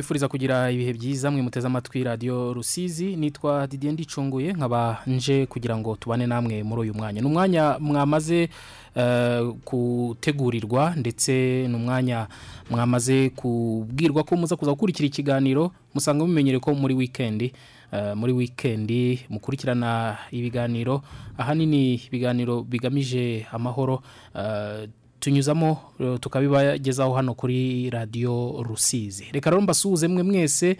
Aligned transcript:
kubifuriza 0.00 0.28
kugira 0.32 0.70
ibihe 0.72 0.92
byiza 0.96 1.28
mwe 1.30 1.42
muteze 1.44 1.66
amatwi 1.68 2.04
radiyo 2.04 2.52
rusizi 2.56 3.16
nitwa 3.16 3.66
didiye 3.66 3.92
ndicunguye 3.92 4.52
nkaba 4.52 4.98
nje 5.06 5.46
kugira 5.46 5.76
ngo 5.76 5.96
tubane 6.00 6.26
namwe 6.26 6.62
muri 6.64 6.80
uyu 6.80 6.94
mwanya. 6.94 7.20
Ni 7.20 7.26
umwanya 7.26 7.76
mwamaze 7.80 8.48
gutegurirwa 9.66 10.94
ndetse 10.96 11.32
ni 11.68 11.74
umwanya 11.76 12.26
mwamaze 12.70 13.28
kubwirwa 13.30 14.24
ko 14.24 14.36
muza 14.36 14.56
kuza 14.56 14.70
gukurikira 14.72 15.06
ikiganiro 15.06 15.68
musanga 15.94 16.24
mumenyere 16.24 16.58
ko 16.58 16.72
muri 16.74 16.94
wikendi 16.96 17.52
muri 18.16 18.32
wikendi 18.32 19.20
mukurikirana 19.28 20.16
ibiganiro. 20.32 21.02
Ahanini 21.38 21.94
ibiganiro 22.08 22.62
bigamije 22.64 23.46
amahoro 23.52 24.00
tunyuzamo 25.20 25.78
tukabibagezaho 26.20 27.14
hano 27.14 27.34
kuri 27.34 27.90
radiyo 27.90 28.62
rusizi. 28.68 29.24
Reka 29.32 29.50
rero 29.50 29.62
mbasuhuze 29.62 30.08
mwe 30.08 30.22
mwese 30.22 30.76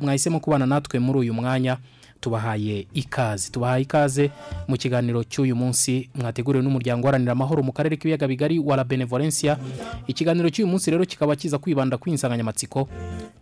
mwahisemo 0.00 0.40
kubana 0.40 0.66
natwe 0.66 0.98
muri 1.00 1.18
uyu 1.18 1.34
mwanya 1.34 1.76
tubahaye 2.20 2.86
ikaze. 2.94 3.50
Tubahaye 3.50 3.82
ikaze 3.82 4.30
mu 4.68 4.76
kiganiro 4.76 5.24
cy'uyu 5.24 5.56
munsi 5.56 6.08
mwateguriwe 6.14 6.64
n'umuryango 6.64 7.04
uharanira 7.06 7.32
amahoro 7.32 7.62
mu 7.62 7.72
karere 7.72 7.96
k'ibiyaga 7.96 8.28
bigari 8.28 8.58
wa 8.58 8.76
la 8.76 8.84
benevolencia. 8.84 9.58
Ikiganiro 10.06 10.50
cy'uyu 10.50 10.68
munsi 10.68 10.90
rero 10.90 11.04
kikaba 11.06 11.36
kiza 11.36 11.58
kwibanda 11.58 11.98
ku 11.98 12.08
insanganyamatsiko 12.10 12.88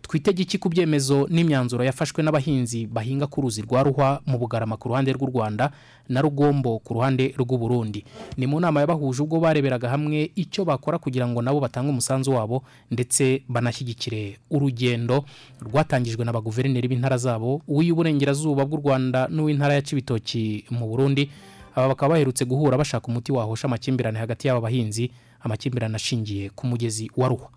twitege 0.01 0.41
iki 0.43 0.57
ku 0.57 0.69
byemezo 0.69 1.25
n'imyanzuro 1.29 1.81
yafashwe 1.83 2.21
n'abahinzi 2.23 2.85
bahinga 2.85 3.27
ku 3.27 3.41
ruzi 3.41 3.61
rwa 3.65 3.83
ruhwa 3.83 4.21
mu 4.25 4.37
bugarama 4.37 4.77
ku 4.77 4.89
ruhande 4.93 5.09
rw'u 5.13 5.27
rwanda 5.33 5.71
na 6.09 6.21
rugombo 6.21 6.79
ku 6.79 6.93
ruhande 6.93 7.33
rw'u 7.37 7.57
Burundi 7.57 8.05
ni 8.37 8.45
mu 8.47 8.59
nama 8.59 8.79
yabahuje 8.81 9.23
ubwo 9.23 9.39
bareberaga 9.39 9.89
hamwe 9.89 10.31
icyo 10.35 10.65
bakora 10.65 10.97
kugira 10.97 11.27
ngo 11.27 11.41
nabo 11.41 11.59
batange 11.59 11.89
umusanzu 11.89 12.31
wabo 12.33 12.63
ndetse 12.91 13.41
banashyigikire 13.49 14.37
urugendo 14.51 15.25
rwatangijwe 15.61 16.25
na 16.25 16.33
baguverineri 16.33 16.87
b'intara 16.87 17.17
zabo 17.17 17.61
uw'uburengerazuba 17.67 18.65
bw'u 18.65 18.77
rwanda 18.81 19.27
n'uw'intara 19.31 19.73
ya 19.73 19.81
cibitoki 19.81 20.65
mu 20.69 20.87
burundi. 20.87 21.29
Aba 21.75 21.87
bakaba 21.91 22.15
baherutse 22.15 22.45
guhura 22.47 22.77
bashaka 22.77 23.07
umuti 23.11 23.31
wahosha 23.35 23.67
amakimbirane 23.67 24.19
hagati 24.19 24.47
y'aba 24.47 24.61
bahinzi 24.63 25.11
amakimbirane 25.43 25.95
ashingiye 25.95 26.49
ku 26.55 26.67
mugezi 26.67 27.11
wa 27.17 27.27
ruhwa. 27.27 27.49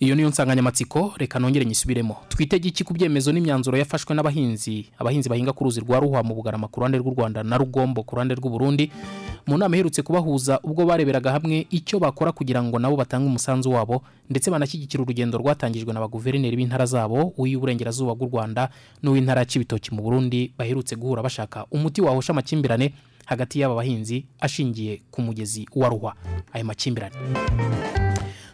Iyo 0.00 0.14
niyo 0.14 0.28
nsanganyamatsiko 0.28 1.12
reka 1.16 1.38
nongere 1.38 1.64
nyisubiremo. 1.64 2.16
Twitege 2.28 2.68
iki 2.68 2.84
ku 2.84 2.94
byemezo 2.94 3.32
n'imyanzuro 3.32 3.78
yafashwe 3.78 4.14
n'abahinzi 4.14 4.86
abahinzi 4.98 5.28
bahinga 5.28 5.52
ku 5.52 5.64
ruzi 5.64 5.80
rwa 5.80 6.00
ruhwa 6.00 6.22
mu 6.22 6.34
bugarama 6.34 6.68
ku 6.68 6.80
ruhande 6.80 6.98
rw'u 6.98 7.14
rwanda 7.16 7.42
na 7.42 7.56
rugombo 7.56 8.02
ku 8.02 8.14
ruhande 8.16 8.34
rw'u 8.34 8.50
Burundi? 8.50 8.90
Mu 9.46 9.58
nama 9.58 9.76
iherutse 9.76 10.02
kubahuza 10.02 10.60
ubwo 10.62 10.84
bareberaga 10.86 11.32
hamwe 11.32 11.66
icyo 11.70 11.98
bakora 11.98 12.32
kugira 12.32 12.62
ngo 12.62 12.78
nabo 12.78 12.96
batange 12.96 13.26
umusanzu 13.30 13.70
wabo 13.70 14.02
ndetse 14.30 14.50
banashyigikira 14.50 15.02
urugendo 15.02 15.38
rwatangijwe 15.38 15.92
na 15.94 16.00
baguverineri 16.00 16.56
b'intara 16.56 16.86
zabo 16.86 17.32
uw'uburengerazuba 17.38 18.14
bw'u 18.14 18.26
rwanda 18.28 18.68
n'uw'intara 19.02 19.40
ya 19.40 19.46
cibitoki 19.46 19.94
mu 19.94 20.02
burundi 20.02 20.50
baherutse 20.58 20.96
guhura 20.98 21.22
bashaka 21.22 21.64
umuti 21.70 22.02
wahosha 22.02 22.32
amakimbirane 22.34 22.92
hagati 23.26 23.60
y'aba 23.60 23.74
bahinzi 23.74 24.26
ashingiye 24.40 25.02
ku 25.10 25.22
mugezi 25.22 25.66
wa 25.74 25.88
ruhwa. 25.88 26.14
Ayo 26.52 26.64
makimbirane. 26.64 27.14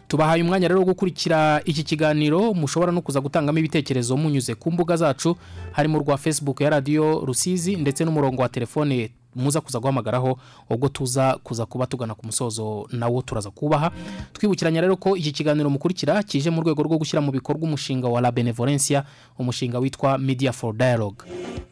Tubahaye 0.07 0.43
umwanya 0.43 0.67
rero 0.67 0.79
wo 0.79 0.85
gukurikira 0.85 1.61
iki 1.65 1.83
kiganiro 1.83 2.53
mushobora 2.53 2.91
no 2.91 3.01
kuza 3.01 3.21
gutangamo 3.21 3.59
ibitekerezo 3.59 4.17
munyuze 4.17 4.55
ku 4.55 4.71
mbuga 4.71 4.95
zacu 4.97 5.35
harimo 5.71 5.99
rwa 5.99 6.17
facebook 6.17 6.61
ya 6.61 6.69
radiyo 6.69 7.23
rusizi 7.25 7.75
ndetse 7.75 8.05
n'umurongo 8.05 8.41
wa 8.41 8.49
telefone 8.49 9.09
muza 9.35 9.61
kuza 9.61 9.79
guhamagaraho 9.79 10.37
ubwo 10.69 10.87
tuza 10.89 11.37
kuza 11.43 11.65
kuba 11.65 11.85
tugana 11.87 12.15
ku 12.15 12.25
musozo 12.25 12.87
nawo 12.91 13.21
turaza 13.21 13.49
kubaha. 13.51 13.91
Twibukiranya 14.33 14.81
rero 14.81 14.95
ko 14.97 15.17
iki 15.17 15.31
kiganiro 15.31 15.69
mukurikira 15.69 16.23
kije 16.23 16.49
mu 16.49 16.61
rwego 16.61 16.83
rwo 16.83 16.97
gushyira 16.97 17.21
mu 17.21 17.31
bikorwa 17.31 17.63
umushinga 17.63 18.07
wa 18.07 18.21
la 18.21 18.31
benevolencia 18.31 19.03
umushinga 19.39 19.79
witwa 19.79 20.17
media 20.17 20.51
for 20.51 20.73
dialogue. 20.75 21.25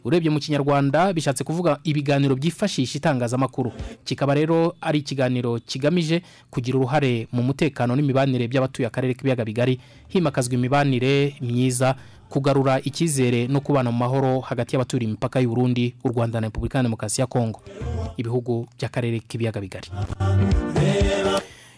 Urebye 0.04 0.30
mu 0.30 0.40
kinyarwanda 0.40 1.12
bishatse 1.12 1.44
kuvuga 1.44 1.78
ibiganiro 1.84 2.34
byifashisha 2.36 2.98
itangazamakuru. 2.98 3.72
Kikaba 4.04 4.34
rero 4.34 4.74
ari 4.80 4.98
ikiganiro 4.98 5.58
kigamije 5.66 6.22
kugira 6.50 6.78
uruhare 6.78 7.28
mu 7.32 7.42
mutekano 7.42 7.94
n'imibanire 7.96 8.48
by'abatuye 8.48 8.86
akarere 8.86 9.14
k'ibiyaga 9.14 9.44
bigari 9.44 9.78
himakazwa 10.08 10.54
imibanire 10.54 11.34
myiza 11.40 11.94
kugarura 12.32 12.80
icyizere 12.80 13.46
no 13.48 13.60
kubana 13.60 13.90
mu 13.92 13.98
mahoro 13.98 14.40
hagati 14.40 14.74
y'abaturiye 14.76 15.08
imipaka 15.08 15.40
y'u 15.40 15.48
Burundi 15.48 15.94
u 16.04 16.08
Rwanda 16.08 16.40
na 16.40 16.46
Repubulika 16.46 16.78
ya 16.78 16.82
Demokarasi 16.82 17.20
ya 17.20 17.26
Kongo 17.26 17.60
ibihugu 18.16 18.66
by'akarere 18.78 19.20
k'ibiyaga 19.20 19.60
bigari. 19.60 19.88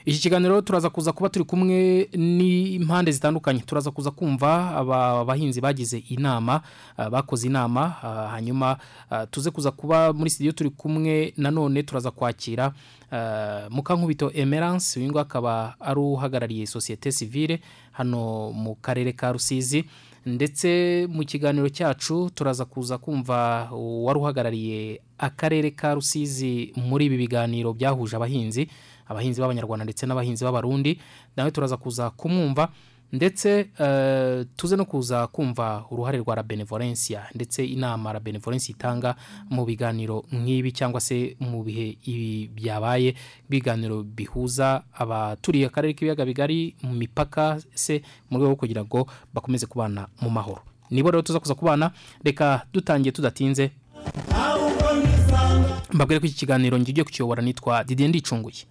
Iki 0.04 0.18
kiganiro 0.18 0.60
turaza 0.60 0.90
kuza 0.90 1.12
kuba 1.12 1.28
turi 1.28 1.44
kumwe 1.44 2.08
n'impande 2.16 3.12
zitandukanye. 3.12 3.60
Turaza 3.60 3.90
kuza 3.90 4.10
kumva 4.10 4.76
aba 4.76 5.24
bahinzi 5.24 5.60
bagize 5.60 5.98
inama 5.98 6.60
bakoze 7.10 7.46
inama 7.46 7.88
hanyuma 8.30 8.76
tuze 9.30 9.50
kuza 9.50 9.70
kuba 9.70 10.12
muri 10.12 10.30
studio 10.30 10.52
turi 10.52 10.70
kumwe 10.70 11.32
nanone 11.36 11.82
turaza 11.82 12.10
kwakira 12.10 12.72
mukankubito 13.70 14.30
emerance 14.34 15.00
uyu 15.00 15.08
nguyu 15.08 15.20
akaba 15.22 15.74
ari 15.80 16.00
uhagarariye 16.00 16.66
sosiyete 16.66 17.12
sivile 17.12 17.60
hano 17.92 18.52
mu 18.52 18.74
karere 18.74 19.12
ka 19.12 19.32
rusizi. 19.32 19.84
Ndetse 20.26 21.06
mu 21.10 21.24
kiganiro 21.24 21.68
cyacu 21.68 22.30
turaza 22.34 22.64
kuza 22.64 22.98
kumva 22.98 23.68
wari 23.76 24.18
uhagarariye 24.18 25.00
akarere 25.18 25.70
ka 25.70 25.94
rusizi 25.94 26.72
muri 26.76 27.06
ibi 27.06 27.16
biganiro 27.16 27.72
byahuje 27.72 28.16
abahinzi 28.16 28.68
abahinzi 29.06 29.40
b'abanyarwanda 29.40 29.84
ndetse 29.84 30.06
n'abahinzi 30.06 30.44
b'abarundi. 30.44 30.98
Nawe 31.36 31.50
turaza 31.50 31.76
kuza 31.76 32.10
kumwumva. 32.10 32.68
Ndetse 33.14 33.70
tuze 34.56 34.76
no 34.76 34.84
kuza 34.84 35.26
kumva 35.26 35.84
uruhare 35.90 36.18
rwa 36.18 36.42
benevolencia 36.42 37.22
ndetse 37.34 37.64
inama 37.66 38.12
la 38.12 38.20
benevolencia 38.20 38.74
itanga 38.74 39.14
mu 39.50 39.64
biganiro 39.64 40.24
nk'ibi 40.32 40.72
cyangwa 40.72 41.00
se 41.00 41.36
mu 41.40 41.62
bihe 41.62 41.94
ibi 42.02 42.50
byabaye 42.54 43.14
ibiganiro 43.48 44.02
bihuza 44.02 44.82
abaturiye 44.98 45.66
akarere 45.70 45.94
k'ibiyaga 45.94 46.24
bigari 46.26 46.74
mu 46.82 46.92
mipaka 46.94 47.62
se 47.74 48.02
mu 48.30 48.38
rwego 48.38 48.50
rwo 48.50 48.56
kugira 48.58 48.82
ngo 48.84 49.06
bakomeze 49.34 49.66
kubana 49.66 50.08
mu 50.20 50.30
mahoro. 50.30 50.62
Nibo 50.90 51.10
rero 51.10 51.22
tuza 51.22 51.38
kuza 51.40 51.54
kubana 51.54 51.90
reka 52.24 52.66
dutangiye 52.72 53.12
tudatinze. 53.12 53.70
Mbabwire 55.94 56.20
ko 56.20 56.26
iki 56.26 56.36
kiganiro 56.42 56.78
ngiye 56.78 57.04
kukiyobora 57.04 57.42
nitwa 57.42 57.84
didiye 57.86 58.08
ndicunguye. 58.08 58.66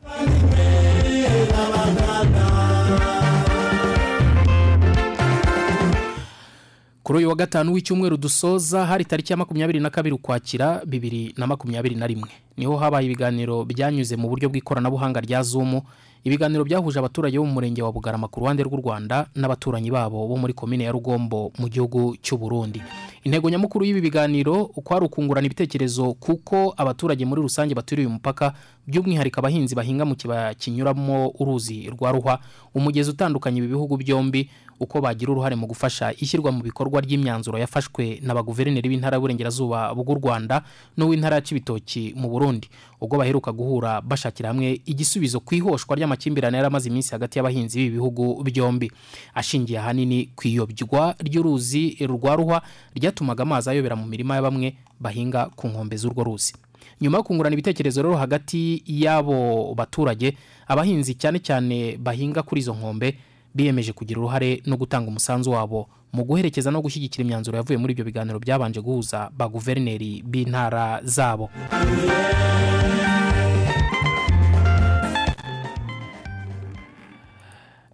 Kuri 7.03 7.17
uyu 7.19 7.29
wa 7.29 7.35
gatanu 7.35 7.73
w'icyumweru 7.73 8.17
dusoza 8.17 8.85
hari 8.85 9.05
tariki 9.05 9.33
ya 9.33 9.37
makumyabiri 9.37 9.79
na 9.79 9.89
kabiri 9.89 10.15
ukwakira 10.15 10.81
bibiri 10.85 11.33
na 11.37 11.47
makumyabiri 11.47 11.95
na 11.95 12.07
rimwe. 12.07 12.29
Niho 12.57 12.77
habaye 12.77 13.05
ibiganiro 13.05 13.65
byanyuze 13.65 14.15
mu 14.15 14.29
buryo 14.29 14.49
bw'ikoranabuhanga 14.49 15.19
rya 15.21 15.43
zumu 15.43 15.81
ibiganiro 16.23 16.63
byahuje 16.63 16.99
abaturage 16.99 17.35
bo 17.39 17.43
mu 17.45 17.51
murenge 17.59 17.81
wa 17.83 17.91
bugarama 17.91 18.27
ku 18.31 18.39
ruhande 18.39 18.63
rw'u 18.63 18.77
rwanda 18.79 19.27
n'abaturanyi 19.35 19.91
babo 19.91 20.27
bo 20.27 20.37
muri 20.37 20.53
komine 20.53 20.83
ya 20.87 20.91
rugombo 20.95 21.51
mu 21.59 21.67
gihugu 21.67 22.15
cy'u 22.23 22.37
Burundi. 22.37 22.79
Intego 23.27 23.49
nyamukuru 23.49 23.83
y'ibi 23.85 24.01
biganiro 24.01 24.71
uko 24.75 24.95
ari 24.95 25.05
ukungurana 25.05 25.45
ibitekerezo 25.49 26.13
kuko 26.13 26.71
abaturage 26.77 27.25
muri 27.25 27.41
rusange 27.41 27.75
baturiye 27.75 28.07
umupaka 28.07 28.53
by'umwihariko 28.87 29.39
abahinzi 29.43 29.75
bahinga 29.75 30.05
mu 30.05 30.15
kibaya 30.15 30.53
kinyuramo 30.53 31.33
uruzi 31.39 31.89
rwa 31.91 32.11
ruhwa 32.15 32.39
umugezi 32.75 33.09
utandukanye 33.11 33.57
ibi 33.59 33.67
bihugu 33.67 33.97
byombi 33.97 34.47
uko 34.79 35.01
bagira 35.01 35.31
uruhare 35.31 35.55
mu 35.55 35.67
gufasha 35.67 36.11
ishyirwa 36.17 36.51
mu 36.51 36.63
bikorwa 36.63 37.01
ry'imyanzuro 37.01 37.57
yafashwe 37.57 38.19
na 38.21 38.33
baguverineri 38.33 38.89
b'intara 38.89 39.15
y'uburengerazuba 39.17 39.93
bw'u 39.95 40.15
rwanda 40.19 40.63
n'uw'intara 40.97 41.35
ya 41.35 41.41
cibitoki 41.41 42.13
mu 42.15 42.29
burundi. 42.29 42.69
Ubwo 43.01 43.17
baheruka 43.17 43.51
guhura 43.51 44.01
bashakira 44.01 44.49
hamwe 44.49 44.81
igisubizo 44.85 45.39
ku 45.39 45.55
ihoshwa 45.55 45.95
ry'amakimbirane 45.95 46.57
yari 46.57 46.67
amaze 46.67 46.89
iminsi 46.89 47.11
hagati 47.11 47.37
y'abahinzi 47.39 47.77
b'ibi 47.79 47.95
bihugu 47.99 48.43
byombi. 48.43 48.91
Ashingiye 49.35 49.79
ahanini 49.79 50.29
ku 50.35 50.47
iyobywa 50.47 51.15
ry'uruzi 51.19 51.97
rwa 52.07 52.35
ruhwa 52.35 52.61
ryatumaga 52.95 53.43
amazi 53.43 53.69
ayobera 53.69 53.95
mu 53.95 54.05
mirima 54.07 54.35
ya 54.35 54.41
bamwe 54.41 54.75
bahinga 54.99 55.51
ku 55.55 55.67
nkombe 55.67 55.95
z'urwo 55.97 56.23
ruzi. 56.23 56.53
Nyuma 57.01 57.17
yo 57.17 57.23
kungurana 57.23 57.53
ibitekerezo 57.53 58.01
rero 58.01 58.15
hagati 58.15 58.83
y'abo 58.87 59.73
baturage 59.75 60.37
abahinzi 60.67 61.15
cyane 61.19 61.39
cyane 61.39 61.97
bahinga 61.97 62.43
kuri 62.43 62.61
izo 62.61 62.73
nkombe 62.73 63.17
biyemeje 63.55 63.93
kugira 63.93 64.19
uruhare 64.19 64.61
no 64.65 64.77
gutanga 64.77 65.07
umusanzu 65.07 65.51
wabo 65.51 65.89
mu 66.13 66.23
guherekeza 66.23 66.71
no 66.71 66.81
gushyigikira 66.81 67.21
imyanzuro 67.25 67.57
yavuye 67.57 67.77
muri 67.77 67.93
ibyo 67.93 68.05
biganiro 68.05 68.39
byabanje 68.39 68.81
guhuza 68.81 69.29
ba 69.37 69.47
guverineri 69.47 70.21
b'intara 70.25 71.01
zabo. 71.03 71.49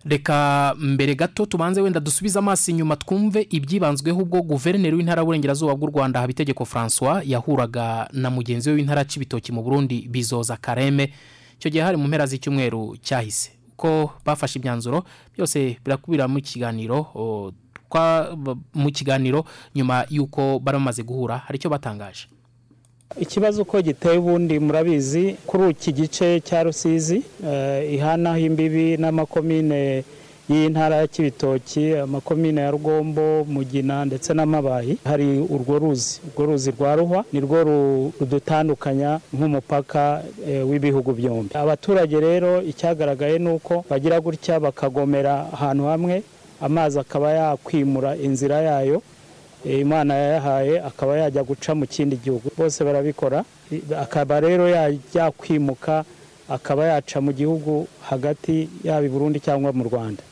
Reka 0.06 0.74
mbere 0.80 1.16
gato 1.16 1.46
tubanze 1.46 1.82
wenda 1.82 2.00
dusubize 2.00 2.40
amaso 2.40 2.72
inyuma 2.72 2.96
twumve 2.96 3.48
ibyibanzweho 3.50 4.22
ubwo 4.22 4.42
guverineri 4.42 4.96
w'intara 4.96 5.22
y'uburengerazuba 5.22 5.76
bw'u 5.76 5.90
rwanda 5.92 6.20
habitegeko 6.24 6.66
francois 6.66 7.24
yahuraga 7.28 8.08
na 8.14 8.30
mugenzi 8.30 8.70
we 8.70 8.76
w'intara 8.76 9.02
y'ibitoki 9.04 9.52
mu 9.52 9.62
burundi 9.64 10.08
bizoza 10.10 10.58
kareme 10.58 11.12
icyo 11.60 11.70
gihe 11.72 11.84
hari 11.84 11.98
mu 12.00 12.08
mpera 12.08 12.26
z'icyumweru 12.26 12.96
cyahise. 13.04 13.59
Ko 13.80 14.12
bafashe 14.28 14.60
imyanzuro 14.60 15.04
byose 15.34 15.80
birakubira 15.84 16.28
mu 16.28 16.42
kiganiro 16.44 17.08
mu 18.76 18.90
kiganiro 18.92 19.46
nyuma 19.76 20.06
y'uko 20.10 20.60
bari 20.60 20.78
bamaze 20.78 21.02
guhura 21.04 21.38
hari 21.48 21.58
icyo 21.58 21.70
batangaje. 21.70 22.28
Ikibazo 23.18 23.62
uko 23.62 23.82
giteye 23.82 24.18
ubundi 24.22 24.60
murabizi 24.60 25.36
kuri 25.48 25.70
iki 25.72 25.92
gice 25.94 26.40
cya 26.46 26.64
rusizi 26.64 27.24
eh, 27.46 27.94
ihanaho 27.94 28.38
imbibi 28.38 28.98
n'amakomine 28.98 30.04
y'intara 30.50 30.96
ya 30.96 31.08
kibitoki 31.08 31.96
amakomine 31.96 32.62
ya 32.62 32.72
rugombo 32.72 33.46
mugina 33.48 34.06
ndetse 34.06 34.34
n'amabayi 34.34 34.98
hari 35.06 35.40
urwo 35.40 35.80
ruzi. 35.80 36.22
Urwo 36.36 36.46
ruzi 36.46 36.72
rwa 36.72 36.96
ruhwa 36.96 37.26
ni 37.34 37.40
rwo 37.40 37.64
ru- 37.64 38.12
rudutandukanya 38.20 39.20
nk'umupaka 39.34 40.24
eh, 40.48 40.70
w'ibihugu 40.70 41.14
byombi. 41.14 41.54
Abaturage 41.58 42.20
rero 42.20 42.62
icyagaragaye 42.62 43.40
ni 43.40 43.50
uko 43.50 43.86
bagira 43.90 44.20
gutya 44.22 44.60
bakagomera 44.60 45.46
ahantu 45.54 45.84
hamwe 45.86 46.24
amazi 46.62 47.00
akaba 47.00 47.32
yakwimura 47.32 48.16
inzira 48.16 48.62
yayo 48.62 49.02
Eh, 49.66 49.80
imana 49.80 50.14
yayahaye 50.16 50.80
akaba 50.82 51.18
yajya 51.18 51.44
guca 51.44 51.76
mu 51.76 51.84
kindi 51.88 52.16
gihugu. 52.16 52.48
Bose 52.58 52.80
barabikora. 52.84 53.44
Akaba 54.02 54.40
rero 54.40 54.70
yajya 54.70 55.32
kwimuka 55.36 56.06
akaba 56.50 56.86
yaca 56.88 57.20
mu 57.22 57.34
gihugu 57.36 57.88
hagati 58.08 58.70
yaba 58.84 59.06
i 59.06 59.10
burundi 59.10 59.40
cyangwa 59.44 59.74
mu 59.76 59.84
rwanda. 59.84 60.24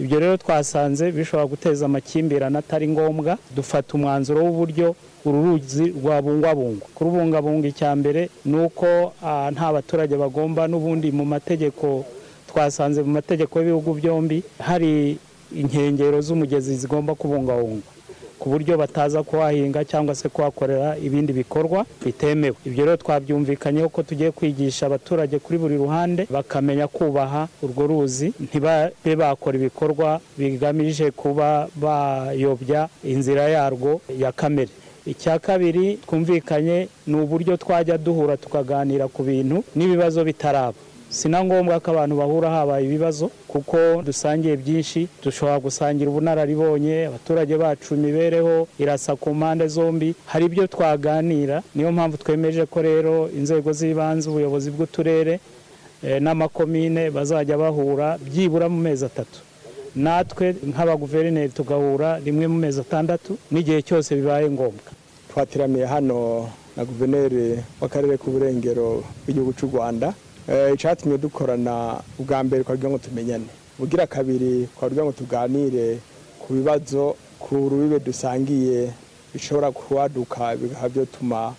Ibyo 0.00 0.20
rero 0.20 0.36
twasanze 0.36 1.12
bishobora 1.12 1.46
guteza 1.46 1.86
amakimbirane 1.86 2.58
atari 2.58 2.88
ngombwa 2.88 3.38
dufata 3.56 3.94
umwanzuro 3.94 4.44
w'uburyo 4.44 4.94
uru 5.24 5.38
ruzi 5.44 5.84
rwabungwabungwa. 5.98 6.86
Kurubungabunga 6.94 7.66
icya 7.68 7.96
mbere 7.96 8.30
ni 8.44 8.56
uko 8.64 8.86
nta 9.54 9.72
baturage 9.72 10.14
bagomba 10.16 10.68
n'ubundi 10.70 11.10
mu 11.12 11.24
mategeko 11.24 12.04
twasanze 12.48 13.02
mu 13.02 13.10
mategeko 13.18 13.58
y'ibihugu 13.58 13.90
byombi 13.98 14.42
hari 14.58 15.18
inkengero 15.52 16.20
z'umugezi 16.20 16.76
zigomba 16.76 17.14
kubungabungwa. 17.14 17.90
Ku 18.38 18.48
buryo 18.50 18.78
bataza 18.78 19.22
kuhahinga 19.22 19.84
cyangwa 19.84 20.14
se 20.14 20.28
kuhakorera 20.28 20.96
ibindi 20.98 21.32
bikorwa 21.32 21.86
bitemewe. 22.04 22.56
Ibyo 22.66 22.84
rero 22.84 22.96
twabyumvikanyeho 22.96 23.88
ko 23.88 24.02
tugiye 24.02 24.30
kwigisha 24.30 24.86
abaturage 24.86 25.38
kuri 25.38 25.58
buri 25.58 25.76
ruhande 25.76 26.26
bakamenya 26.30 26.86
kubaha 26.88 27.48
urwo 27.62 27.86
ruzi 27.86 28.32
ntibabe 28.40 29.16
bakora 29.16 29.56
ibikorwa 29.58 30.20
bigamije 30.38 31.10
kuba 31.10 31.68
bayobya 31.76 32.88
inzira 33.04 33.48
yarwo 33.48 34.00
ya 34.18 34.32
kamere. 34.32 34.70
Icya 35.06 35.38
kabiri 35.38 35.96
twumvikanye 36.06 36.88
ni 37.06 37.16
uburyo 37.16 37.56
twajya 37.56 37.98
duhura 37.98 38.36
tukaganira 38.36 39.08
ku 39.08 39.22
bintu 39.22 39.64
n'ibibazo 39.76 40.24
bitaraba. 40.24 40.76
Si 41.10 41.28
na 41.28 41.44
ngombwa 41.44 41.80
ko 41.80 41.90
abantu 41.90 42.16
bahura 42.16 42.50
habaye 42.50 42.84
ibibazo 42.84 43.30
kuko 43.48 44.02
dusangiye 44.04 44.56
byinshi 44.56 45.08
dushobora 45.24 45.58
gusangira 45.58 46.10
ubunararibonye 46.10 47.06
abaturage 47.08 47.56
bacu 47.56 47.94
imibereho 47.94 48.68
irasa 48.78 49.16
ku 49.16 49.34
mpande 49.34 49.68
zombi. 49.68 50.14
Hari 50.26 50.44
ibyo 50.44 50.66
twaganira 50.66 51.62
niyo 51.74 51.92
mpamvu 51.92 52.16
twemeje 52.16 52.66
ko 52.66 52.82
rero 52.82 53.14
inzego 53.32 53.72
z'ibanze 53.72 54.28
ubuyobozi 54.30 54.68
bw'uturere 54.70 55.40
eh, 56.04 56.20
n'amakomine 56.20 57.10
bazajya 57.10 57.56
bahura 57.56 58.18
byibura 58.26 58.68
mu 58.68 58.76
mezi 58.80 59.04
atatu. 59.04 59.40
Natwe 59.96 60.54
nk'abaguverineri 60.70 61.48
tugahura 61.56 62.20
rimwe 62.24 62.46
mu 62.52 62.58
mezi 62.60 62.80
atandatu 62.84 63.38
n'igihe 63.50 63.80
cyose 63.82 64.12
bibaye 64.14 64.50
ngombwa. 64.50 64.92
Twateraniye 65.32 65.86
hano 65.88 66.48
na 66.76 66.84
guverineri 66.84 67.64
w'akarere 67.80 68.20
k'uburengero 68.20 69.02
bw'igihugu 69.24 69.52
cy'u 69.56 69.68
rwanda 69.72 70.12
icyatumye 70.74 71.18
dukorana 71.18 72.00
ubwa 72.18 72.44
mbere 72.44 72.64
twagira 72.64 72.88
ngo 72.90 72.98
tumenyane. 72.98 73.46
Ubugira 73.78 74.06
kabiri 74.06 74.68
twagira 74.76 75.04
ngo 75.04 75.12
tuganire 75.12 75.98
ku 76.40 76.52
bibazo 76.56 77.16
ku 77.38 77.54
rubibe 77.68 77.98
dusangiye 78.00 78.90
bishobora 79.34 79.70
kuhaduka 79.70 80.56
bikaba 80.56 80.88
byatuma 80.88 81.54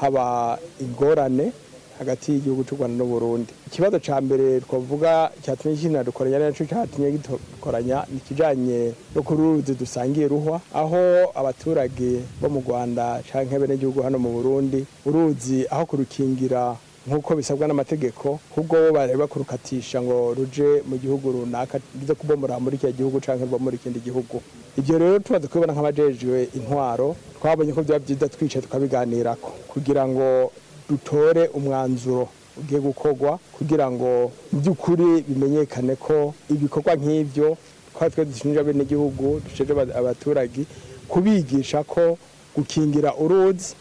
haba 0.00 0.58
ingorane 0.80 1.52
hagati 1.98 2.32
y'igihugu 2.34 2.64
cy'u 2.66 2.74
rwanda 2.76 2.98
n'uburundi. 2.98 3.52
Ikibazo 3.70 3.98
cya 4.02 4.18
mbere 4.20 4.60
twavuga 4.66 5.30
cyatumye 5.42 5.76
kinadukoranya 5.78 6.36
ari 6.36 6.44
na 6.44 6.52
cyo 6.52 6.66
cyatumye 6.66 7.08
gikoranya 7.14 8.02
ni 8.10 8.18
ikijyanye 8.18 8.92
no 9.14 9.22
ku 9.22 9.34
ruzi 9.38 9.78
dusangiye 9.78 10.26
ruhwa 10.28 10.58
aho 10.74 11.30
abaturage 11.38 12.18
bo 12.42 12.48
mu 12.50 12.60
rwanda 12.66 13.22
cyangwa 13.30 13.56
abenegihugu 13.62 14.02
hano 14.02 14.18
mu 14.18 14.30
burundi 14.34 14.82
uruzi 15.06 15.70
aho 15.70 15.86
kurukingira 15.86 16.74
nk'uko 17.06 17.36
bisabwa 17.36 17.68
n'amategeko 17.68 18.40
ahubwo 18.52 18.76
bo 18.80 18.92
bareba 18.92 19.26
kurukatisha 19.26 20.02
ngo 20.02 20.34
ruje 20.34 20.82
mu 20.88 20.96
gihugu 20.96 21.32
runaka 21.32 21.78
ruze 22.00 22.14
kubomora 22.14 22.56
muri 22.60 22.76
icyo 22.76 22.92
gihugu 22.92 23.20
cyangwa 23.20 23.44
ruba 23.46 23.58
muri 23.58 23.76
ikindi 23.76 24.00
gihugu. 24.00 24.40
Ibyo 24.78 24.98
rero 24.98 25.18
tumaze 25.20 25.46
kubibona 25.48 25.72
nk'abajejwe 25.76 26.48
intwaro 26.56 27.16
twabonye 27.38 27.72
ko 27.76 27.82
byaba 27.84 28.00
byiza 28.04 28.28
twicaye 28.32 28.62
tukabiganirako 28.64 29.50
kugira 29.68 30.08
ngo 30.08 30.50
dutore 30.88 31.48
umwanzuro 31.52 32.28
ugiye 32.56 32.80
gukorwa 32.80 33.36
kugira 33.52 33.90
ngo 33.92 34.32
mu 34.52 34.58
by'ukuri 34.64 35.28
bimenyekane 35.28 35.94
ko 36.00 36.32
ibikorwa 36.48 36.96
nk'ibyo 36.96 37.56
twaba 37.92 38.10
twe 38.10 38.24
dushinja 38.24 38.64
bene 38.64 38.82
igihugu 38.82 39.44
dushinja 39.44 39.76
abaturage 40.00 40.64
kubigisha 41.08 41.84
ko 41.84 42.16
gukingira 42.56 43.12
uruzi 43.14 43.74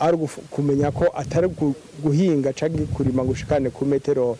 ari 0.00 0.16
kumenya 0.50 0.90
ko 0.90 1.04
atari 1.14 1.48
gu- 1.48 1.74
guhinga 2.02 2.52
cyangwa 2.52 2.86
kurima 2.94 3.22
ngo 3.24 3.32
ushikane 3.32 3.70
ku 3.70 3.84
metero 3.84 4.36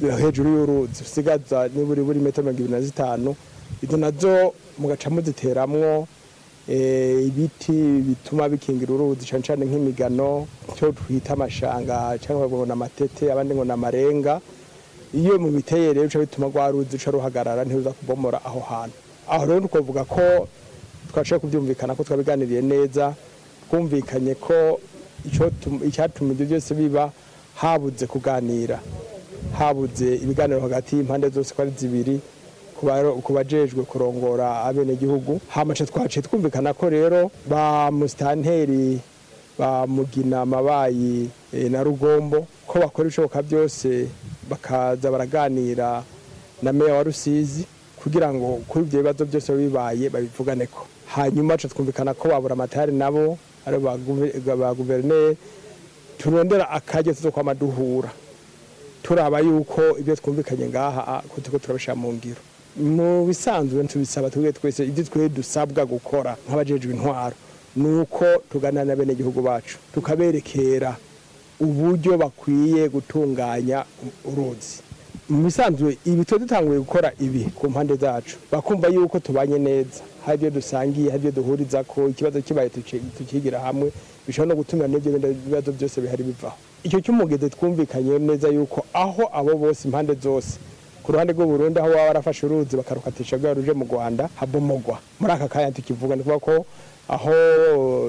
hejuru 0.00 0.48
y'uruzi. 0.50 1.02
Usigaza 1.02 1.68
niburi 1.74 2.02
buri 2.02 2.20
metero 2.20 2.42
mirongo 2.44 2.60
ibiri 2.60 2.72
na 2.72 2.80
zitanu. 2.80 3.36
Izo 3.82 3.96
na 3.96 4.10
zo 4.10 4.52
mugaca 4.78 5.10
muziteramwo 5.10 6.06
eh, 6.68 7.26
ibiti 7.26 7.72
bituma 8.02 8.48
bikingira 8.48 8.92
uruzi 8.94 9.26
cyane 9.26 9.42
cyane 9.44 9.64
nk'imigano 9.66 10.46
cyo 10.76 10.92
twita 10.92 11.32
amashanga 11.36 12.16
cyangwa 12.20 12.48
ngo 12.48 12.66
ni 12.66 12.72
amatete 12.72 13.32
abandi 13.32 13.54
ngo 13.54 13.64
ni 13.64 13.72
amarenga 13.72 14.40
iyo 15.14 15.38
mu 15.38 15.48
biteye 15.52 15.92
rero 15.92 16.08
bituma 16.20 16.46
rwa 16.48 16.70
ruzi 16.72 16.96
ruca 16.96 17.10
ruhagarara 17.12 17.64
ntiruza 17.64 17.92
kubomora 17.92 18.40
aho 18.44 18.60
hantu. 18.60 18.96
Aho 19.28 19.44
rero 19.46 19.60
twavuga 19.68 20.04
ko 20.04 20.48
twashoboye 21.12 21.40
kubyumvikana 21.40 21.94
ko 21.94 22.04
twabiganiriye 22.04 22.62
neza. 22.62 23.14
Twumvikanye 23.68 24.34
ko 24.34 24.80
icyatuma 25.88 26.32
ibyo 26.32 26.46
byose 26.46 26.74
biba 26.74 27.12
habuze 27.54 28.06
kuganira. 28.06 28.80
Habuze 29.58 30.14
ibiganiro 30.24 30.60
hagati 30.60 30.96
y'impande 30.96 31.28
zose 31.28 31.54
ko 31.54 31.62
ari 31.62 31.72
zibiri 31.78 32.20
ku 33.22 33.32
bajejwe 33.32 33.82
kurongora 33.84 34.64
abenegihugu. 34.64 35.40
Hamace 35.48 35.86
twaciye 35.86 36.22
twumvikana 36.22 36.72
ko 36.74 36.88
rero 36.90 37.30
ba 37.46 37.90
musitanteri 37.90 39.00
ba 39.58 39.86
mugina 39.86 40.42
amabayi 40.42 41.30
eh, 41.54 41.70
na 41.70 41.82
rugombo 41.82 42.46
ko 42.66 42.78
bakora 42.82 43.06
ibishoboka 43.06 43.42
byose 43.42 44.08
bakaza 44.50 45.10
baraganira 45.10 46.02
na 46.62 46.72
meya 46.72 46.94
wa 46.94 47.02
rusizi 47.02 47.64
kugira 48.02 48.34
ngo 48.34 48.60
kuri 48.68 48.84
ibyo 48.84 48.98
bibazo 49.00 49.24
byose 49.24 49.52
bibaye 49.54 50.08
babivugane 50.10 50.66
ko. 50.66 50.86
Hanyuma 51.14 51.56
twumvikana 51.56 52.14
ko 52.14 52.28
babura 52.28 52.52
amatari 52.58 52.92
nabo 52.92 53.38
ba 53.66 53.96
guve- 53.96 54.40
ba 54.56 54.74
guverineri 54.74 55.36
turondera 56.18 56.70
akaryo 56.70 57.12
tuzo 57.14 57.30
kwama 57.30 57.54
turaba 59.02 59.40
yuko 59.40 59.98
ibyo 60.00 60.16
twumvikanye 60.16 60.68
ngaha 60.68 61.22
ko 61.28 61.40
turiko 61.40 61.58
turabishira 61.58 61.94
mu 61.94 62.12
ngiro. 62.12 62.40
Mu 62.76 63.26
bisanzwe 63.26 63.84
tubisaba 63.86 64.30
twebwe 64.30 64.52
twese 64.52 64.84
ibyo 64.86 65.04
twe 65.04 65.28
dusabwa 65.28 65.84
gukora 65.86 66.36
nk'abajejwe 66.48 66.92
intwaro 66.94 67.36
ni 67.76 67.88
uko 68.00 68.24
tuganira 68.50 68.84
na 68.84 68.96
bene 68.96 69.14
gihugu 69.14 69.42
bacu 69.42 69.78
tukaberekera 69.94 70.96
uburyo 71.60 72.18
bakwiye 72.18 72.88
gutunganya 72.88 73.84
uruzi. 74.24 74.83
Mu 75.28 75.44
bisanzwe 75.44 75.96
ibi 76.04 76.24
tuba 76.24 76.38
dutanguye 76.38 76.78
gukora 76.78 77.12
ibi 77.20 77.44
ku 77.54 77.70
mpande 77.70 77.94
zacu. 77.96 78.36
Bakumva 78.52 78.88
yuko 78.88 79.18
tubanye 79.20 79.58
neza. 79.58 80.02
Hari 80.26 80.36
ibyo 80.36 80.50
dusangiye 80.50 81.10
hari 81.10 81.18
ibyo 81.28 81.32
duhuriza 81.42 81.84
ko 81.84 82.08
ikibazo 82.08 82.40
kibaye 82.42 82.68
tukigira 83.18 83.60
hamwe 83.60 83.92
bishobora 84.26 84.54
no 84.54 84.56
gutuma 84.60 84.88
n'ibyo 84.88 85.12
bibazo 85.18 85.72
byose 85.72 86.00
bihari 86.00 86.22
bivaho. 86.24 86.56
Icyo 86.84 87.00
cy'umugezi 87.00 87.50
twumvikanye 87.50 88.18
neza 88.18 88.48
yuko 88.48 88.84
aho 88.92 89.24
abo 89.32 89.56
bose 89.56 89.88
impande 89.88 90.14
zose 90.20 90.58
ku 91.02 91.12
ruhande 91.12 91.32
rw'uburundi 91.32 91.78
aho 91.80 91.88
baba 91.88 92.06
barafashe 92.06 92.46
uruzi 92.46 92.76
bakarukatisha 92.76 93.36
rwa 93.36 93.54
ruje 93.54 93.72
mu 93.72 93.84
rwanda 93.84 94.28
habomogwa. 94.36 94.98
Muri 95.20 95.32
aka 95.32 95.48
kanya 95.48 95.72
tukivuga 95.72 96.16
ni 96.16 96.20
ukuvuga 96.22 96.40
ko 96.40 96.66
aho 97.08 97.32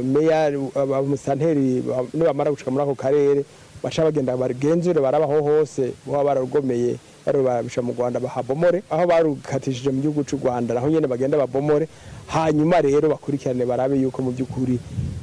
meya 0.04 0.48
abamusanteri 0.76 1.84
nibamara 2.14 2.52
gushika 2.52 2.72
muri 2.72 2.84
ako 2.84 2.96
karere 2.96 3.44
baca 3.84 4.04
bagenda 4.04 4.38
bagenzure 4.38 5.02
barabaho 5.02 5.42
hose 5.42 5.94
baba 6.06 6.24
bararugomeye 6.24 6.96
barubabisha 7.26 7.82
mu 7.82 7.94
rwanda 7.94 8.20
bahabomore 8.20 8.84
aho 8.90 9.08
barukatishije 9.08 9.90
mu 9.90 10.02
gihugu 10.02 10.24
cy'u 10.24 10.38
rwanda 10.38 10.74
naho 10.74 10.90
nyine 10.90 11.08
bagenda 11.08 11.38
babomore. 11.38 11.88
Hanyuma 12.28 12.82
rero 12.82 13.10
bakurikirane 13.10 13.66
barabe 13.66 13.96
yuko 14.02 14.22
mu 14.22 14.32
by'ukuri 14.32 14.80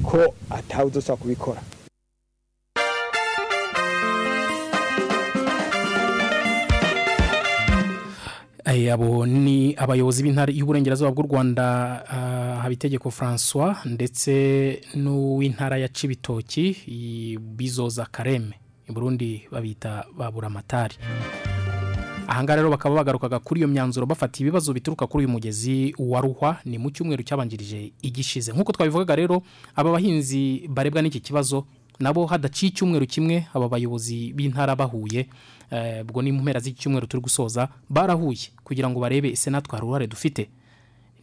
ko 0.07 0.35
atawe 0.51 0.87
uzosaba 0.91 1.17
kubikora. 1.19 1.61
Abo 8.65 9.27
ni 9.27 9.75
abayobozi 9.77 10.23
b'intara 10.23 10.53
y'uburengerazuba 10.53 11.11
bw'u 11.11 11.27
rwanda 11.27 12.05
ah, 12.09 12.61
habitegeko 12.63 13.11
francois 13.11 13.77
ndetse 13.85 14.81
n'uw'intara 14.95 15.79
ya 15.79 15.89
cibitoki 15.89 17.39
bizoza 17.41 18.07
kareme. 18.07 18.55
I 18.89 18.93
burundi 18.93 19.43
babita 19.51 20.05
baburamatari 20.17 20.97
ahangaha 22.29 22.57
rero 22.57 22.71
bakaba 22.71 22.95
bagarukaga 22.97 23.39
kuri 23.39 23.61
iyo 23.61 23.69
myanzuro 23.69 24.07
bafata 24.07 24.41
ibibazo 24.41 24.73
bituruka 24.73 25.07
kuri 25.07 25.25
uyu 25.27 25.33
mugezi 25.33 25.95
wa 25.99 26.21
ruhwa. 26.21 26.57
Ni 26.65 26.79
mu 26.79 26.91
cyumweru 26.91 27.23
cyabanjirije 27.23 27.93
igishize. 28.03 28.53
Nk'uko 28.53 28.73
twabivugaga 28.73 29.17
rero 29.17 29.43
aba 29.77 29.93
bahinzi 29.93 30.69
barebwa 30.69 31.03
n'iki 31.03 31.21
kibazo 31.21 31.67
nabo 32.01 32.27
hadaciye 32.27 32.71
icyumweru 32.73 33.07
kimwe 33.07 33.47
aba 33.55 33.69
bayobozi 33.69 34.33
b'intara 34.33 34.77
bahuye 34.77 35.29
eh, 35.71 36.03
ubwo 36.05 36.23
ni 36.23 36.33
mu 36.33 36.43
mpera 36.43 36.61
z'iki 36.61 36.81
cyumweru 36.83 37.07
turi 37.07 37.23
gusoza 37.23 37.69
barahuye 37.91 38.51
kugira 38.65 38.91
ngo 38.91 39.01
barebe 39.01 39.31
ese 39.31 39.51
natwe 39.51 39.73
hari 39.77 39.85
uruhare 39.87 40.07
dufite. 40.07 40.51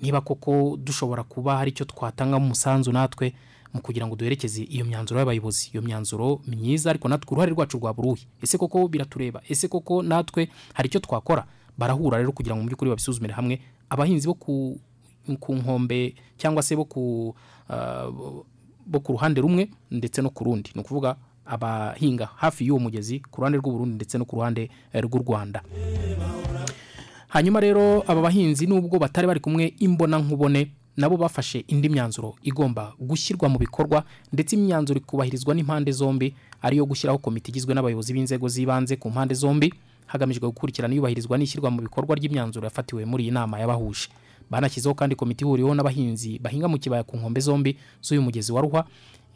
Niba 0.02 0.22
koko 0.22 0.78
dushobora 0.78 1.24
kuba 1.24 1.58
hari 1.58 1.72
icyo 1.72 1.86
twatangamo 1.86 2.46
umusanzu 2.46 2.92
natwe 2.92 3.34
mu 3.74 3.82
kugira 3.82 4.08
ngo 4.08 4.16
duherekeze 4.16 4.64
iyo 4.64 4.86
myanzuro 4.86 5.20
y'abayobozi. 5.20 5.70
Iyo 5.74 5.82
myanzuro 5.82 6.42
myiza 6.48 6.90
ariko 6.90 7.08
natwe 7.08 7.32
uruhare 7.32 7.52
rwacu 7.52 7.78
rwa 7.78 7.94
buruhe 7.94 8.22
ese 8.42 8.58
koko 8.58 8.88
biratureba? 8.88 9.42
Ese 9.50 9.68
koko 9.68 10.02
natwe 10.04 10.50
hari 10.74 10.88
icyo 10.88 11.00
twakora? 11.00 11.46
Barahura 11.78 12.18
rero 12.18 12.32
kugira 12.32 12.56
ngo 12.56 12.62
mu 12.64 12.68
by'ukuri 12.70 12.90
babisuzumire 12.90 13.34
hamwe. 13.34 13.62
Abahinzi 13.90 14.28
bo 14.28 14.34
ku, 14.34 14.80
ku 15.40 15.56
nkombe 15.56 16.16
cyangwa 16.38 16.64
se 16.64 16.76
bo 16.76 16.86
ku 16.86 17.36
ah, 17.70 18.08
bo 18.90 19.00
ku 19.00 19.12
ruhande 19.14 19.42
rumwe 19.42 19.70
ndetse 19.92 20.22
no 20.22 20.30
ku 20.30 20.44
rundi. 20.44 20.72
Ni 20.76 20.82
ukuvuga 20.82 21.16
abahinga 21.46 22.26
hafi 22.36 22.66
y'uwo 22.66 22.80
mugezi 22.80 23.20
ku 23.32 23.42
ruhande 23.42 23.58
rw'uburundi 23.62 23.96
ndetse 23.96 24.18
no 24.18 24.26
ku 24.26 24.36
ruhande 24.36 24.70
eh, 24.94 25.02
rw'u 25.04 25.22
rwanda. 25.22 25.62
Hanyuma 27.28 27.60
rero 27.60 28.04
aba 28.08 28.22
bahinzi 28.22 28.66
nubwo 28.68 29.00
batari 29.00 29.28
bari 29.28 29.40
kumwe 29.40 29.74
imbona 29.80 30.18
nkubone 30.20 30.72
nabo 30.98 31.18
bafashe 31.18 31.60
indi 31.68 31.90
myanzuro 31.90 32.36
igomba 32.44 32.94
gushyirwa 33.00 33.50
mu 33.50 33.58
bikorwa 33.60 34.04
ndetse 34.34 34.56
imyanzuro 34.56 34.98
ikubahirizwa 35.00 35.56
n'impande 35.56 35.92
zombi 35.92 36.34
ariyo 36.62 36.86
gushyiraho 36.86 37.18
komite 37.22 37.50
igizwe 37.54 37.74
n'abayobozi 37.74 38.14
b'inzego 38.14 38.48
z'ibanze 38.50 38.96
ku 38.98 39.10
mpande 39.10 39.34
zombi 39.38 39.74
hagamijwe 40.10 40.48
gukurikirana 40.50 40.94
iyubahirizwa 40.94 41.38
n'ishyirwa 41.38 41.70
mu 41.72 41.82
bikorwa 41.86 42.16
ry'imyanzuro 42.18 42.66
yafatiwe 42.66 43.06
muri 43.06 43.24
iyi 43.24 43.32
nama 43.32 43.60
yabahuje. 43.62 44.10
Banashyizeho 44.50 44.94
kandi 44.96 45.16
komite 45.16 45.46
ihuriweho 45.46 45.76
n'abahinzi 45.76 46.40
bahinga 46.40 46.68
mu 46.68 46.78
kibaya 46.78 47.04
ku 47.04 47.18
nkombe 47.18 47.40
zombi 47.42 47.78
z'uyu 48.02 48.22
mugezi 48.22 48.52
wa 48.52 48.62
ruhwa 48.62 48.86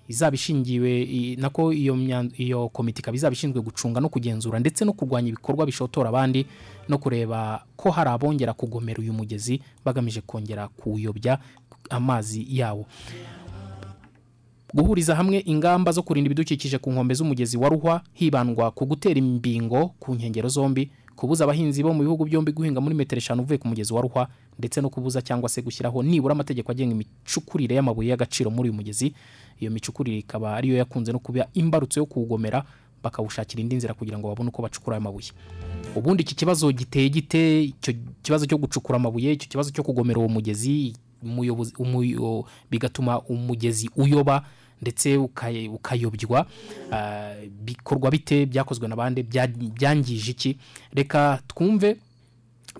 izaba 0.07 0.35
ishingiwe 0.35 1.35
nako 1.39 1.73
iyo 1.73 1.95
iyo 2.37 2.69
komite 2.69 2.99
ikaba 2.99 3.15
izaba 3.15 3.33
ishinzwe 3.33 3.61
gucunga 3.61 3.99
no 4.03 4.09
kugenzura 4.09 4.59
ndetse 4.59 4.85
no 4.85 4.93
kurwanya 4.93 5.29
ibikorwa 5.31 5.65
bishotora 5.65 6.09
abandi 6.09 6.45
no 6.89 6.97
kureba 6.97 7.63
ko 7.75 7.91
hari 7.91 8.09
abongera 8.09 8.53
kugomera 8.53 8.99
uyu 8.99 9.13
mugezi 9.13 9.61
bagamije 9.85 10.21
kongera 10.21 10.67
kuwuyobya 10.67 11.39
amazi 11.89 12.43
yawo. 12.49 12.85
Guhuriza 14.73 15.15
hamwe 15.15 15.39
ingamba 15.45 15.91
zo 15.91 16.01
kurinda 16.03 16.27
ibidukikije 16.27 16.77
ku 16.77 16.91
nkombe 16.91 17.13
z'umugezi 17.13 17.57
wa 17.57 17.69
ruhwa 17.69 18.01
hibandwa 18.13 18.71
ku 18.71 18.85
gutera 18.85 19.19
imbingo 19.19 19.91
ku 19.99 20.15
nkengero 20.15 20.49
zombi 20.49 20.89
kubuza 21.15 21.43
abahinzi 21.45 21.83
bo 21.83 21.93
mu 21.93 22.01
bihugu 22.03 22.25
byombi 22.25 22.51
guhinga 22.51 22.81
muri 22.81 22.95
metero 22.97 23.17
eshanu 23.21 23.41
uvuye 23.45 23.57
ku 23.61 23.67
mugezi 23.69 23.93
wa 23.93 24.01
ruhwa 24.01 24.27
ndetse 24.59 24.81
no 24.81 24.89
kubuza 24.89 25.21
cyangwa 25.21 25.49
se 25.49 25.61
gushyiraho 25.61 26.03
nibura 26.03 26.31
amategeko 26.31 26.71
agenga 26.71 26.93
imicukurire 26.95 27.75
y'amabuye 27.75 28.09
y'agaciro 28.09 28.49
muri 28.51 28.69
uyu 28.69 28.77
mugezi. 28.77 29.13
Iyo 29.59 29.71
micukurire 29.71 30.17
ikaba 30.17 30.55
ariyo 30.55 30.77
yakunze 30.77 31.11
no 31.11 31.19
kuba 31.19 31.47
imbarutso 31.53 31.99
yo 31.99 32.05
kuwugomera 32.05 32.63
bakawushakira 33.03 33.61
indi 33.61 33.75
nzira 33.75 33.93
kugira 33.93 34.17
ngo 34.19 34.27
babone 34.27 34.49
uko 34.49 34.61
bacukura 34.61 34.95
ayo 34.97 35.01
mabuye. 35.03 35.31
Ubundi 35.95 36.23
iki 36.23 36.35
kibazo 36.35 36.71
giteye 36.71 37.09
gite? 37.09 37.63
Icyo 37.63 37.93
kibazo 38.23 38.45
cyo 38.45 38.57
gucukura 38.57 38.95
amabuye 38.95 39.33
icyo 39.33 39.47
kibazo 39.49 39.71
cyo 39.71 39.83
kugomera 39.83 40.19
uwo 40.19 40.29
mugezi 40.29 40.93
umuyobozi 41.23 41.73
umuyo- 41.79 42.45
bigatuma 42.71 43.21
umugezi 43.21 43.89
uyoba 43.95 44.45
ndetse 44.81 45.17
ukayobywa 45.71 46.45
ah, 46.91 47.33
bikorwa 47.63 48.11
bite? 48.11 48.45
Byakozwe 48.45 48.87
na 48.87 48.95
bande 48.95 49.21
bya- 49.23 49.47
byangije 49.73 50.31
iki? 50.31 50.57
Reka 50.93 51.39
twumve 51.47 51.97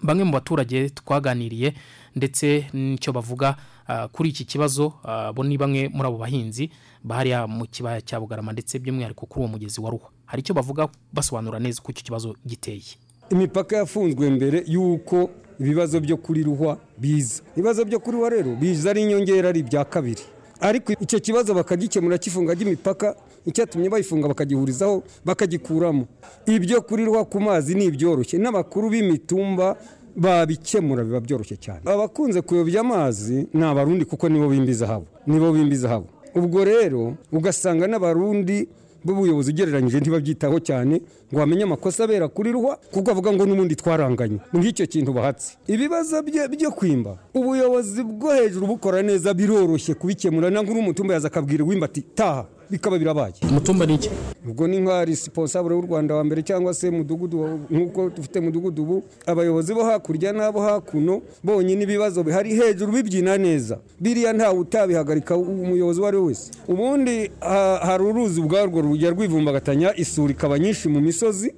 bamwe 0.02 0.24
mu 0.24 0.32
baturage 0.32 0.90
twaganiriye 0.90 1.74
ndetse 2.16 2.66
n'icyo 2.74 3.14
bavuga 3.14 3.56
ah, 3.88 4.08
kuri 4.08 4.30
iki 4.30 4.46
kibazo 4.46 4.94
ah, 5.04 5.34
bo 5.34 5.44
ni 5.44 5.58
bamwe 5.58 5.90
muri 5.94 6.08
abo 6.08 6.18
bahinzi 6.18 6.70
bahariya 7.04 7.48
mu 7.48 7.66
kibaya 7.68 8.02
cya 8.02 8.20
bugarama 8.20 8.52
ndetse 8.54 8.80
by'umwihariko 8.80 9.26
kuri 9.26 9.40
uwo 9.40 9.48
mugezi 9.48 9.82
wa 9.82 9.90
ruhwa. 9.90 10.10
Hari 10.26 10.40
icyo 10.42 10.54
bavuga 10.56 10.88
basobanura 11.14 11.60
neza 11.60 11.82
uko 11.82 11.92
icyo 11.92 12.04
kibazo 12.04 12.36
giteye. 12.48 12.98
Imipaka 13.30 13.78
yafunzwe 13.78 14.30
mbere 14.30 14.64
y'uko 14.68 15.30
ibibazo 15.60 16.00
byo 16.00 16.18
kuri 16.18 16.44
ruhwa 16.44 16.78
biza. 16.98 17.44
Ibibazo 17.56 17.86
byo 17.86 18.00
kuri 18.00 18.18
ruhwa 18.18 18.30
rero 18.30 18.56
biza 18.56 18.90
ari 18.90 19.02
inyongera 19.04 19.50
ari 19.50 19.60
ibya 19.60 19.86
kabiri. 19.86 20.22
Ariko 20.60 20.94
icyo 21.00 21.20
kibazo 21.20 21.54
bakagikemura 21.54 22.18
kifunga 22.18 22.54
ry'imipaka 22.54 23.16
icyatumye 23.46 23.90
bayifunga 23.90 24.28
bakagihurizaho 24.28 25.04
bakagikuramo. 25.26 26.06
Ibyo 26.46 26.82
kuri 26.82 27.06
ruhwa 27.06 27.26
ku 27.26 27.40
mazi 27.42 27.76
ni 27.76 27.86
ibyoroshye 27.86 28.38
n'abakuru 28.40 28.90
b'imitumba 28.90 29.76
babikemura 30.16 31.04
biba 31.04 31.20
byoroshye 31.20 31.58
cyane. 31.58 31.82
Abakunze 31.86 32.42
kuyobya 32.42 32.82
amazi 32.82 33.48
ni 33.54 33.64
abarundi 33.64 34.06
kuko 34.06 34.30
nibo 34.30 34.48
bimba 34.50 34.72
izahabu 34.72 35.06
nibo 35.28 35.52
bimba 35.52 35.74
izahabu 35.76 36.08
ubwo 36.36 36.64
rero 36.66 37.14
ugasanga 37.32 37.88
n'abarundi 37.88 38.68
b'ubuyobozi 39.06 39.52
ugereranyije 39.52 40.00
ntibabyitaho 40.00 40.58
cyane 40.64 41.02
ngo 41.30 41.38
bamenye 41.40 41.64
amakosa 41.64 42.04
abera 42.08 42.28
kuri 42.32 42.52
ruhwa 42.56 42.80
kuko 42.94 43.12
avuga 43.12 43.34
ngo 43.34 43.44
n'ubundi 43.46 43.76
twaranganye. 43.76 44.40
Ng'icyo 44.56 44.86
kintu 44.88 45.12
bahatse. 45.14 45.58
Ibibazo 45.68 46.22
byo 46.24 46.72
kwimba. 46.72 47.18
Ubuyobozi 47.34 48.04
bwo 48.04 48.32
hejuru 48.34 48.68
bukora 48.68 49.02
neza 49.02 49.34
biroroshye 49.34 49.94
kubikemura. 49.98 50.50
Nangwa 50.50 50.72
uri 50.72 50.80
umutumba 50.80 51.14
yaza 51.14 51.28
akabwira 51.28 51.64
uwimba 51.66 51.86
ati 51.86 52.02
taha. 52.02 52.46
Bikaba 52.74 52.98
birabaye 53.00 53.34
umutumba 53.46 53.86
ni 53.86 53.96
iki? 53.96 54.10
Ubwo 54.50 54.68
ni 54.68 54.80
nka 54.82 55.06
risiponsabure 55.06 55.76
w'u 55.76 55.86
rwanda 55.86 56.16
wa 56.16 56.24
mbere 56.24 56.42
cyangwa 56.44 56.74
se 56.74 56.90
mudugudu 56.92 57.60
nk'uko 57.70 58.10
dufite 58.10 58.40
mudugudu 58.42 58.82
ubu 58.84 59.04
abayobozi 59.26 59.74
bo 59.74 59.84
hakurya 59.86 60.34
n'abo 60.34 60.62
hakuno 60.62 61.22
bonyine 61.44 61.84
ibibazo 61.84 62.24
bihari 62.24 62.56
hejuru 62.56 62.92
bibyina 62.92 63.38
neza. 63.38 63.80
Biriya 64.00 64.34
ntawe 64.34 64.60
utabihagarika 64.60 65.38
umuyobozi 65.38 66.00
uwo 66.00 66.08
ari 66.08 66.18
we 66.18 66.24
wese. 66.24 66.52
Ubundi 66.68 67.32
ha- 67.40 67.80
hari 67.84 68.04
uruzi 68.04 68.42
ubwarwo 68.42 68.82
rujya 68.82 69.10
rwivumbagatanya 69.14 69.94
isuri 69.96 70.34
ikaba 70.34 70.60
nyinshi 70.60 70.90
mu 70.90 71.02
misozi 71.02 71.54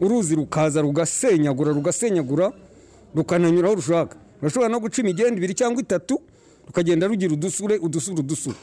uruzi 0.00 0.34
rukaza 0.34 0.80
rugasenyagura 0.82 1.72
rugasenyagura 1.72 2.52
rukananyura 3.14 3.66
aho 3.68 3.74
rushaka. 3.76 4.16
Rurashobora 4.42 4.68
no 4.68 4.80
guca 4.80 4.98
imigenda 5.02 5.36
ibiri 5.40 5.54
cyangwa 5.54 5.80
itatu 5.82 6.20
rukagenda 6.66 7.06
rugira 7.06 7.32
udusure 7.32 7.78
udusure 7.78 8.20
udusure. 8.20 8.56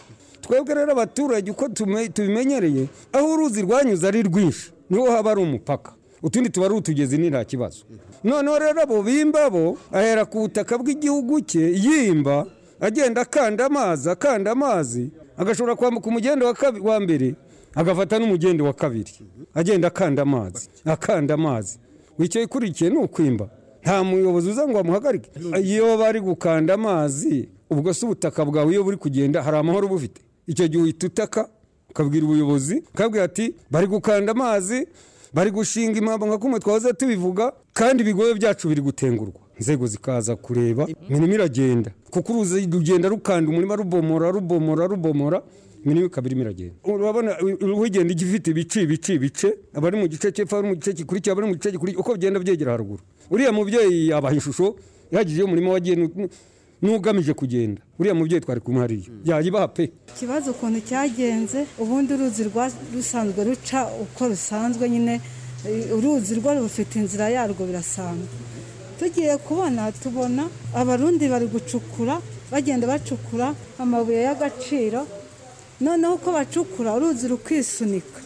Twebwe 0.44 0.74
rero 0.76 0.92
abaturage 0.92 1.52
uko 1.52 1.70
tubimenyereye 2.14 2.88
aho 3.14 3.34
uruzi 3.34 3.62
rwanyuze 3.62 4.08
ari 4.08 4.24
rwinshi 4.24 4.72
ni 4.90 4.98
ho 5.00 5.12
haba 5.12 5.32
ari 5.32 5.42
umupaka. 5.42 5.94
Utundi 6.24 6.50
tuba 6.50 6.66
ari 6.66 6.76
utugezi 6.76 7.18
ni 7.18 7.30
nta 7.30 7.46
kibazo. 7.46 7.84
Noneho 8.24 8.60
rero 8.60 8.82
abo 8.82 9.04
bimba 9.04 9.50
bo 9.50 9.78
ahera 9.92 10.26
ku 10.26 10.40
butaka 10.48 10.78
bw'igihugu 10.78 11.42
cye 11.42 11.72
yimba 11.76 12.46
agenda 12.80 13.22
akanda 13.22 13.66
amazi 13.66 14.10
akanda 14.10 14.52
amazi 14.52 15.12
agashobora 15.38 15.76
kwambuka 15.76 16.08
umugende 16.08 16.46
wa 16.84 17.00
mbere 17.00 17.36
agafata 17.76 18.20
n'umugende 18.20 18.64
wa 18.64 18.74
kabiri. 18.74 19.12
Agenda 19.54 19.88
akanda 19.88 20.22
amazi 20.22 20.70
akanda 20.86 21.34
amazi. 21.34 21.80
Icyo 22.20 22.42
ikurikiye 22.44 22.90
ni 22.90 22.98
ukwimba. 22.98 23.50
Nta 23.82 24.04
muyobozi 24.04 24.50
uza 24.50 24.68
ngo 24.68 24.74
bamuhagarike 24.74 25.30
iyo 25.64 25.98
bari 25.98 26.20
gukanda 26.22 26.74
amazi 26.74 27.50
ubwo 27.70 27.94
se 27.94 28.06
ubutaka 28.06 28.46
bwawe 28.46 28.72
iyo 28.72 28.84
buri 28.84 28.98
kugenda 28.98 29.44
hari 29.44 29.58
amahoro 29.58 29.88
bufite 29.88 30.22
icyo 30.48 30.68
gihe 30.68 30.84
uhita 30.84 31.08
utaka 31.08 31.50
ukabwira 31.90 32.26
ubuyobozi 32.26 32.84
ukabwira 32.94 33.24
ati 33.24 33.56
bari 33.72 33.88
gukanda 33.88 34.32
amazi 34.32 34.88
bari 35.34 35.52
gushinga 35.52 35.98
impamvu 36.00 36.26
nka 36.28 36.38
kumwe 36.38 36.60
twahoze 36.60 36.94
tubivuga 36.94 37.54
kandi 37.74 38.04
ibigobe 38.04 38.34
byacu 38.34 38.68
biri 38.70 38.82
gutengurwa. 38.82 39.42
Inzego 39.60 39.88
zikaza 39.88 40.36
kureba 40.36 40.88
imirimo 41.10 41.34
iragenda. 41.34 41.92
Kuko 42.10 42.34
uruzi 42.34 42.66
rugenda 42.72 43.10
rukanda 43.10 43.50
umurima 43.52 43.76
rubomora 43.76 44.32
rubomora 44.32 44.88
rubomora 44.88 45.42
imirimo 45.86 46.06
ikaba 46.06 46.28
irimo 46.28 46.42
iragenda. 46.42 46.76
Urabona 46.84 47.38
urugenda 47.62 48.12
igifite 48.14 48.48
ibice 48.52 48.82
ibice 48.82 49.14
ibice 49.14 49.48
abari 49.74 49.98
mu 49.98 50.08
gice 50.08 50.32
cy'epfo 50.32 50.56
abari 50.58 50.68
mu 50.70 50.76
gice 50.76 50.94
gikurikiye 50.94 51.32
abari 51.34 51.48
mu 51.48 51.54
gice 51.56 51.72
gikurikiye 51.72 52.02
uko 52.02 52.14
bigenda 52.14 52.40
byegera 52.40 52.72
haruguru. 52.72 53.02
Uriya 53.32 53.52
mubyeyi 53.52 54.10
yabaha 54.10 54.36
ishusho 54.36 54.76
ihagije 55.12 55.42
y'umurima 55.42 55.72
wagiye 55.74 55.96
n'ugamije 56.84 57.34
kugenda. 57.34 57.82
Uriya 58.00 58.16
mubyeyi 58.16 58.42
twari 58.44 58.60
kumwe 58.66 58.80
hariya 58.84 59.08
yayibaha 59.26 59.68
pe. 59.76 59.84
Ikibazo 60.12 60.52
ukuntu 60.52 60.80
cyagenze 60.88 61.60
ubundi 61.84 62.10
uruzi 62.14 62.44
rwa- 62.50 62.72
rusanzwe 62.96 63.40
ruca 63.48 63.80
uko 64.04 64.22
rusanzwe 64.32 64.84
nyine. 64.94 65.14
Uruzi 65.98 66.36
rwo 66.40 66.50
rufite 66.60 66.94
inzira 67.00 67.26
yarwo 67.36 67.64
birasanzwe. 67.70 68.28
Tugiye 69.00 69.38
kubona 69.48 69.92
tubona 70.02 70.44
abarundi 70.76 71.26
bari 71.32 71.48
gucukura 71.54 72.16
bagenda 72.52 72.84
bacukura 72.88 73.48
amabuye 73.80 74.22
y'agaciro. 74.28 75.02
Noneho 75.82 76.14
uko 76.20 76.30
bacukura 76.38 76.90
uruzi 76.98 77.26
rukisunika. 77.32 78.20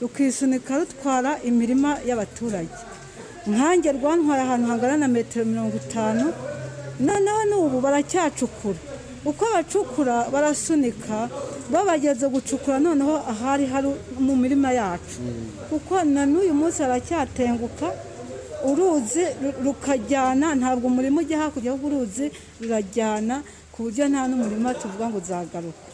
Rukisunika 0.00 0.78
rutwara 0.78 1.30
imirima 1.48 1.90
y'abaturage. 2.08 2.74
Nkange 3.50 3.88
rwantwaye 3.96 4.42
ahantu 4.42 4.66
hangana 4.70 4.96
na 5.02 5.08
metero 5.08 5.44
mirongo 5.52 5.76
itanu 5.82 6.26
noneho 7.06 7.42
n'ubu 7.50 7.76
baracyacukura. 7.84 8.78
Uko 9.24 9.44
bacukura 9.54 10.16
barasunika 10.32 11.28
bo 11.70 11.78
bageze 11.88 12.26
gucukura 12.34 12.78
noneho 12.80 13.14
ahari 13.32 13.64
hari 13.72 13.88
mu 14.26 14.34
mirima 14.36 14.70
yacu. 14.72 15.18
Kuko 15.70 16.04
na 16.04 16.22
n'uyu 16.26 16.54
munsi 16.60 16.82
haracyatenguka 16.82 17.88
uruzi 18.70 19.24
ru- 19.42 19.56
rukajyana 19.64 20.54
ntabwo 20.60 20.84
umurima 20.88 21.20
ujya 21.20 21.38
hakurya 21.42 21.70
ahubwo 21.72 21.86
uruzi 21.88 22.26
rurajyana 22.60 23.36
ku 23.72 23.78
buryo 23.88 24.04
nta 24.08 24.22
n'umurima 24.28 24.74
tuvuga 24.80 25.08
ngo 25.08 25.18
uzagaruka 25.22 25.88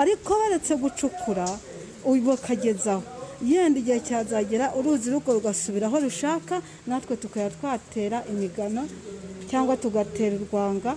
ariko 0.00 0.30
baretse 0.40 0.72
gucukura 0.82 1.46
ubu 2.08 2.20
bakagezaho. 2.32 3.02
Yenda 3.44 3.78
igihe 3.80 4.00
cyazagera 4.06 4.66
uruzi 4.78 5.10
rugo 5.10 5.30
rugasubira 5.36 5.86
aho 5.86 5.98
rushaka 6.04 6.54
natwe 6.86 7.14
tukajya 7.22 7.50
twatera 7.56 8.18
imigano 8.32 8.82
cyangwa 9.50 9.74
tugatera 9.76 10.34
urwanga 10.40 10.92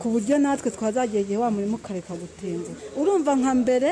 ku 0.00 0.06
buryo 0.12 0.34
natwe 0.42 0.68
twazagera 0.76 1.20
igihe 1.24 1.38
wa 1.38 1.50
murimo 1.54 1.76
ukareka 1.78 2.12
urumva 3.00 3.32
nka 3.40 3.52
mbere 3.62 3.90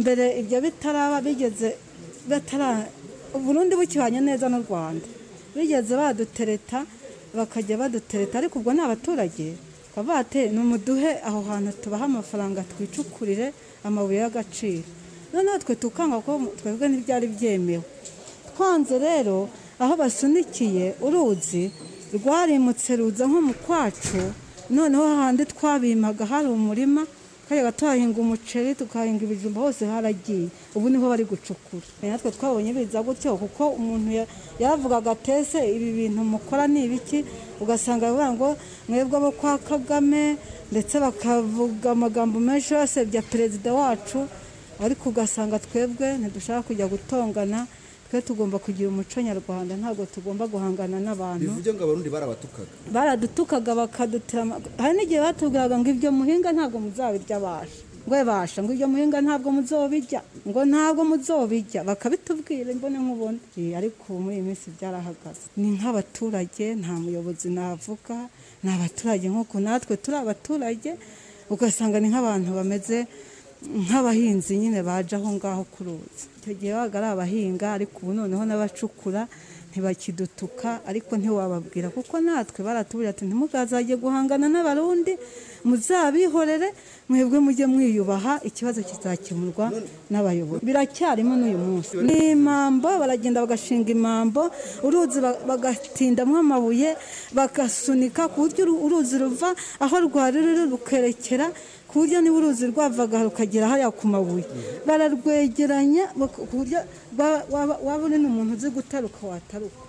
mbere 0.00 0.24
ibyo 0.40 0.58
bitaraba 0.64 1.16
bigeze 1.26 1.68
uburundi 3.36 3.72
bukibanye 3.80 4.20
neza 4.28 4.46
n'u 4.48 4.60
rwanda. 4.66 5.06
Bigeze 5.54 5.92
badutereta 6.00 6.78
bakajya 7.38 7.76
badutereta 7.80 8.34
ariko 8.40 8.54
ubwo 8.60 8.72
ni 8.72 8.80
abaturage 8.86 9.46
bavuga 9.94 10.16
ati 10.22 10.40
numuduhe 10.54 11.10
aho 11.28 11.40
hantu 11.48 11.70
tubaha 11.82 12.04
amafaranga 12.10 12.60
twicukurire 12.70 13.46
amabuye 13.86 14.18
y'agaciro. 14.24 14.84
Noneho 15.36 15.58
twe 15.60 15.74
tukanga 15.76 16.20
ko 16.24 16.40
twebwe 16.58 16.88
ntibyari 16.88 17.26
byemewe. 17.28 17.84
Twanze 18.56 18.96
rero 18.98 19.48
aho 19.78 19.92
basunikiye 20.00 20.94
uruzi 21.06 21.68
rwarimutse 22.16 22.96
ruza 22.96 23.24
nko 23.28 23.40
mu 23.48 23.54
kwacu 23.64 24.22
noneho 24.72 25.04
hahandi 25.12 25.44
twabimaga 25.52 26.24
hari 26.32 26.48
umurima 26.48 27.02
kajyaga 27.48 27.72
tuhahinga 27.78 28.18
umuceri 28.24 28.74
tukahinga 28.74 29.22
ibijumba 29.28 29.60
hose 29.60 29.84
haragiye. 29.86 30.48
Ubu 30.74 30.88
ni 30.90 30.96
ho 30.98 31.06
bari 31.12 31.24
gucukura. 31.24 31.84
Natwe 32.02 32.30
twabonye 32.36 32.72
biza 32.72 33.02
gutyo 33.06 33.36
kuko 33.36 33.62
umuntu 33.78 34.10
ya- 34.18 34.26
yaravugaga 34.58 35.10
atese 35.14 35.58
ibi 35.76 35.92
bintu 35.98 36.20
mukora 36.24 36.64
ni 36.66 36.84
ibiki 36.88 37.18
ugasanga 37.62 38.08
bavuga 38.10 38.32
ngo 38.32 38.48
mwebwe 38.88 39.16
abo 39.18 39.30
kwa 39.38 39.58
kagame 39.58 40.36
ndetse 40.72 40.94
bakavuga 41.04 41.90
amagambo 41.94 42.40
menshi 42.40 42.74
basebya 42.74 43.22
perezida 43.22 43.70
wacu. 43.74 44.26
Ariko 44.84 45.08
ugasanga 45.10 45.58
twebwe 45.58 46.18
ntidushaka 46.20 46.62
kujya 46.68 46.86
gutongana 46.92 47.66
twe 48.10 48.22
tugomba 48.22 48.56
kugira 48.62 48.88
umuco 48.88 49.18
nyarwanda 49.20 49.72
ntabwo 49.80 50.06
tugomba 50.06 50.46
guhangana 50.46 50.98
n'abantu. 51.02 51.42
Bivuge 51.50 51.70
ngo 51.74 51.82
abarundi 51.84 52.08
barabatukaga. 52.14 52.70
Baradutukaga 52.94 53.72
bakadutera 53.80 54.42
ama- 54.46 54.60
hari 54.78 54.94
n'igihe 54.96 55.20
batubwiraga 55.26 55.74
ngo 55.78 55.88
ibyo 55.90 56.10
muhinga 56.18 56.48
ntabwo 56.54 56.78
muzabirya 56.84 57.38
basha 57.44 57.82
ngo 58.06 58.14
basha 58.30 58.58
ngo 58.62 58.70
ibyo 58.78 58.86
muhinga 58.92 59.18
ntabwo 59.26 59.48
muzobijya 59.56 60.20
ngo 60.46 60.60
ntabwo 60.70 61.02
muzobijya 61.10 61.80
bakabitubwira 61.88 62.70
imbone 62.70 62.96
nkubone 63.02 63.38
Eh, 63.58 63.74
ariko 63.80 64.06
muri 64.22 64.34
iyi 64.38 64.44
minsi 64.54 64.66
byarahagaze. 64.78 65.44
Ni 65.58 65.68
nk'abaturage 65.74 66.66
nta 66.80 66.94
muyobozi 67.02 67.48
navuga. 67.56 68.30
Ni 68.62 68.70
abaturage 68.76 69.26
nk'uko 69.32 69.54
natwe 69.58 69.94
turi 70.02 70.16
abaturage 70.22 70.90
ugasanga 71.50 71.98
ni 71.98 72.08
nk'abantu 72.14 72.50
bameze 72.58 72.98
nk'abahinzi 73.64 74.56
nyine 74.60 74.82
baje 74.82 75.16
aho 75.16 75.32
ngaho 75.36 75.62
ku 75.72 75.80
ruzi 75.86 76.24
icyo 76.38 76.52
gihe 76.58 76.72
babaga 76.76 76.96
ari 76.98 77.08
abahinga 77.14 77.66
ariko 77.76 77.96
ubu 78.02 78.12
noneho 78.12 78.42
n'abacukura 78.46 79.22
ntibakidutuka 79.70 80.80
ariko 80.88 81.12
ntiwababwira. 81.16 81.90
Kuko 81.92 82.14
natwe 82.20 82.60
baratubwira 82.66 83.10
ati 83.12 83.24
ntimugazajye 83.28 83.94
guhangana 84.00 84.46
n'abarundi 84.48 85.12
muzabihorere 85.68 86.68
mwebwe 87.08 87.38
mujye 87.44 87.66
mwiyubaha 87.72 88.32
ikibazo 88.48 88.80
kizakemurwa 88.88 89.66
n'abayobozi. 90.10 90.62
Biracyarimo 90.66 91.34
n'uyu 91.40 91.58
munsi. 91.66 91.92
Ni 92.06 92.16
imambo 92.38 92.88
baragenda 93.00 93.42
bagashinga 93.44 93.90
imambo 93.98 94.42
uruzi 94.86 95.18
ba- 95.24 95.38
bagatindamo 95.50 96.34
amabuye 96.42 96.90
bagasunika 97.38 98.22
ku 98.32 98.36
buryo 98.46 98.62
uru- 98.64 98.80
uruzi 98.86 99.16
ruva 99.22 99.48
aho 99.84 99.96
rwari 100.06 100.38
ruri 100.44 100.64
rukerekera 100.72 101.46
ku 101.88 101.94
buryo 102.02 102.18
niba 102.22 102.36
uruzi 102.40 102.64
rwavaga 102.72 103.18
rukagera 103.26 103.70
hariya 103.70 103.90
ku 103.98 104.04
mabuye. 104.12 104.44
Bararwegeranya 104.86 106.04
ku 106.50 106.54
buryo 106.58 106.78
waba 107.86 108.02
uri 108.06 108.16
n'umuntu 108.22 108.52
uzi 108.56 108.68
gutaruka 108.76 109.20
wataruka. 109.30 109.82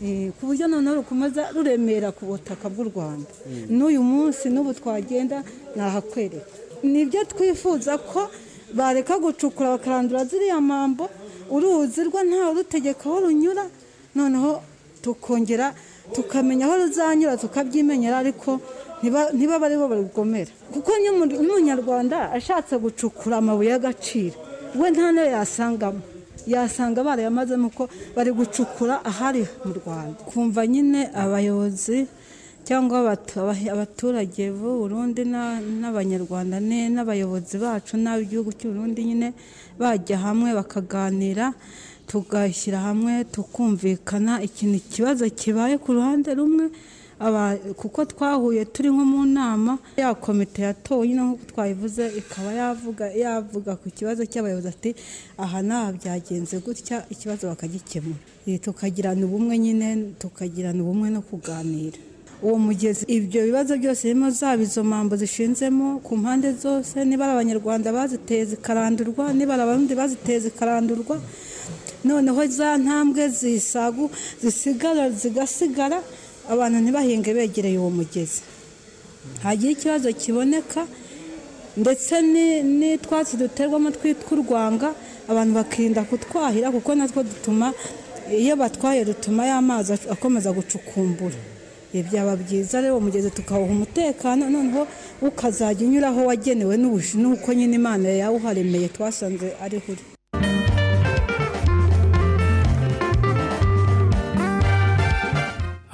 Ku 0.00 0.42
buryo 0.48 0.64
noneho 0.68 0.94
rukomeza 1.04 1.42
ruremera 1.54 2.08
ku 2.16 2.24
butaka 2.30 2.66
bw'u 2.72 2.88
rwanda. 2.90 3.28
N'uyu 3.76 4.00
munsi 4.12 4.48
n'ubu 4.48 4.72
twagenda 4.78 5.44
nahakwereka. 5.76 6.48
Nibyo 6.82 7.20
twifuza 7.30 7.92
ko 8.10 8.20
bareka 8.78 9.14
gucukura 9.22 9.76
bakarandura 9.76 10.24
ziriya 10.24 10.60
mambo 10.60 11.04
uruzi 11.54 12.00
rwo 12.08 12.20
ntawe 12.28 12.52
rutegeka 12.64 13.04
aho 13.08 13.18
runyura 13.28 13.64
noneho 14.16 14.62
tukongera 15.04 15.74
tukamenya 16.14 16.64
aho 16.66 16.74
ruzanyura 16.80 17.36
tukabyimenyera 17.42 18.16
ariko 18.24 18.50
ntiba- 19.02 19.32
ntibabe 19.36 19.64
ari 19.68 19.76
bo 19.80 19.86
barugomera. 19.92 20.52
Kuko 20.72 20.90
n'umu- 21.02 21.28
n'umunyarwanda 21.44 22.32
ashatse 22.38 22.74
gucukura 22.82 23.36
amabuye 23.44 23.70
y'agaciro. 23.76 24.36
We 24.78 24.86
nta 24.94 25.12
na 25.12 25.20
yo 25.26 25.30
yasangamo. 25.36 26.00
Yasanga 26.46 27.04
barayamazemo 27.04 27.68
ko 27.74 27.88
bari 28.16 28.30
gucukura 28.32 29.04
ahari 29.04 29.44
mu 29.64 29.72
rwanda. 29.78 30.18
Kumva 30.28 30.66
nyine 30.66 31.10
abayobozi 31.22 32.06
cyangwa 32.66 33.00
abatu- 33.02 33.40
aba- 33.42 33.72
abaturage 33.74 34.44
b'u 34.52 34.84
Burundi 34.84 35.24
na- 35.24 35.60
n'abanyarwanda 35.60 36.56
n'abayobozi 36.60 37.56
bacu 37.58 37.96
n'ab'igihugu 37.96 38.52
cy'u 38.58 38.70
Burundi 38.72 39.00
nyine 39.08 39.28
bajya 39.80 40.16
hamwe 40.24 40.52
bakaganira 40.58 41.52
tugashyira 42.10 42.78
hamwe 42.82 43.24
tukumvikana 43.32 44.42
ikintu 44.42 44.76
ikibazo 44.82 45.24
kibaye 45.30 45.78
ku 45.78 45.92
ruhande 45.96 46.34
rumwe 46.34 46.68
kuko 47.76 48.04
twahuye 48.04 48.64
turi 48.64 48.88
nko 48.90 49.04
mu 49.04 49.26
nama 49.26 49.78
ya 49.96 50.14
komite 50.14 50.62
yatowe 50.62 51.04
nyine 51.08 51.22
nk'uko 51.22 51.44
twabivuze 51.52 52.04
ikaba 52.20 52.50
yavuga 52.60 53.04
yavuga 53.12 53.76
ku 53.76 53.86
kibazo 53.92 54.24
cy'abayobozi 54.30 54.68
ati 54.72 54.90
aha 55.38 55.60
n'aha 55.62 55.92
byagenze 55.98 56.56
gutya 56.64 57.04
ikibazo 57.12 57.42
bakagikemura. 57.52 58.16
Tukagirana 58.64 59.22
ubumwe 59.28 59.58
nyine 59.58 60.16
tukagirana 60.18 60.80
ubumwe 60.82 61.08
no 61.12 61.20
kuganira. 61.20 61.98
Uwo 62.42 62.56
mugezi 62.58 63.04
ibyo 63.16 63.44
bibazo 63.44 63.76
byose 63.76 64.02
birimo 64.08 64.30
zaba 64.32 64.62
izo 64.64 64.80
mpamvu 64.84 65.16
zishinzemo 65.20 66.00
ku 66.00 66.16
mpande 66.16 66.52
zose 66.56 67.04
niba 67.04 67.24
ari 67.28 67.32
abanyarwanda 67.36 67.92
baziteye 67.92 68.44
zikarandurwa 68.56 69.24
niba 69.36 69.52
ari 69.54 69.62
abarundi 69.62 69.92
baziteye 69.94 70.40
zikarandurwa 70.48 71.20
noneho 72.04 72.40
za 72.48 72.78
ntambwe 72.80 73.28
zisagu 73.28 74.08
zisigara 74.42 75.10
zigasigara 75.12 76.00
abantu 76.52 76.76
ntibahinge 76.80 77.30
begereye 77.36 77.78
uwo 77.78 77.90
mugezi. 77.98 78.40
Hagira 79.44 79.72
ikibazo 79.72 80.08
kiboneka 80.20 80.82
ndetse 81.82 82.14
n'utwatsi 82.78 83.36
duterwamo 83.42 83.90
twitwa 83.96 84.30
urwanga 84.34 84.88
abantu 85.30 85.52
bakirinda 85.58 86.02
kutwahira 86.10 86.68
kuko 86.74 86.90
natwo 86.94 87.22
dutuma 87.22 87.66
iyo 88.42 88.54
batwaye 88.60 89.04
dutuma 89.04 89.42
y'amazi 89.50 89.92
akomeza 90.14 90.50
gucukumbura. 90.52 91.38
Byaba 92.06 92.36
byiza 92.42 92.80
rero 92.80 92.94
uwo 92.94 93.00
mugezi 93.06 93.30
tukawuha 93.30 93.72
umutekano 93.72 94.42
noneho 94.50 94.86
ukazajya 95.28 95.82
unyura 95.86 96.08
aho 96.14 96.20
wagenewe 96.30 96.74
n'uko 97.22 97.48
nyine 97.54 97.74
imana 97.80 98.06
yawuharemeye 98.22 98.88
twasanze 98.94 99.48
ariho 99.64 99.82
uri 99.92 100.02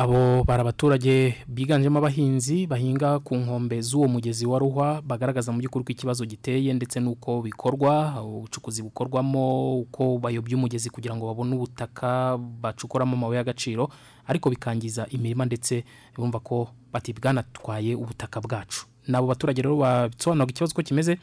abo 0.07 0.45
bari 0.47 0.61
abaturage 0.62 1.35
biganjemo 1.51 1.99
abahinzi 1.99 2.66
bahinga 2.71 3.19
ku 3.27 3.35
nkombe 3.37 3.83
z'uwo 3.83 4.07
mugezi 4.09 4.47
wa 4.47 4.59
ruhwa 4.59 5.03
bagaragaza 5.03 5.51
mu 5.53 5.59
by'ukuri 5.59 5.83
ko 5.85 5.92
ikibazo 5.92 6.23
giteye 6.25 6.71
ndetse 6.79 7.01
n'uko 7.03 7.42
bikorwa 7.42 8.23
ubucukuzi 8.23 8.83
bukorwamo 8.87 9.79
uko 9.83 10.19
bayobya 10.23 10.55
umugezi 10.57 10.90
kugira 10.95 11.16
ngo 11.19 11.27
babone 11.27 11.59
ubutaka 11.59 12.38
bacukuramo 12.38 13.16
amabuye 13.19 13.38
y'agaciro 13.42 13.90
ariko 14.31 14.47
bikangiza 14.51 15.11
imirima 15.11 15.42
ndetse 15.45 15.83
bumva 16.14 16.38
ko 16.38 16.69
bati 16.92 17.11
bwanatwaye 17.12 17.95
ubutaka 17.99 18.38
bwacu. 18.40 18.87
Ni 19.11 19.16
abo 19.16 19.27
baturage 19.27 19.62
rero 19.62 19.77
basobanuraga 19.77 20.51
ikibazo 20.51 20.73
uko 20.73 20.83
kimeze 20.83 21.19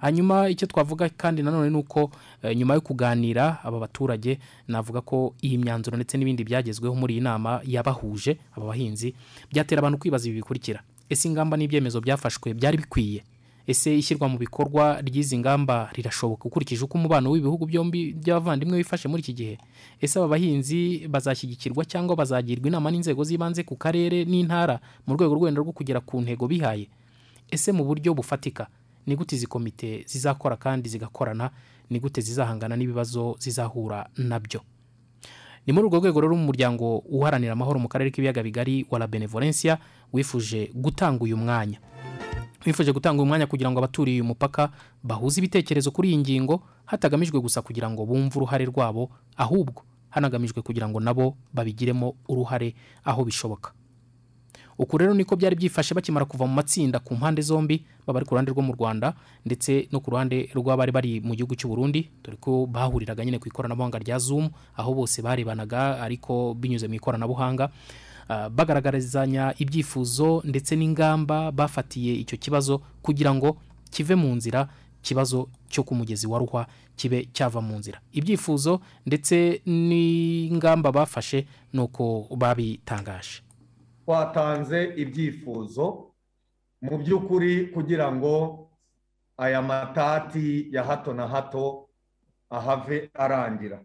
hanyuma 0.00 0.48
icyo 0.48 0.66
twavuga 0.66 1.08
kandi 1.08 1.42
nanone 1.42 1.70
ni 1.70 1.76
uko 1.76 2.10
eh, 2.42 2.56
nyuma 2.56 2.74
yo 2.74 2.80
kuganira 2.80 3.58
aba 3.64 3.78
baturage 3.80 4.38
navuga 4.68 5.00
ko 5.00 5.34
iyi 5.44 5.58
myanzuro 5.58 5.96
ndetse 5.96 6.18
n'ibindi 6.18 6.44
byagezweho 6.44 6.94
muri 6.94 7.14
iyi 7.14 7.20
nama 7.22 7.60
yabahuje 7.64 8.38
aba 8.56 8.66
bahinzi 8.66 9.14
byatera 9.52 9.78
abantu 9.78 9.98
kwibaza 9.98 10.28
ibi 10.28 10.36
bikurikira. 10.40 10.80
Ese 11.10 11.28
ingamba 11.28 11.56
n'ibyemezo 11.56 12.00
byafashwe 12.00 12.54
byari 12.54 12.76
bikwiye? 12.78 13.22
Ese 13.66 13.92
ishyirwa 13.98 14.28
mu 14.28 14.38
bikorwa 14.38 14.98
ry'izi 15.04 15.38
ngamba 15.38 15.90
rirashoboka 15.92 16.44
ukurikije 16.48 16.84
uko 16.84 16.98
umubano 16.98 17.30
w'ibihugu 17.30 17.66
byombi 17.66 18.12
by'abavandimwe 18.18 18.76
wifashe 18.82 19.06
muri 19.08 19.20
iki 19.22 19.32
gihe? 19.34 19.54
Ese 20.00 20.18
aba 20.18 20.28
bahinzi 20.28 21.06
bazashyigikirwa 21.08 21.84
cyangwa 21.84 22.16
bazagirwa 22.16 22.66
inama 22.68 22.90
n'inzego 22.90 23.22
z'ibanze 23.24 23.62
ku 23.62 23.76
karere 23.76 24.24
n'intara 24.24 24.80
mu 25.06 25.14
rwego 25.14 25.34
rwenda 25.36 25.60
rwo 25.60 25.72
kugera 25.76 26.00
ku 26.00 26.18
ntego 26.24 26.48
bihaye? 26.48 26.88
Ese 27.50 27.70
mu 27.72 27.84
buryo 27.84 28.14
bufatika? 28.14 28.66
Ni 29.06 29.16
gute 29.16 29.36
izi 29.36 29.46
komite 29.46 30.04
zizakora 30.06 30.56
kandi 30.56 30.88
zigakorana? 30.88 31.50
Ni 31.90 32.00
gute 32.00 32.20
zizahangana 32.20 32.76
n'ibibazo 32.76 33.36
zizahura 33.38 34.08
na 34.16 34.38
byo? 34.40 34.60
Ni 35.66 35.72
muri 35.72 35.86
urwo 35.86 35.98
rwego 36.00 36.20
rero 36.20 36.34
umuryango 36.34 36.98
uharanira 36.98 37.52
amahoro 37.52 37.78
mu 37.80 37.88
karere 37.88 38.10
k'ibiyaga 38.10 38.42
bigari 38.42 38.86
wa 38.90 38.98
la 38.98 39.06
benevolencia 39.06 39.78
wifuje 40.12 40.70
gutanga 40.74 41.24
uyu 41.24 41.36
mwanya. 41.36 41.78
Wifuje 42.66 42.92
gutanga 42.92 43.22
uyu 43.22 43.26
mwanya 43.28 43.46
kugira 43.46 43.70
ngo 43.70 43.78
abaturiye 43.78 44.20
uyu 44.20 44.24
mupaka 44.24 44.70
bahuze 45.02 45.40
ibitekerezo 45.40 45.90
kuri 45.90 46.08
iyi 46.08 46.18
ngingo 46.18 46.62
hatagamijwe 46.86 47.40
gusa 47.40 47.62
kugira 47.62 47.90
ngo 47.90 48.06
bumve 48.06 48.36
uruhare 48.38 48.64
rwabo 48.64 49.10
ahubwo 49.36 49.82
hanagamijwe 50.10 50.62
kugira 50.62 50.88
ngo 50.88 51.00
nabo 51.00 51.36
babigiremo 51.52 52.14
uruhare 52.28 52.74
aho 53.04 53.24
bishoboka. 53.24 53.72
Uku 54.80 54.96
rero 54.98 55.12
niko 55.14 55.36
byari 55.36 55.56
byifashe 55.56 55.92
bakimara 55.94 56.24
kuva 56.24 56.46
mu 56.48 56.54
matsinda 56.56 56.98
ku 57.04 57.12
mpande 57.14 57.42
zombi 57.44 57.84
baba 58.06 58.16
ari 58.18 58.26
ku 58.26 58.32
ruhande 58.34 58.50
rwo 58.50 58.62
mu 58.64 58.72
rwanda 58.72 59.12
ndetse 59.44 59.88
no 59.92 60.00
ku 60.00 60.08
ruhande 60.10 60.48
rw'abari 60.56 60.92
bari 60.92 61.12
mu 61.20 61.36
gihugu 61.36 61.52
cy'u 61.54 61.68
Burundi. 61.68 62.08
Dore 62.24 62.36
ko 62.40 62.64
bahuriraga 62.66 63.20
nyine 63.24 63.36
ku 63.38 63.48
ikoranabuhanga 63.52 63.98
rya 64.00 64.16
zoom 64.18 64.48
aho 64.76 64.94
bose 64.96 65.20
barebanaga 65.22 66.00
ariko 66.00 66.56
binyuze 66.56 66.88
mu 66.88 66.94
ikoranabuhanga. 66.96 67.68
Ah, 68.30 68.48
bagaragarizanya 68.48 69.52
ibyifuzo 69.60 70.40
ndetse 70.48 70.72
n'ingamba 70.76 71.52
bafatiye 71.52 72.14
icyo 72.24 72.38
kibazo 72.40 72.80
kugira 73.04 73.34
ngo 73.36 73.60
kive 73.92 74.14
mu 74.16 74.32
nzira 74.38 74.64
ikibazo 75.04 75.48
cyo 75.68 75.82
ku 75.84 75.92
mugezi 75.94 76.24
wa 76.26 76.38
ruhwa 76.40 76.64
kibe 76.96 77.28
cyava 77.36 77.60
mu 77.60 77.76
nzira. 77.76 78.00
Ibyifuzo 78.16 78.80
ndetse 79.04 79.60
n'ingamba 79.66 80.88
bafashe 80.92 81.44
ni 81.72 81.80
uko 81.84 82.24
babitangaje. 82.36 83.44
Twatanze 84.14 84.92
ibyifuzo 85.02 85.86
mu 86.82 86.98
by'ukuri 86.98 87.70
kugira 87.74 88.10
ngo 88.12 88.34
aya 89.38 89.62
matati 89.62 90.66
ya 90.74 90.82
hato 90.84 91.14
na 91.14 91.28
hato 91.28 91.86
ahave 92.50 93.10
arangira. 93.14 93.78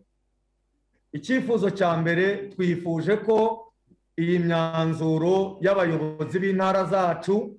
Icyifuzo 1.14 1.70
cya 1.78 1.98
mbere 2.02 2.50
twifuje 2.50 3.18
ko 3.22 3.38
iyi 4.18 4.40
myanzuro 4.40 5.58
y'abayobozi 5.62 6.40
b'intara 6.42 6.84
zacu 6.90 7.54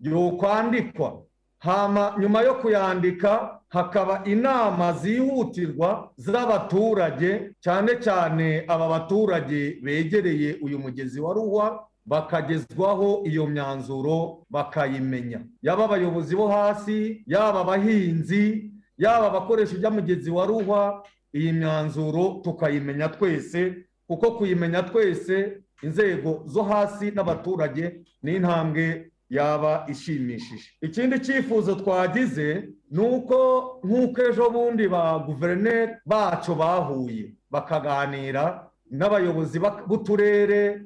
yokwandikwa 0.00 1.22
hama 1.58 2.14
nyuma 2.20 2.42
yo 2.46 2.54
kuyandika 2.62 3.58
hakaba 3.68 4.22
inama 4.24 4.92
zihutirwa 4.92 6.14
z'abaturage 6.16 7.50
cyane 7.60 7.98
cyane 8.04 8.62
aba 8.68 8.86
baturage 8.88 9.80
begereye 9.82 10.58
uyu 10.62 10.78
mugezi 10.78 11.20
wa 11.20 11.34
ruhwa 11.34 11.66
bakagezwaho 12.06 13.22
iyo 13.24 13.46
myanzuro 13.46 14.46
bakayimenya. 14.50 15.40
Yaba 15.62 15.84
abayobozi 15.84 16.36
bo 16.36 16.48
hasi 16.48 17.22
yaba 17.26 17.60
abahinzi 17.60 18.70
yaba 18.98 19.26
abakoresha 19.26 19.76
iby'amugezi 19.76 20.30
wa 20.30 20.46
ruhwa 20.46 21.04
iyi 21.34 21.52
myanzuro 21.52 22.40
tukayimenya 22.44 23.08
twese 23.08 23.76
kuko 24.06 24.30
kuyimenya 24.30 24.82
twese 24.82 25.58
inzego 25.82 26.42
zo 26.46 26.62
hasi 26.62 27.10
n'abaturage 27.10 28.00
ni 28.22 28.36
intambwe 28.36 29.10
yaba 29.30 29.86
ishimishije. 29.88 30.68
Ikindi 30.82 31.18
cyifuzo 31.20 31.74
twagize 31.74 32.68
ni 32.90 33.00
uko 33.00 33.38
nk'uko 33.84 34.22
ejo 34.22 34.50
bundi 34.50 34.88
ba 34.88 35.18
guverineri 35.18 35.92
bacu 36.06 36.54
bahuye 36.54 37.34
bakaganira 37.50 38.70
n'abayobozi 38.90 39.58
b'uturere 39.58 40.82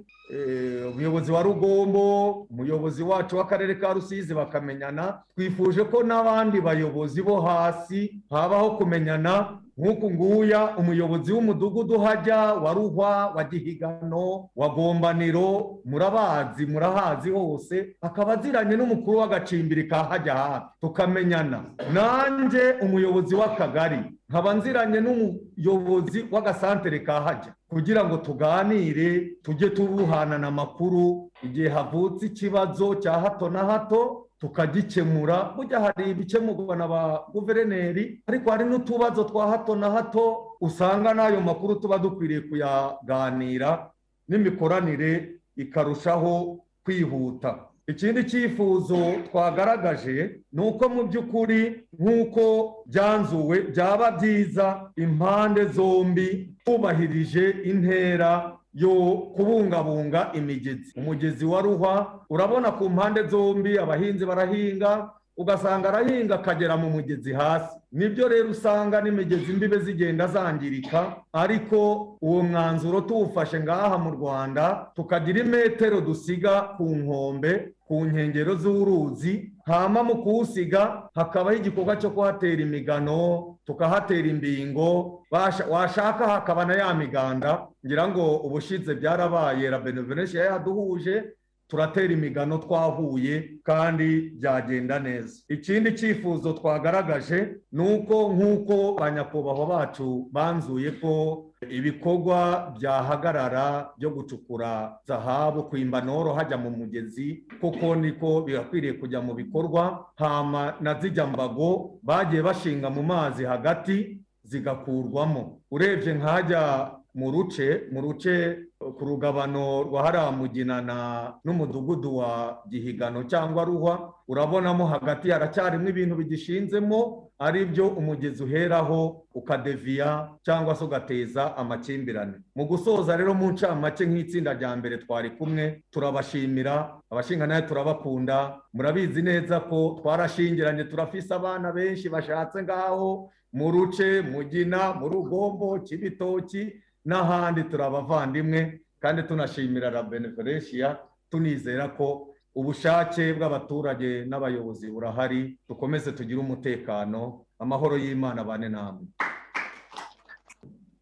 umuyobozi 0.93 1.33
wa 1.33 1.43
rugombo 1.43 2.31
umuyobozi 2.51 3.03
wacu 3.03 3.37
w'akarere 3.37 3.75
ka 3.75 3.93
rusizi 3.93 4.35
bakamenyana. 4.35 5.23
Twifuje 5.35 5.85
ko 5.85 6.03
n'abandi 6.03 6.61
bayobozi 6.61 7.23
bo 7.23 7.41
hasi 7.41 8.23
habaho 8.31 8.71
kumenyana. 8.71 9.59
Nk'uku 9.79 10.11
nguya 10.11 10.77
umuyobozi 10.77 11.33
w'umudugudu 11.33 11.95
uhajya 11.95 12.37
wa 12.55 12.73
ruhwa 12.75 13.27
wa 13.27 13.45
gihigano 13.45 14.51
wa 14.57 14.69
gombaniro 14.69 15.79
murabazi 15.85 16.67
murahazi 16.67 17.31
hose 17.31 17.97
akaba 18.03 18.33
aziranye 18.33 18.77
n'umukuru 18.77 19.19
w'agacimbiri 19.19 19.85
ka 19.89 20.05
hajya 20.05 20.35
hafi. 20.35 20.67
Tukamenyana. 20.81 21.63
Nanjye 21.93 22.75
umuyobozi 22.83 23.35
w'akagari 23.35 23.99
nkaba 24.29 24.55
nziranye 24.55 25.01
n'umuyobozi 25.01 26.27
w'agasantere 26.33 26.99
ka 27.01 27.21
hajya. 27.21 27.53
Kugira 27.69 28.05
ngo 28.05 28.17
tuganire 28.17 29.37
tujye 29.43 29.71
tubuhanana 29.71 30.47
amakuru 30.49 31.31
igihe 31.43 31.69
havutse 31.69 32.27
ikibazo 32.27 32.95
cya 32.95 33.13
hato 33.13 33.51
na 33.51 33.65
hato 33.65 34.25
tukagikemura. 34.41 35.53
Burya 35.57 35.81
hari 35.81 36.11
ibikemurwa 36.11 36.77
na 36.77 36.89
ba 36.89 37.03
guverineri 37.33 38.23
ariko 38.27 38.51
hari 38.51 38.65
n'utubazo 38.65 39.25
twa 39.25 39.47
hato 39.51 39.77
na 39.77 39.91
hato 39.91 40.57
usanga 40.61 41.15
n'ayo 41.15 41.41
makuru 41.41 41.75
tuba 41.77 41.99
dukwiriye 41.99 42.41
kuyaganira 42.41 43.91
n'imikoranire 44.29 45.41
ikarushaho 45.57 46.65
kwihuta. 46.85 47.68
Ikindi 47.89 48.25
cyifuzo 48.25 48.97
twagaragaje 49.31 50.41
ni 50.53 50.61
uko 50.63 50.89
mu 50.89 51.03
by'ukuri 51.09 51.89
nk'uko 51.99 52.45
byanzuwe 52.87 53.61
byaba 53.73 54.11
byiza 54.11 54.91
impande 54.97 55.65
zombi 55.65 56.53
twubahirije 56.65 57.51
intera 57.65 58.53
yo 58.75 58.95
kubungabunga 59.37 60.31
imigezi. 60.35 60.93
Umugezi 60.97 61.45
wa 61.45 61.61
ruhwa 61.63 62.21
urabona 62.31 62.71
ku 62.73 62.91
mpande 62.91 63.23
zombi 63.29 63.79
abahinzi 63.79 64.27
barahinga 64.27 65.11
ugasanga 65.39 65.89
arahinga 65.89 66.35
akagera 66.35 66.77
mu 66.77 66.91
mugezi 66.91 67.33
hasi. 67.33 67.77
Nibyo 67.93 68.29
rero 68.29 68.51
usanga 68.51 69.01
n'imigezi 69.01 69.53
imbibe 69.53 69.79
zigenda 69.79 70.27
zangirika 70.27 71.17
ariko 71.33 71.79
uwo 72.23 72.43
mwanzuro 72.43 73.01
tuwufashe 73.01 73.61
ngaha 73.61 73.99
mu 73.99 74.11
rwanda 74.11 74.91
tukagira 74.97 75.41
imetero 75.41 76.01
dusiga 76.01 76.61
ku 76.77 76.85
nkombe 76.85 77.73
ku 77.89 78.05
nkengero 78.05 78.55
z'uruzi 78.55 79.53
hama 79.67 80.03
mu 80.03 80.15
kuwusiga 80.23 81.09
hakabaho 81.15 81.57
igikorwa 81.57 81.97
cyo 81.97 82.11
kuhatera 82.11 82.61
imigano 82.63 83.57
tukahatera 83.65 84.29
imbingo 84.29 85.23
washaka 85.71 86.29
hakaba 86.29 86.65
na 86.65 86.75
ya 86.77 86.95
miganda 86.95 87.67
ngira 87.87 88.09
ngo 88.09 88.37
ubushize 88.37 88.95
byarabaye 88.95 89.71
la 89.71 89.79
benevolencia 89.79 90.45
yaduhuje 90.45 91.25
turatera 91.69 92.13
imigano 92.13 92.59
twahuye 92.59 93.61
kandi 93.63 94.33
byagenda 94.41 94.99
neza. 94.99 95.43
Ikindi 95.49 95.93
cyifuzo 95.93 96.53
twagaragaje 96.53 97.61
ni 97.73 97.83
uko 97.95 98.33
nk'uko 98.33 98.95
ba 98.99 99.11
nyakubahwa 99.11 99.67
bacu 99.67 100.29
banzuye 100.33 100.91
ko 101.01 101.45
ibikorwa 101.71 102.73
byahagarara 102.79 103.91
byo 103.99 104.11
gucukura 104.11 104.97
zahabu 105.05 105.65
kwimba 105.69 106.01
noro 106.01 106.33
hajya 106.33 106.57
mu 106.57 106.71
mugezi 106.71 107.45
kuko 107.61 107.95
niko 107.95 108.41
birakwiriye 108.43 108.93
kujya 108.93 109.21
mu 109.21 109.35
bikorwa 109.35 110.07
hama 110.17 110.75
na 110.81 110.95
zijya 111.01 111.27
mbago 111.27 111.99
bagiye 112.03 112.43
bashinga 112.43 112.91
mu 112.91 113.03
mazi 113.03 113.45
hagati 113.45 114.21
zigakurwamo. 114.45 115.61
Urebye 115.71 116.15
nk'ajya 116.15 116.91
mu 117.15 117.31
ruce 117.31 117.83
mu 117.93 118.01
ruce 118.01 118.59
ku 118.79 119.05
rugabano 119.05 119.83
rwa 119.83 120.03
hariya 120.07 120.31
muginana 120.31 121.35
n'umudugudu 121.45 122.17
wa 122.17 122.63
gihigano 122.71 123.25
cyangwa 123.27 123.65
ruhwa 123.65 124.15
urabonamo 124.29 124.87
hagati 124.87 125.31
haracyarimo 125.31 125.89
ibintu 125.89 126.15
bigishinzemo 126.17 127.31
ari 127.39 127.65
byo 127.67 127.89
umugezi 127.89 128.43
uheraho 128.43 129.27
ukadeviya 129.35 130.31
cyangwa 130.47 130.75
se 130.75 130.85
ugateza 130.85 131.57
amakimbirane. 131.57 132.39
Mu 132.55 132.67
gusoza 132.67 133.17
rero 133.17 133.35
mu 133.35 133.51
ncamake 133.51 134.07
nk'itsinda 134.07 134.55
rya 134.55 134.77
mbere 134.79 134.99
twari 135.03 135.31
kumwe 135.35 135.83
turabashimira 135.91 137.03
abashinga 137.11 137.47
na 137.47 137.55
yo 137.59 137.63
turabakunda 137.67 138.63
murabizi 138.73 139.23
neza 139.23 139.61
ko 139.61 139.99
twarashingiranye 140.03 140.85
turafise 140.85 141.35
abana 141.35 141.73
benshi 141.73 142.07
bashatse 142.09 142.63
ngaho 142.63 143.31
mu 143.53 143.71
ruce 143.71 144.23
mugina 144.23 144.95
mu 144.95 145.09
rugombo 145.09 145.79
kibitoki 145.83 146.75
n'ahandi 147.05 147.65
turi 147.71 147.83
abavandimwe 147.83 148.81
kandi 149.01 149.23
tunashimira 149.23 149.91
la 149.91 150.03
benevolencia 150.03 150.99
tunizera 151.31 151.89
ko 151.95 152.35
ubushake 152.55 153.33
bw'abaturage 153.37 154.25
n'abayobozi 154.27 154.91
burahari 154.91 155.59
dukomeze 155.69 156.13
tugire 156.13 156.41
umutekano 156.41 157.45
amahoro 157.59 157.95
y'imana 157.97 158.45
bane 158.45 158.69
namwe. 158.69 159.07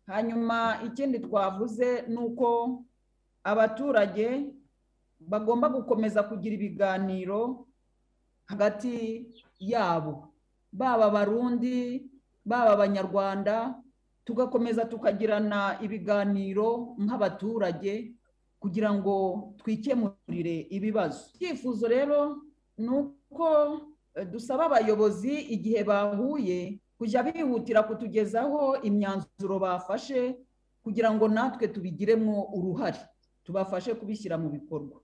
Hanyuma 0.07 0.79
ikindi 0.87 1.19
twavuze 1.19 2.05
ni 2.09 2.17
uko 2.17 2.83
abaturage 3.45 4.53
bagomba 5.21 5.69
gukomeza 5.69 6.23
kugira 6.23 6.55
ibiganiro 6.55 7.67
hagati 8.47 9.27
yabo. 9.59 10.31
Baba 10.73 11.07
abarundi 11.11 12.05
baba 12.45 12.71
abanyarwanda 12.77 13.75
tugakomeza 14.27 14.85
tukagirana 14.85 15.79
ibiganiro 15.83 16.99
nk'abaturage 16.99 18.13
kugira 18.59 18.91
ngo 18.95 19.15
twikemurire 19.63 20.67
ibibazo. 20.77 21.31
Icyifuzo 21.39 21.87
rero 21.89 22.43
ni 22.79 22.89
uko 22.91 23.47
eh, 24.19 24.27
dusaba 24.27 24.67
abayobozi 24.67 25.31
igihe 25.55 25.85
bahuye 25.87 26.81
kujya 26.99 27.23
bihutira 27.23 27.83
kutugezaho 27.87 28.83
imyanzuro 28.83 29.59
bafashe 29.63 30.43
kugira 30.83 31.15
ngo 31.15 31.29
natwe 31.29 31.69
tubigiremo 31.69 32.51
uruhare 32.57 32.99
tubafashe 33.47 33.95
kubishyira 33.95 34.35
mu 34.39 34.49
bikorwa. 34.51 34.99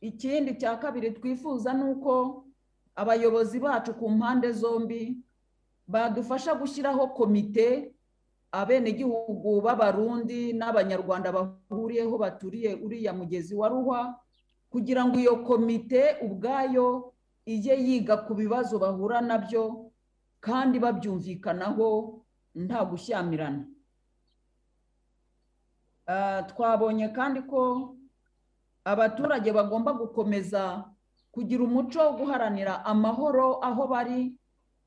Ikindi 0.00 0.58
cya 0.58 0.76
kabiri 0.82 1.10
twifuza 1.14 1.70
ni 1.72 1.84
uko 1.94 2.44
abayobozi 2.98 3.58
bacu 3.62 3.94
ku 3.94 4.10
mpande 4.10 4.50
zombi 4.52 5.16
badufasha 5.86 6.54
gushyiraho 6.58 7.06
komite 7.14 7.93
abenegihugu 8.60 9.60
b'abarundi 9.64 10.52
n'abanyarwanda 10.54 11.28
bahuriyeho 11.36 12.14
baturiye 12.18 12.70
uriya 12.84 13.12
mugezi 13.12 13.54
wa 13.54 13.68
ruhwa 13.68 14.00
kugira 14.70 15.02
ngo 15.04 15.16
iyo 15.18 15.34
komite 15.46 16.02
ubwayo 16.26 17.12
ijye 17.46 17.74
yiga 17.86 18.16
ku 18.26 18.32
bibazo 18.34 18.78
bahura 18.78 19.20
na 19.20 19.38
byo 19.38 19.90
kandi 20.40 20.76
babyumvikanaho 20.78 21.88
nta 22.54 22.80
gushyamirana. 22.86 23.64
Ah, 26.06 26.42
twabonye 26.48 27.08
kandi 27.16 27.42
ko 27.48 27.94
abaturage 28.84 29.48
bagomba 29.52 29.92
gukomeza 29.96 30.84
kugira 31.32 31.64
umuco 31.64 31.98
wo 31.98 32.12
guharanira 32.20 32.84
amahoro 32.84 33.58
aho 33.64 33.88
bari 33.88 34.36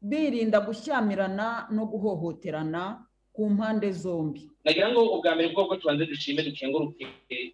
birinda 0.02 0.62
gushyamirana 0.62 1.68
no 1.74 1.84
guhohoterana 1.90 3.02
ku 3.38 3.50
mpande 3.54 3.92
zombi. 3.94 4.42
Nagira 4.66 4.90
ngo 4.92 5.02
ubwa 5.16 5.36
mbere 5.38 5.54
bwobwo 5.54 5.76
tubanze 5.78 6.06
dushime 6.10 6.42
dukenguruke 6.44 7.06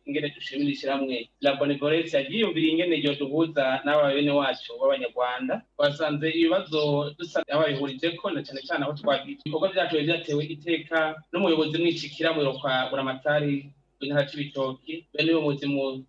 ingene 0.07 0.29
dushimira 0.35 0.71
ishyirahamwe. 0.71 1.27
La 1.43 1.51
benevolence 1.59 2.15
yaryiyumvira 2.17 2.67
ingene 2.71 2.95
ryo 3.03 3.13
duhuza 3.19 3.81
n'aba 3.83 4.13
bene 4.15 4.31
wacu 4.31 4.71
b'abanyarwanda. 4.79 5.61
Twasanze 5.75 6.27
ibibazo 6.31 7.11
dusa 7.19 7.43
ababihurijeko 7.51 8.31
na 8.31 8.39
cyane 8.45 8.61
cyane 8.67 8.83
aho 8.87 8.93
twagiye. 8.95 9.37
Ibikorwa 9.43 9.67
byacu 9.75 9.95
byatewe 10.07 10.41
iteka 10.55 10.99
n'umuyobozi 11.35 11.75
mwishikira 11.77 12.31
mu 12.33 12.39
biro 12.39 12.53
kwa 12.63 12.87
buramatari 12.89 13.67
w'intara 13.99 14.23
c'ibitoki. 14.27 14.93
Bene 15.13 15.31
uwo 15.35 15.41
muyobozi 15.51 15.65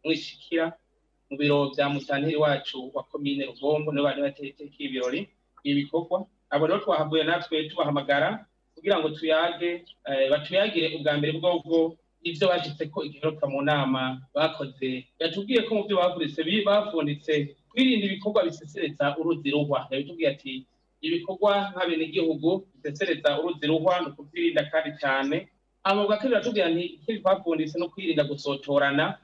mwishikira 0.06 0.64
mu 1.30 1.34
biro 1.36 1.58
bya 1.74 1.88
musanteri 1.90 2.36
wacu 2.38 2.90
wa 2.94 3.02
komine 3.10 3.42
rugombo 3.50 3.90
nibo 3.92 4.04
bari 4.06 4.22
bateye 4.22 4.48
iteka 4.54 4.76
ibirori. 4.78 5.20
Ibi 5.66 5.82
bikorwa 5.82 6.26
abo 6.50 6.64
rero 6.66 6.78
twahavuye 6.80 7.24
natwe 7.26 7.66
tubahamagara 7.68 8.46
kugira 8.84 8.98
ngo 9.00 9.08
tuyage 9.16 9.70
eh, 10.06 10.28
batuyagire 10.30 10.96
ubwa 11.00 11.12
mbere 11.18 11.32
bwobwo 11.40 11.96
ivyo 12.28 12.48
bashitse 12.52 12.84
ko 12.92 13.00
igiheruka 13.04 13.46
mu 13.48 13.62
nama 13.64 14.20
bakoze. 14.36 15.04
Yatubwiye 15.20 15.62
ko 15.64 15.72
mu 15.74 15.82
byo 15.88 15.96
bavuritse 15.96 16.40
bi- 16.44 16.60
bafunditse 16.64 17.56
kwirinda 17.72 18.04
ibikorwa 18.06 18.44
bisesereza 18.44 19.16
uruzi 19.18 19.48
ruhwa. 19.50 19.88
Yabitubwiye 19.90 20.28
ati 20.36 20.52
ibikorwa 21.00 21.72
nk'abenegihugu 21.72 22.50
bisesereza 22.76 23.40
uruzi 23.40 23.64
ruhwa 23.66 24.00
ni 24.00 24.06
ukuvyirinda 24.12 24.62
kandi 24.72 24.90
cyane 25.00 25.36
hama 25.84 26.04
bwa 26.06 26.16
kabiri 26.20 26.34
batubwira 26.36 26.68
nti 26.68 26.84
ikindi 27.00 27.20
twafunditse 27.24 27.76
no 27.80 27.88
kwirinda 27.92 28.24
gusotorana 28.28 29.16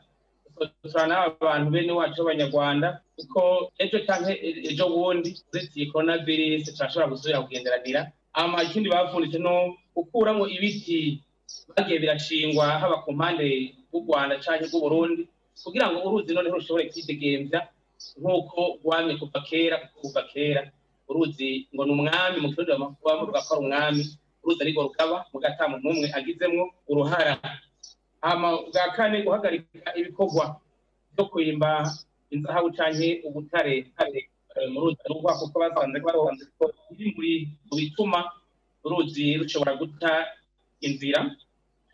gusotorana 0.56 1.16
abantu 1.40 1.68
bene 1.72 1.92
wacu 1.92 2.20
b'abanyarwanda 2.24 2.88
kuko 3.16 3.72
ejo 3.80 3.96
e- 4.28 4.64
ejo 4.72 4.88
bundi 4.92 5.30
uretse 5.52 5.72
iyi 5.80 5.86
coronavirus 5.92 6.64
turashobora 6.76 7.08
gusubira 7.12 7.40
kugenderanira. 7.44 8.12
Ama 8.32 8.62
ikindi 8.62 8.88
bavunitse 8.90 9.38
no 9.38 9.74
gukuramo 9.94 10.44
ibiti 10.48 11.22
bagiye 11.76 11.98
birashingwa 11.98 12.66
haba 12.80 12.96
ku 13.04 13.12
mpande 13.12 13.74
bw'u 13.90 14.00
rwanda 14.06 14.38
canke 14.44 14.66
bw'u 14.70 14.80
burundi 14.86 15.22
kugira 15.64 15.86
ngo 15.90 15.98
uruzi 16.06 16.30
noneho 16.34 16.56
rushobore 16.56 16.88
kwidegemvya 16.90 17.60
nk'uko 18.20 18.60
rwamye 18.84 19.14
kuva 19.20 19.40
kera 19.48 19.76
kuva 20.00 20.22
kera 20.32 20.62
uruzi 21.10 21.66
ngo 21.74 21.82
ni 21.84 21.92
umwami 21.92 22.38
mu 22.40 22.48
kirundi 22.54 22.72
bavuga 23.04 23.40
ko 23.46 23.50
ari 23.54 23.60
umwami 23.66 24.02
uruzi 24.42 24.60
ariko 24.62 24.80
rukaba 24.86 25.16
mu 25.32 25.38
gatamu 25.42 25.74
n'umwe 25.82 26.06
agizemwo 26.16 26.64
uruhara. 26.88 27.34
Hama 28.22 28.48
bwa 28.72 28.86
kane 28.96 29.22
guhagarika 29.24 29.90
ibikorwa 30.00 30.56
byo 31.12 31.24
kwimba 31.28 31.70
inzahabu 32.30 32.70
canke 32.76 33.20
ubutare. 33.26 33.90
Mu 34.72 34.78
ruzi 34.82 35.02
ruhwa 35.10 35.32
kuko 35.40 35.56
basanze 35.62 35.98
basanze 36.06 36.44
ko 36.58 36.64
biri 36.96 37.34
mu 37.68 37.74
bituma 37.78 38.18
uruzi 38.84 39.24
rushobora 39.40 39.72
guta 39.80 40.12
inzira. 40.86 41.20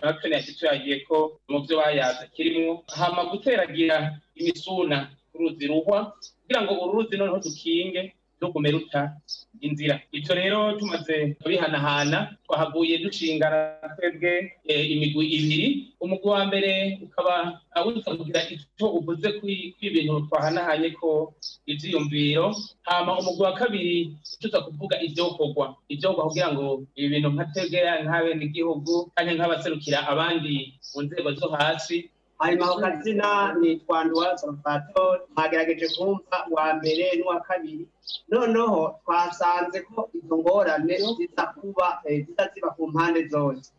Natwe 0.03 0.25
ntiyashituyagiye 0.29 0.97
ko 1.09 1.17
mu 1.51 1.59
byo 1.65 1.75
bayaza 1.81 2.27
kirimwo 2.35 2.85
hama 2.99 3.23
guteragira 3.31 3.97
imisuna 4.39 4.97
ku 5.31 5.35
ruzi 5.41 5.65
ruhwa 5.71 5.99
kugira 6.43 6.61
ngo 6.63 6.73
uru 6.83 6.93
ruzi 7.03 7.15
noneho 7.17 7.39
dukinge 7.47 8.03
ruta 8.40 9.16
inzira. 9.61 10.01
Ivyo 10.12 10.35
rero 10.35 10.72
tumaze 10.79 11.37
kubihanahana 11.42 12.37
twahavuye 12.44 12.99
dushingana 12.99 13.79
twebwe 13.96 14.53
eh, 14.68 14.90
imigwi 14.90 15.27
ibiri. 15.27 15.66
Umugwi 16.01 16.29
wa 16.31 16.42
mbere 16.46 16.99
ukaba 17.03 17.61
wifuza 17.87 18.16
kugira 18.16 18.40
ico 18.53 18.87
uvuze 18.99 19.29
kw'ibintu 19.40 20.27
twahanahanye 20.29 20.90
ko 21.01 21.35
ivyiyumviro. 21.66 22.55
Hama 22.83 23.18
umugwi 23.18 23.42
wa 23.44 23.53
kabiri 23.55 24.16
tuza 24.40 24.61
kuvuga 24.61 25.01
ivyokorwa. 25.03 25.77
Ivyokorwa 25.88 26.29
kugira 26.29 26.49
ngo 26.53 26.85
ibi 26.96 27.09
bintu 27.09 27.29
nka 27.33 27.44
twebwe 27.51 27.81
nk'abenegihugu 28.05 28.94
canke 29.16 29.33
nk'abaserukira 29.35 29.99
abandi 30.12 30.55
mu 30.94 31.03
nzego 31.03 31.31
zo 31.33 31.49
hasi 31.57 32.11
hanyuma 32.38 32.64
ako 32.66 32.77
kazina 32.81 33.29
nitwa 33.61 34.05
nduwa 34.05 34.38
salvatore 34.38 35.20
mwagerageje 35.37 35.87
kumva 35.96 36.37
uwa 36.51 36.75
mbere 36.79 37.05
n'uwa 37.18 37.40
kabiri. 37.40 37.85
Noneho 38.29 38.81
twasanze 39.05 39.79
ko 39.88 40.09
izo 40.18 40.35
ngorane 40.38 40.94
ziza 41.16 41.44
kuba 41.57 41.88
eh, 42.05 42.27
ziza 42.27 42.44
ziba 42.55 42.70
ku 42.77 42.83
mpande 42.92 43.29
zose. 43.29 43.70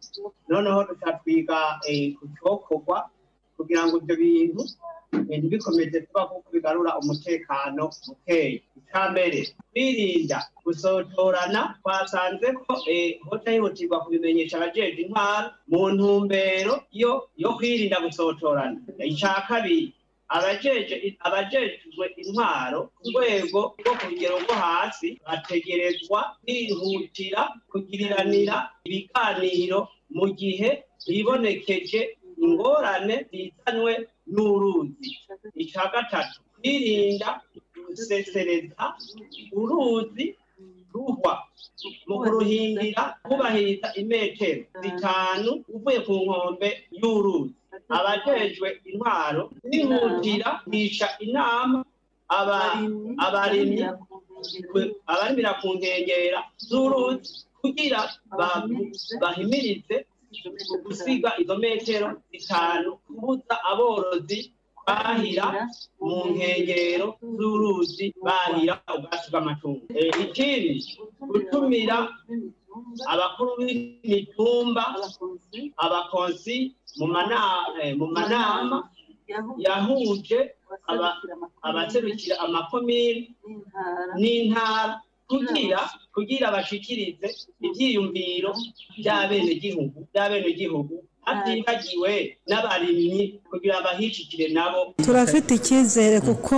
Noneho 0.50 0.80
duca 0.90 1.10
twiga 1.22 1.60
eh, 1.88 2.16
ku 2.18 2.24
cyokorwa 2.38 2.98
kugira 3.58 3.82
ngo 3.88 3.96
ibyo 4.02 4.16
bintu 4.22 4.62
eh, 5.30 5.38
ntibikomeze 5.40 5.98
kuba 6.08 6.22
kuko 6.30 6.48
bigarura 6.54 6.92
umutekano 7.02 7.84
mukeya 8.08 8.60
icya 8.78 9.02
mbere 9.12 9.40
kwirinda 9.72 10.38
gusotorana 10.66 11.62
twasanze 11.82 12.48
ko 12.64 12.74
eh, 12.92 13.20
hoca 13.30 13.50
hihutirwa 13.52 13.98
kubimenyesha 14.04 14.58
abajeje 14.58 15.02
intwara 15.02 15.54
mu 15.70 15.82
ntumbero 15.94 16.74
yo 17.44 17.50
kwirinda 17.58 17.98
gusotorana 18.06 18.78
icya 19.12 19.34
kabiri 19.48 19.94
abajejwe 21.26 22.06
intwaro 22.22 22.80
ku 23.00 23.08
rwego 23.16 23.60
rwo 23.80 23.92
ku 24.00 24.06
rugero 24.12 24.36
rwo 24.44 24.54
hasi 24.64 25.08
bategerezwa 25.28 26.20
kwihutira 26.44 27.42
kugiriranira 27.72 28.56
ibiganiro 28.86 29.80
mu 30.18 30.26
gihe 30.40 30.70
hibonekeje 31.08 32.18
ingorane 32.44 33.16
zizanwe 33.32 33.94
n'uruzi. 34.34 35.10
Icya 35.62 35.84
gatatu. 35.94 36.40
Kwirinda 36.62 37.30
gusesereza 37.88 38.86
uruzi 39.60 40.26
ruhwa. 40.94 41.34
Mu 42.08 42.16
kuruhindira 42.24 43.04
kubahiriza 43.28 43.88
imetero 44.02 44.62
zitanu 44.82 45.52
uvuye 45.76 46.00
ku 46.06 46.14
nkombe 46.24 46.70
y'uruzi. 47.00 47.54
Abajejwe 47.98 48.68
intwaro 48.90 49.44
bihutira 49.70 50.50
kwisha 50.68 51.08
inama 51.26 51.86
aba- 52.28 52.82
abarimyi. 53.26 53.84
abarimira 55.12 55.52
ku 55.62 55.68
nkengera 55.78 56.40
z'uruzi 56.68 57.32
kugira 57.62 58.00
ba- 58.38 58.66
bahimirize 59.22 59.96
gusiga 60.84 61.30
izo 61.42 61.56
metero 61.58 62.08
zitanu 62.32 62.90
kubuza 63.06 63.56
aborozi 63.72 64.40
bahira 64.88 65.68
mu 66.00 66.16
nkengero 66.32 67.08
z'uruzi 67.38 68.06
bahira 68.26 68.74
ubwatsi 68.96 69.28
bw'amatungo. 69.32 69.84
Eh, 69.96 70.12
ikindi 70.26 70.80
gutumira 71.32 71.98
abakuru 73.14 73.52
b'imitumba 73.60 74.84
abakonsi 75.84 76.56
eh, 77.82 77.92
mu 78.00 78.08
manama 78.16 78.78
yahuje 79.66 80.40
aba- 80.92 81.20
abaserukira 81.68 82.36
amakomini 82.46 83.36
n'intara 84.20 85.02
kugira 85.30 85.80
kugira 86.16 86.46
bashikirize 86.56 87.28
ivyiyumviro 87.68 88.52
by'abenegihugu 89.00 89.98
by'abenegihugu 90.12 90.96
hatibagiwe 91.28 92.12
n'abarimyi 92.50 93.24
kugira 93.50 93.76
bahishikire 93.86 94.48
nabo. 94.56 94.80
Turafite 95.06 95.52
icyizere 95.60 96.18
kuko 96.28 96.56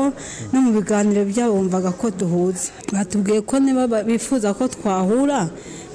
no 0.53 0.57
mu 0.63 0.69
biganiro 0.77 1.21
byabo 1.31 1.53
bumvaga 1.57 1.91
ko 1.99 2.05
duhuza 2.19 2.69
batubwiye 2.93 3.41
ko 3.49 3.55
niba 3.59 3.83
ba- 3.91 4.05
bifuza 4.07 4.49
ko 4.57 4.63
twahura 4.75 5.41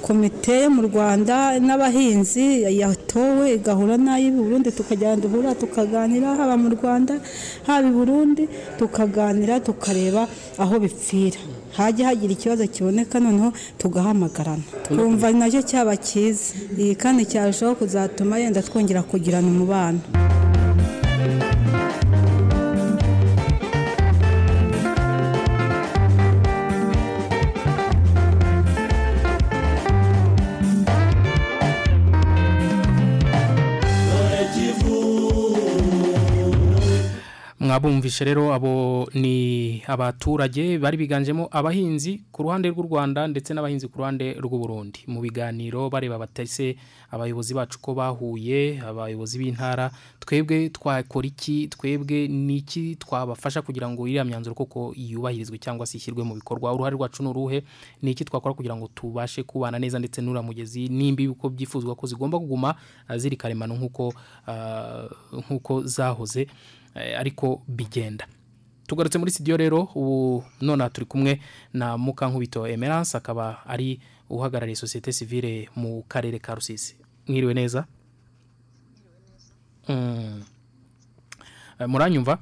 komite 0.05 0.53
yo 0.63 0.69
mu 0.75 0.81
rwanda 0.91 1.35
n'abahinzi 1.65 2.45
yatowe 2.81 3.45
igahura 3.57 3.95
n'ay'i 4.05 4.29
burundi 4.37 4.69
tukajyana 4.77 5.17
duhura 5.23 5.51
tukaganira 5.61 6.27
haba 6.37 6.55
mu 6.63 6.69
rwanda 6.75 7.13
haba 7.67 7.87
i 7.91 7.93
burundi 7.97 8.43
tukaganira 8.79 9.55
tukareba 9.67 10.21
aho 10.63 10.75
bipfira. 10.83 11.39
Hajya 11.77 12.07
hagira 12.07 12.33
ikibazo 12.33 12.67
kiboneka 12.67 13.19
noneho 13.19 13.53
tugahamagarana. 13.77 14.63
Twumva 14.83 15.31
na 15.31 15.49
cyo 15.51 15.61
cyaba 15.61 15.97
cyiza. 15.97 16.53
Kandi 16.97 17.25
cyarushaho 17.25 17.75
kuzatuma 17.75 18.37
yenda 18.39 18.61
twongera 18.61 19.03
kugirana 19.03 19.47
umubano. 19.47 19.99
Mwabumvishe 37.79 38.23
rero 38.25 38.53
abo 38.53 39.09
ni 39.13 39.83
abaturage 39.87 40.77
bari 40.79 40.97
biganjemo 40.97 41.47
abahinzi 41.51 42.23
ku 42.31 42.43
ruhande 42.43 42.69
rw'u 42.71 42.87
Rwanda 42.87 43.27
ndetse 43.27 43.51
n'abahinzi 43.53 43.87
ku 43.91 43.97
ruhande 43.99 44.31
rw'u 44.39 44.59
Burundi. 44.63 45.03
Mu 45.11 45.19
biganiro 45.19 45.89
bareba 45.91 46.15
batese 46.17 46.77
abayobozi 47.11 47.51
bacu 47.53 47.75
ko 47.83 47.91
bahuye 47.93 48.79
abayobozi 48.79 49.35
b'intara 49.39 49.91
twebwe 50.23 50.69
twakora 50.71 51.27
iki 51.27 51.67
twebwe 51.67 52.27
niki 52.31 52.95
twabafasha 52.95 53.59
kugira 53.61 53.89
ngo 53.91 54.07
iriya 54.07 54.23
myanzuro 54.23 54.55
koko 54.55 54.93
yubahirizwe 54.95 55.59
cyangwa 55.59 55.83
se 55.85 55.97
ishyirwe 55.99 56.23
mu 56.23 56.35
bikorwa. 56.39 56.71
Uruhare 56.71 56.95
rwacu 56.95 57.23
ni 57.23 57.29
uruhe? 57.29 57.63
Ni 58.01 58.11
iki 58.15 58.23
twakora 58.23 58.55
kugira 58.55 58.75
ngo 58.79 58.87
tubashe 58.95 59.43
kubana 59.43 59.75
neza 59.79 59.99
ndetse 59.99 60.21
n'uramugezi? 60.23 60.87
Nimba 60.87 61.27
uko 61.27 61.49
byifuzwa 61.51 61.91
ko 61.95 62.07
zigomba 62.07 62.39
kuguma 62.39 62.75
ah, 63.07 63.17
ziri 63.19 63.35
karemano 63.35 63.75
nk'uko 63.75 64.13
ah, 64.47 65.11
nk'uko 65.35 65.83
zahoze. 65.83 66.47
Ariko 66.95 67.61
bigenda. 67.67 68.27
Tugarutse 68.87 69.17
muri 69.17 69.31
studio 69.31 69.57
rero 69.57 69.89
ubu 69.95 70.43
none 70.61 70.89
turi 70.89 71.05
kumwe 71.05 71.39
na 71.73 71.97
Mukankubito 71.97 72.67
Emerance 72.67 73.17
akaba 73.17 73.65
ari 73.65 73.99
uhagarariye 74.29 74.75
societe 74.75 75.11
civile 75.13 75.69
mu 75.75 76.03
karere 76.07 76.39
ka 76.39 76.55
Rusizi. 76.55 76.95
Mwiriwe 77.27 77.53
neza? 77.53 77.85
Mm. 79.89 80.43
Eh, 81.79 81.87
muranyumva? 81.87 82.37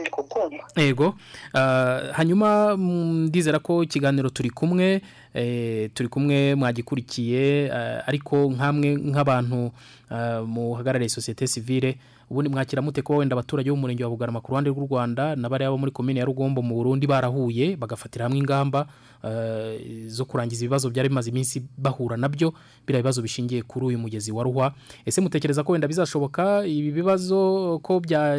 Ndi 0.00 0.10
kukumva. 0.10 0.66
Ego. 0.76 1.08
Uh, 1.54 2.10
hanyuma 2.12 2.76
ndizera 2.76 3.58
ko 3.58 3.82
ikiganiro 3.82 4.30
turi 4.30 4.50
kumwe 4.50 5.02
eh, 5.34 5.90
turi 5.94 6.08
kumwe 6.08 6.54
mwagikurikiye 6.54 7.64
eh, 7.64 8.02
ariko 8.08 8.50
nkamwe 8.50 8.96
nk'abantu 8.96 9.70
uh, 10.10 10.42
muhagarariye 10.48 11.08
societe 11.08 11.46
civile 11.46 11.98
ubundi 12.30 12.50
mwakira 12.50 12.82
mute 12.82 13.02
ko 13.02 13.16
wenda 13.16 13.34
abaturage 13.34 13.70
bo 13.70 13.76
mu 13.76 13.82
murenge 13.86 14.02
wa 14.04 14.10
Bugarama 14.10 14.40
ku 14.42 14.50
ruhande 14.50 14.70
rw'u 14.70 14.86
Rwanda 14.90 15.36
n'abari 15.38 15.64
abo 15.64 15.78
muri 15.78 15.92
commune 15.94 16.18
ya 16.18 16.26
Rugombo 16.26 16.58
mu 16.62 16.74
Burundi 16.74 17.06
barahuye 17.06 17.76
bagafatira 17.78 18.26
hamwe 18.26 18.38
ingamba 18.42 18.86
uh, 19.22 19.78
zo 20.10 20.24
kurangiza 20.26 20.64
ibibazo 20.66 20.90
byari 20.90 21.08
bimaze 21.08 21.30
iminsi 21.30 21.62
bahura 21.78 22.16
na 22.18 22.26
byo 22.28 22.50
bira 22.86 22.98
bibazo 22.98 23.22
bishingiye 23.22 23.62
kuri 23.62 23.86
uyu 23.94 23.98
mugezi 23.98 24.32
wa 24.34 24.42
Ruhwa. 24.42 24.74
Ese 25.06 25.20
mutekereza 25.22 25.62
ko 25.62 25.72
wenda 25.72 25.86
bizashoboka 25.86 26.66
ibi 26.66 26.90
bibazo 26.90 27.78
ko 27.78 28.00
bya 28.02 28.34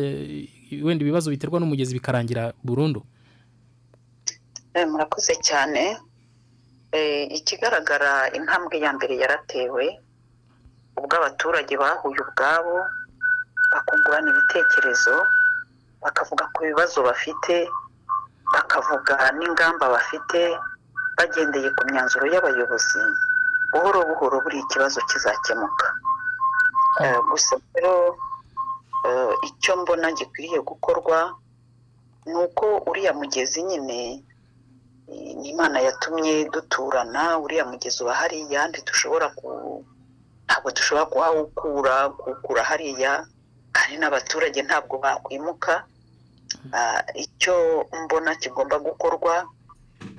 wenda 0.84 1.02
ibibazo 1.08 1.32
biterwa 1.32 1.60
n'umugezi 1.60 1.96
bikarangira 1.96 2.52
burundu? 2.64 3.08
Eh, 4.76 4.84
murakoze 4.88 5.34
cyane. 5.40 5.96
Eh, 6.92 7.28
ikigaragara 7.32 8.36
intambwe 8.36 8.80
ya 8.84 8.92
mbere 8.94 9.16
yaratewe 9.16 10.00
ubwo 11.00 11.16
abaturage 11.18 11.78
bahuye 11.78 12.20
ubwabo 12.20 12.84
bakungurana 13.72 14.28
ibitekerezo 14.32 15.16
bakavuga 16.04 16.44
ku 16.54 16.60
bibazo 16.68 16.98
bafite 17.04 17.56
bakavuga 18.54 19.16
n'ingamba 19.38 19.86
bafite 19.96 20.40
bagendeye 21.18 21.70
ku 21.76 21.82
myanzuro 21.90 22.26
y'abayobozi 22.34 23.02
buhoro 23.72 24.00
buhoro 24.10 24.36
buri 24.44 24.58
ikibazo 24.64 25.00
kizakemuka. 25.10 25.88
Eh, 27.02 27.20
gusa 27.30 27.56
rero 27.76 28.16
eh, 29.06 29.34
icyo 29.50 29.74
mbona 29.82 30.12
gikwiriye 30.18 30.60
gukorwa 30.62 31.18
ni 32.26 32.36
uko 32.36 32.66
uriya 32.90 33.14
mugezi 33.14 33.64
nyine 33.64 34.24
ni 35.40 35.50
imana 35.50 35.80
yatumye 35.80 36.50
duturana 36.50 37.38
uriya 37.40 37.66
mugezi 37.66 38.04
uba 38.04 38.14
hariya 38.16 38.68
ntidushobora 38.68 39.28
ku 39.38 39.48
ntabwo 40.46 40.68
dushobora 40.72 41.06
kuhawukura 41.12 41.96
kuwukura 42.10 42.62
hariya. 42.64 43.12
Kandi 43.78 43.96
n'abaturage 44.02 44.60
ntabwo 44.68 44.96
bakwimuka. 45.04 45.74
Ah, 46.74 47.02
icyo 47.14 47.86
mbona 48.04 48.32
kigomba 48.42 48.76
gukorwa 48.80 49.34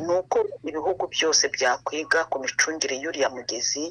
ni 0.06 0.12
uko 0.18 0.38
ibihugu 0.68 1.04
byose 1.14 1.44
byakwiga 1.54 2.24
ku 2.30 2.36
micungire 2.42 2.94
y'uriya 3.02 3.28
mugezi. 3.34 3.84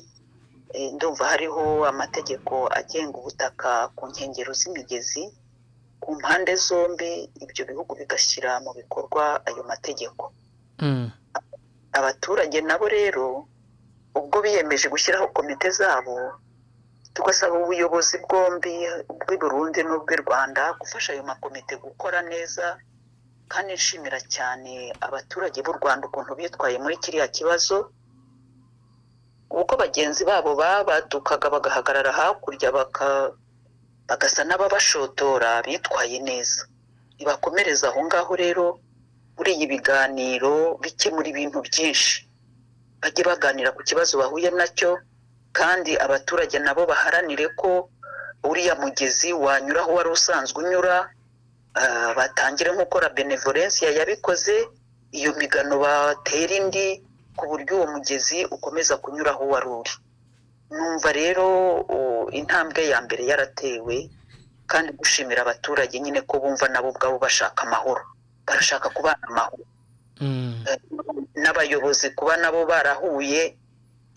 Eh, 0.74 0.92
ndumva 0.96 1.24
hariho 1.32 1.64
amategeko 1.92 2.68
agenga 2.80 3.16
ubutaka 3.20 3.70
ku 3.96 4.04
nkengero 4.10 4.52
z'imigezi. 4.60 5.24
Ku 6.02 6.10
mpande 6.16 6.56
zombi 6.56 7.12
ibyo 7.44 7.64
bihugu 7.70 7.92
bigashyira 8.00 8.52
mu 8.64 8.72
bikorwa 8.80 9.24
ayo 9.48 9.64
mategeko. 9.72 10.24
Mm. 10.80 11.10
abaturage 11.98 12.62
nabo 12.62 12.86
rero 12.88 13.26
ubwo 14.14 14.38
biyemeje 14.46 14.86
gushyiraho 14.94 15.28
komite 15.34 15.70
zabo 15.74 16.16
tugasaba 17.18 17.56
ubuyobozi 17.64 18.16
bwombi 18.24 18.74
ubw'i 19.10 19.38
Burundi 19.42 19.80
n'ubw'i 19.84 20.16
Rwanda 20.24 20.62
gufasha 20.80 21.10
ayo 21.18 21.24
makomite 21.26 21.74
gukora 21.86 22.22
neza 22.22 22.66
kandi 23.52 23.72
nshimira 23.74 24.20
cyane 24.36 24.72
abaturage 25.08 25.60
b'u 25.66 25.74
Rwanda 25.80 26.04
ukuntu 26.08 26.32
bitwaye 26.40 26.78
muri 26.84 26.96
kiriya 27.04 27.28
kibazo 27.38 27.76
ubwo 29.50 29.74
bagenzi 29.84 30.22
babo 30.30 30.52
babadukaga 30.62 31.48
bagahagarara 31.56 32.12
hakurya 32.20 32.70
bagasa 34.10 34.42
n'ababashotora 34.46 35.50
bitwaye 35.66 36.18
neza. 36.30 36.62
Ntibakomereza 37.16 37.88
aho 37.90 38.00
ngaho 38.08 38.34
rero 38.44 38.66
muri 39.38 39.50
iyi 39.58 39.66
biganiro 39.74 40.54
bikemura 40.84 41.28
ibintu 41.34 41.58
byinshi. 41.68 42.14
Bajye 43.02 43.22
baganira 43.30 43.70
ku 43.76 43.82
kibazo 43.90 44.14
bahuye 44.22 44.50
na 44.54 44.68
cyo 44.78 44.92
kandi 45.60 45.92
abaturage 46.06 46.58
nabo 46.60 46.82
baharanire 46.92 47.48
ko 47.60 47.90
uriya 48.50 48.76
mugezi 48.82 49.30
wanyura 49.34 49.82
aho 49.82 49.92
wari 49.98 50.10
usanzwe 50.18 50.58
unyura 50.64 50.96
ah, 51.82 52.12
batangire 52.18 52.70
nk'uko 52.72 52.96
la 53.02 53.10
benevolencia 53.10 53.90
yabikoze 53.98 54.56
iyo 55.18 55.32
migano 55.40 55.76
batera 55.84 56.54
indi 56.62 56.88
ku 57.38 57.44
buryo 57.50 57.74
uwo 57.78 57.88
mugezi 57.94 58.46
ukomeza 58.56 58.94
kunyura 58.98 59.32
aho 59.34 59.44
wari 59.54 59.70
uri. 59.80 59.94
Numva 60.74 61.10
rero 61.16 61.48
intambwe 62.40 62.82
ya 62.92 63.00
mbere 63.06 63.24
yaratewe 63.30 63.96
kandi 64.68 64.90
gushimira 65.00 65.42
abaturage 65.42 65.96
nyine 66.00 66.22
ko 66.28 66.34
bumva 66.42 66.68
nabo 66.68 66.90
ubwabo 66.92 67.18
bashaka 67.24 67.64
amahoro. 67.64 68.04
Barashaka 68.46 68.90
kubana 68.90 69.24
amahoro. 69.32 69.64
Mm. 70.20 70.66
n'abayobozi 71.38 72.10
kuba 72.18 72.38
nabo 72.42 72.66
barahuye 72.66 73.56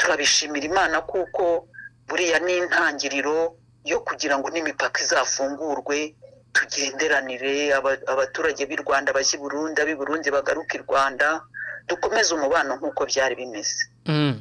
turabishimira 0.01 0.64
imana 0.66 1.01
kuko 1.05 1.68
buriya 2.09 2.38
ni 2.40 2.57
intangiriro 2.57 3.55
yo 3.84 4.01
kugira 4.01 4.38
ngo 4.40 4.48
n'imipaka 4.51 4.96
izafungurwe 5.05 6.14
tugenderanire 6.53 7.74
aba- 7.74 8.01
abaturage 8.07 8.66
b'i 8.66 8.76
rwanda 8.80 9.12
bajya 9.12 9.38
i 9.38 9.42
burundi 9.42 9.76
ab'i 9.80 9.94
burundi 9.94 10.30
bagaruka 10.32 10.74
i 10.78 10.82
rwanda 10.82 11.40
dukomeze 11.88 12.34
umubano 12.34 12.76
nk'uko 12.76 13.07
byari 13.07 13.34
bimeze 13.36 13.86
Mm. 14.07 14.40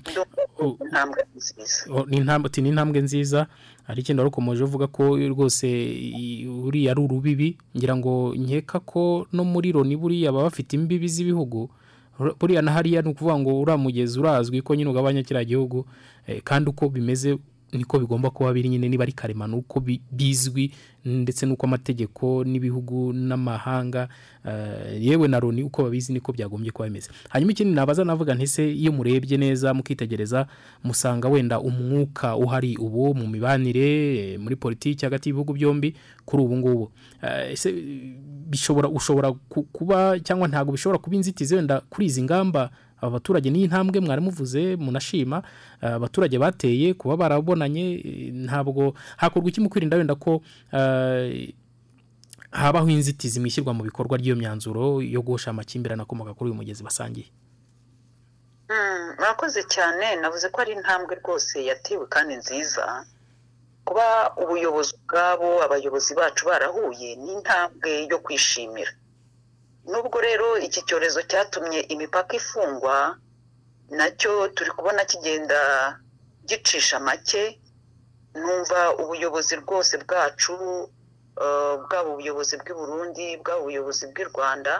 Ni 2.07 2.17
intambwe 2.69 3.01
nziza 3.01 3.47
hari 3.87 4.01
ikintu 4.01 4.19
warukomeje 4.23 4.63
uvuga 4.63 4.87
ko 4.87 5.17
rwose 5.19 5.67
uriya 6.65 6.91
ari 6.91 7.01
urubibi 7.03 7.57
ngira 7.77 7.95
ngo 7.99 8.33
nkeka 8.35 8.79
ko 8.79 9.27
no 9.33 9.43
muri 9.43 9.71
loni 9.75 9.95
buriya 9.99 10.31
baba 10.31 10.49
bafite 10.49 10.73
imbibi 10.73 11.07
z'ibihugu 11.07 11.69
buriya 12.39 12.61
na 12.61 12.71
hariya 12.71 13.01
ni 13.01 13.09
ukuvuga 13.09 13.39
ngo 13.39 13.61
uriya 13.61 13.77
mugezi 13.77 14.19
urazwi 14.19 14.61
ko 14.61 14.75
nyine 14.75 14.89
ugabanya 14.89 15.23
kiriya 15.23 15.45
gihugu 15.45 15.85
eh, 16.27 16.41
kandi 16.43 16.69
uko 16.69 16.89
bimeze 16.89 17.37
niko 17.73 17.99
bigomba 17.99 18.29
kuba 18.29 18.53
biri 18.53 18.69
nyine 18.69 18.89
niba 18.89 19.03
ari 19.03 19.13
karemano 19.13 19.57
uko 19.57 19.79
bi- 19.79 20.01
bizwi 20.11 20.71
ndetse 21.05 21.45
n'uko 21.45 21.65
amategeko 21.65 22.43
n'ibihugu 22.43 23.13
n'amahanga 23.13 24.07
eh, 24.45 24.99
yewe 25.03 25.27
na 25.27 25.39
loni 25.39 25.63
uko 25.63 25.83
babizi 25.83 26.13
niko 26.13 26.31
byagombye 26.33 26.71
kuba 26.71 26.87
bimeze. 26.87 27.09
Hanyuma 27.29 27.51
ikindi 27.51 27.73
nabaza 27.73 28.03
navuga 28.03 28.33
ntese 28.35 28.73
iyo 28.73 28.91
murebye 28.91 29.37
neza 29.37 29.73
mukitegereza 29.73 30.47
musanga 30.83 31.29
wenda 31.29 31.59
umwuka 31.59 32.35
uhari 32.35 32.77
ubu 32.77 33.15
mu 33.15 33.27
mibanire 33.27 34.37
muri 34.37 34.55
politiki 34.55 35.05
hagati 35.05 35.29
y'ibihugu 35.29 35.53
byombi 35.53 35.95
kuri 36.25 36.43
ubu 36.43 36.57
ngubu? 36.57 36.91
Eh, 37.23 37.51
ese 37.53 37.71
bishobora 38.49 38.89
ushobora 38.89 39.31
ku- 39.31 39.63
kuba 39.71 40.19
cyangwa 40.19 40.47
ntabwo 40.47 40.71
bishobora 40.71 40.99
kuba 40.99 41.15
inzitizi 41.15 41.55
wenda 41.55 41.81
kuri 41.89 42.05
izi 42.07 42.23
ngamba 42.23 42.69
aba 43.01 43.09
baturage 43.19 43.49
n'iyi 43.49 43.67
ntambwe 43.67 43.99
mwari 43.99 44.21
muvuze 44.21 44.75
munashima 44.75 45.43
eh, 45.81 45.93
abaturage 45.93 46.37
bateye 46.39 46.93
kuba 46.93 47.17
barabonanye 47.17 47.85
eh, 48.05 48.33
ntabwo 48.33 48.93
hakorwa 49.17 49.49
iki 49.49 49.61
mu 49.61 49.69
kwirinda 49.69 49.97
wenda 49.97 50.15
ko 50.15 50.41
eh, 50.73 51.53
habaho 52.51 52.89
inzitizi 52.89 53.39
mu 53.39 53.47
ishyirwa 53.47 53.73
mu 53.73 53.83
bikorwa 53.83 54.17
ry'iyo 54.17 54.35
myanzuro 54.35 55.01
yo 55.01 55.21
guhosha 55.21 55.49
amakimbirane 55.51 56.01
akomoka 56.01 56.33
kuri 56.33 56.49
uyu 56.49 56.57
mugezi 56.59 56.83
basangiye. 56.83 57.27
Mm, 58.69 59.15
murakoze 59.17 59.63
cyane. 59.63 60.15
Navuze 60.21 60.49
ko 60.49 60.61
ari 60.61 60.73
intambwe 60.73 61.15
rwose 61.15 61.65
yatewe 61.65 62.05
kandi 62.09 62.35
nziza. 62.35 63.05
Kuba 63.85 64.33
ubuyobozi 64.37 64.93
bwabo 65.07 65.63
abayobozi 65.63 66.13
bacu 66.13 66.45
barahuye 66.45 67.15
ni 67.15 67.33
intambwe 67.33 68.05
yo 68.11 68.19
kwishimira. 68.19 68.91
Nubwo 69.91 70.17
rero 70.27 70.47
iki 70.67 70.81
cyorezo 70.87 71.21
cyatumye 71.29 71.79
imipaka 71.93 72.31
ifungwa 72.39 72.95
na 73.97 74.05
cyo 74.19 74.33
turi 74.55 74.71
kubona 74.77 75.01
kigenda 75.11 75.59
gicisha 76.47 76.99
make. 76.99 77.43
Numva 78.33 78.79
ubuyobozi 79.01 79.55
rwose 79.61 79.93
bwacu 80.03 80.53
eh, 81.43 81.73
bwaba 81.83 82.09
ubuyobozi 82.13 82.53
bw'i 82.61 82.73
Burundi 82.79 83.25
bwaba 83.41 83.61
ubuyobozi 83.61 84.03
bw'i 84.11 84.25
Rwanda 84.31 84.73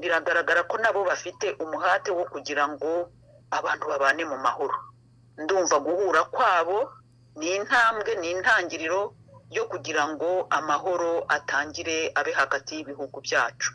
biragaragara 0.00 0.62
ko 0.70 0.74
nabo 0.82 1.00
bafite 1.10 1.46
umuhate 1.62 2.10
wo 2.18 2.24
kugira 2.32 2.64
ngo 2.68 2.90
abantu 3.58 3.84
babane 3.90 4.22
mu 4.30 4.38
mahoro. 4.46 4.74
Ndumva 5.38 5.76
guhura 5.86 6.22
kwabo 6.34 6.78
ni 7.38 7.54
intambwe 7.56 8.10
ni 8.20 8.30
intangiriro 8.34 9.14
yo 9.50 9.64
kugira 9.70 10.02
ngo 10.10 10.46
amahoro 10.50 11.22
atangire 11.36 12.10
abe 12.18 12.32
hagati 12.40 12.70
y'ibihugu 12.76 13.20
byacu. 13.26 13.70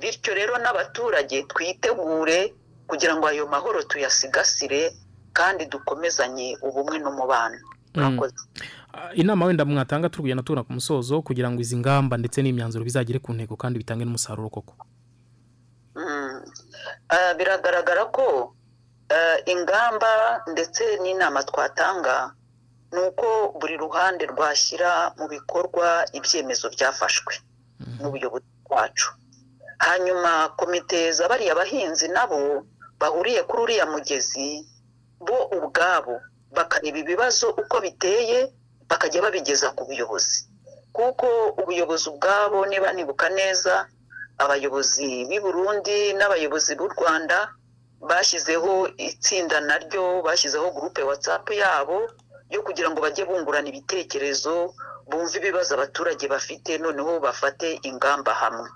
Bityo 0.00 0.34
rero 0.34 0.58
n'abaturage 0.58 1.42
twitegure 1.50 2.54
kugira 2.86 3.16
ngo 3.16 3.26
ayo 3.26 3.46
mahoro 3.46 3.82
tuyasigasire 3.82 4.92
kandi 5.32 5.66
dukomezanye 5.66 6.56
ubumwe 6.62 6.98
n'umubano. 6.98 7.58
Murakoze. 7.94 8.36
Ah, 8.92 9.12
inama 9.14 9.46
wenda 9.46 9.64
mwatanga 9.64 10.08
turi 10.08 10.22
kugenda 10.22 10.42
tubona 10.42 10.64
ku 10.64 10.72
musozo 10.72 11.22
kugira 11.22 11.50
ngo 11.50 11.60
izi 11.60 11.76
ngamba 11.76 12.16
ndetse 12.16 12.42
n'imyanzuro 12.42 12.84
bizagere 12.84 13.18
ku 13.18 13.32
ntego 13.32 13.56
kandi 13.56 13.78
bitange 13.80 14.04
n'umusaruro 14.04 14.48
koko. 14.48 14.74
Mm. 15.96 16.44
Ah, 17.08 17.34
biragaragara 17.34 18.04
ko 18.12 18.54
ah, 19.08 19.36
ingamba 19.48 20.44
ndetse 20.52 20.84
n'inama 21.02 21.42
twatanga 21.42 22.32
ni 22.92 23.00
uko 23.00 23.56
buri 23.60 23.76
ruhande 23.76 24.24
rwashyira 24.28 25.12
mu 25.18 25.28
bikorwa 25.28 26.04
ibyemezo 26.12 26.68
byafashwe 26.70 27.34
n'ubuyobozi 28.00 28.46
bwacu. 28.64 29.08
Hanyuma 29.78 30.48
komite 30.58 31.12
za 31.12 31.28
bariya 31.28 31.54
bahinzi 31.54 32.08
nabo 32.08 32.64
bahuriye 33.00 33.42
kuri 33.48 33.62
uriya 33.62 33.86
mugezi 33.86 34.64
bo 35.20 35.38
ubwabo 35.56 36.20
bakareba 36.56 36.98
ibibazo 36.98 37.50
uko 37.50 37.76
biteye 37.80 38.52
bakajya 38.88 39.22
babigeza 39.22 39.70
ku 39.76 39.84
buyobozi. 39.84 40.46
Kuko 40.92 41.26
ubuyobozi 41.60 42.08
ubwabo 42.08 42.66
niba 42.66 42.92
nibuka 42.92 43.28
neza 43.28 43.84
abayobozi 44.38 45.24
b'i 45.28 45.40
Burundi 45.40 46.12
n'abayobozi 46.16 46.72
b'u 46.78 46.88
Rwanda 46.94 47.38
bashyizeho 48.00 48.88
itsinda 48.96 49.60
naryo 49.60 50.22
bashyizeho 50.26 50.70
gurupe 50.70 51.02
watsapu 51.02 51.52
yabo 51.52 51.98
yo 52.54 52.60
kugira 52.62 52.88
ngo 52.90 53.00
bajye 53.04 53.24
bungurana 53.28 53.68
ibitekerezo 53.68 54.72
bumve 55.08 55.36
ibibazo 55.40 55.74
abaturage 55.74 56.24
bafite 56.28 56.78
noneho 56.78 57.20
bafate 57.20 57.80
ingamba 57.88 58.32
hamwe. 58.34 58.68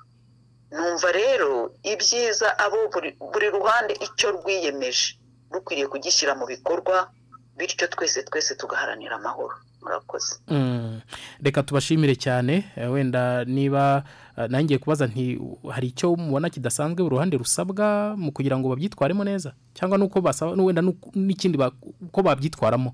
Numva 0.73 1.13
rero 1.13 1.75
ibyiza 1.83 2.59
abo 2.59 2.77
buri, 2.93 3.49
ruhande 3.51 3.95
icyo 4.01 4.31
rwiyemeje. 4.31 5.19
Rukwiriye 5.51 5.87
kugishyira 5.87 6.35
mu 6.35 6.47
bikorwa 6.47 7.11
bityo 7.59 7.87
twese 7.87 8.23
twese 8.23 8.55
tugaharanira 8.55 9.17
amahoro. 9.17 9.55
Murakoze. 9.83 10.37
Mm. 10.49 11.01
reka 11.43 11.63
tubashimire 11.63 12.15
cyane. 12.17 12.65
Eh, 12.77 12.93
wenda 12.93 13.45
niba 13.45 14.05
eh, 14.37 14.47
nangiye 14.51 14.79
kubaza 14.79 15.07
nti 15.07 15.41
hari 15.73 15.89
icyo 15.89 16.17
mubona 16.17 16.51
kidasanzwe 16.51 17.03
uruhande 17.03 17.37
rusabwa 17.37 18.15
mu 18.17 18.33
kugira 18.33 18.59
ngo 18.59 18.69
babyitwaremo 18.69 19.25
neza? 19.25 19.53
Cyangwa 19.75 19.99
nuko 19.99 20.21
basaba 20.21 20.53
wenda 20.53 20.83
n'ikindi 21.15 21.59
uko 22.01 22.23
babyitwaramo? 22.23 22.93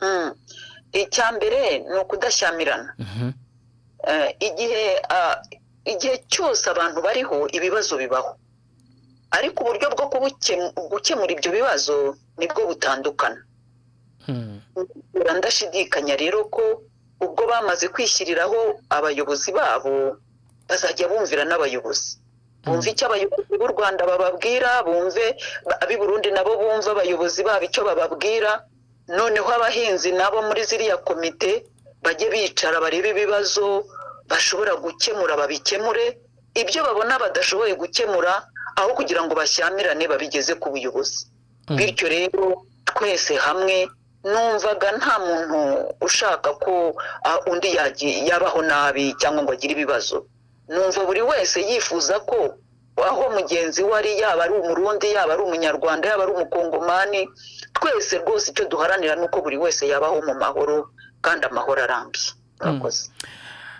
Mm. 0.00 0.32
icya 0.92 1.32
mbere 1.32 1.78
ni 1.78 1.98
ukudashyamirana. 1.98 2.94
Mhm. 2.98 3.30
Eh, 4.06 4.36
igihe 4.40 5.02
ah, 5.10 5.36
igihe 5.92 6.16
cyose 6.32 6.64
abantu 6.70 6.98
bariho 7.06 7.36
ibibazo 7.56 7.94
bibaho. 8.02 8.32
Ariko 9.36 9.58
uburyo 9.62 9.86
bwo 9.94 10.06
gukemura 10.92 11.30
ibyo 11.36 11.50
bibazo 11.56 11.96
ni 12.38 12.46
bwo 12.50 12.62
butandukana. 12.68 13.40
Hmm. 14.26 14.60
ndashidikanya 15.38 16.16
rero 16.16 16.38
ko 16.54 16.64
ubwo 17.24 17.42
bamaze 17.50 17.88
kwishyiriraho 17.94 18.60
abayobozi 18.96 19.50
babo 19.52 20.16
bazajya 20.68 21.08
bumvira 21.10 21.44
n'abayobozi. 21.46 22.10
Bumve 22.64 22.88
icyo 22.90 23.04
abayobozi 23.06 23.52
b'u 23.60 23.68
rwanda 23.74 24.02
bababwira 24.10 24.70
bumve 24.86 25.26
ab'i 25.82 25.96
burundi 26.00 26.28
nabo 26.32 26.52
bumve 26.60 26.88
abayobozi 26.90 27.40
babo 27.44 27.64
icyo 27.68 27.82
bababwira. 27.88 28.52
Noneho 29.18 29.48
abahinzi 29.58 30.10
nabo 30.16 30.38
muri 30.48 30.62
ziriya 30.68 30.96
komite 31.04 31.50
bajye 32.04 32.26
bicara 32.32 32.80
barebe 32.84 33.08
ibibazo 33.12 33.84
bashobora 34.30 34.74
gukemura 34.76 35.36
babikemure 35.36 36.18
ibyo 36.54 36.80
babona 36.84 37.18
badashoboye 37.18 37.74
gukemura 37.74 38.32
aho 38.76 38.90
kugira 38.98 39.22
ngo 39.24 39.34
bashyamirane 39.34 40.04
babigeze 40.08 40.54
ku 40.58 40.70
buyobozi. 40.70 41.26
Bityo 41.76 42.08
rero 42.08 42.66
twese 42.84 43.34
hamwe 43.36 43.88
numvaga 44.24 44.88
nta 44.98 45.14
muntu 45.18 45.60
ushaka 46.00 46.52
ko 46.64 46.94
undi 47.50 47.68
yabaho 48.28 48.62
nabi 48.62 49.14
cyangwa 49.20 49.42
ngo 49.42 49.52
agire 49.52 49.72
ibibazo. 49.76 50.26
Numva 50.68 51.00
buri 51.04 51.22
wese 51.22 51.60
yifuza 51.60 52.20
ko 52.24 52.56
aho 52.96 53.22
mugenzi 53.36 53.82
we 53.82 53.92
ari 53.98 54.12
yaba 54.22 54.44
ari 54.44 54.54
umurundi 54.54 55.06
yaba 55.12 55.32
ari 55.34 55.42
umunyarwanda 55.42 56.08
yaba 56.08 56.22
ari 56.24 56.32
umukongomani 56.32 57.20
twese 57.74 58.18
rwose 58.22 58.50
icyo 58.50 58.64
duharanira 58.70 59.14
ni 59.16 59.24
uko 59.26 59.40
buri 59.44 59.56
wese 59.58 59.82
yabaho 59.88 60.22
mu 60.22 60.34
mahoro 60.34 60.88
kandi 61.20 61.46
amahoro 61.46 61.82
arambye 61.82 62.22
murakoze. 62.60 63.10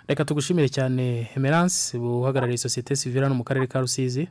Reka 0.07 0.25
tugushimire 0.25 0.69
cyane 0.69 1.27
emerance 1.35 1.97
uhagarariye 1.97 2.57
sosiyete 2.57 2.95
sivire 2.95 3.23
hano 3.23 3.35
mu 3.35 3.43
karere 3.43 3.67
ka 3.67 3.79
rusizi. 3.81 4.27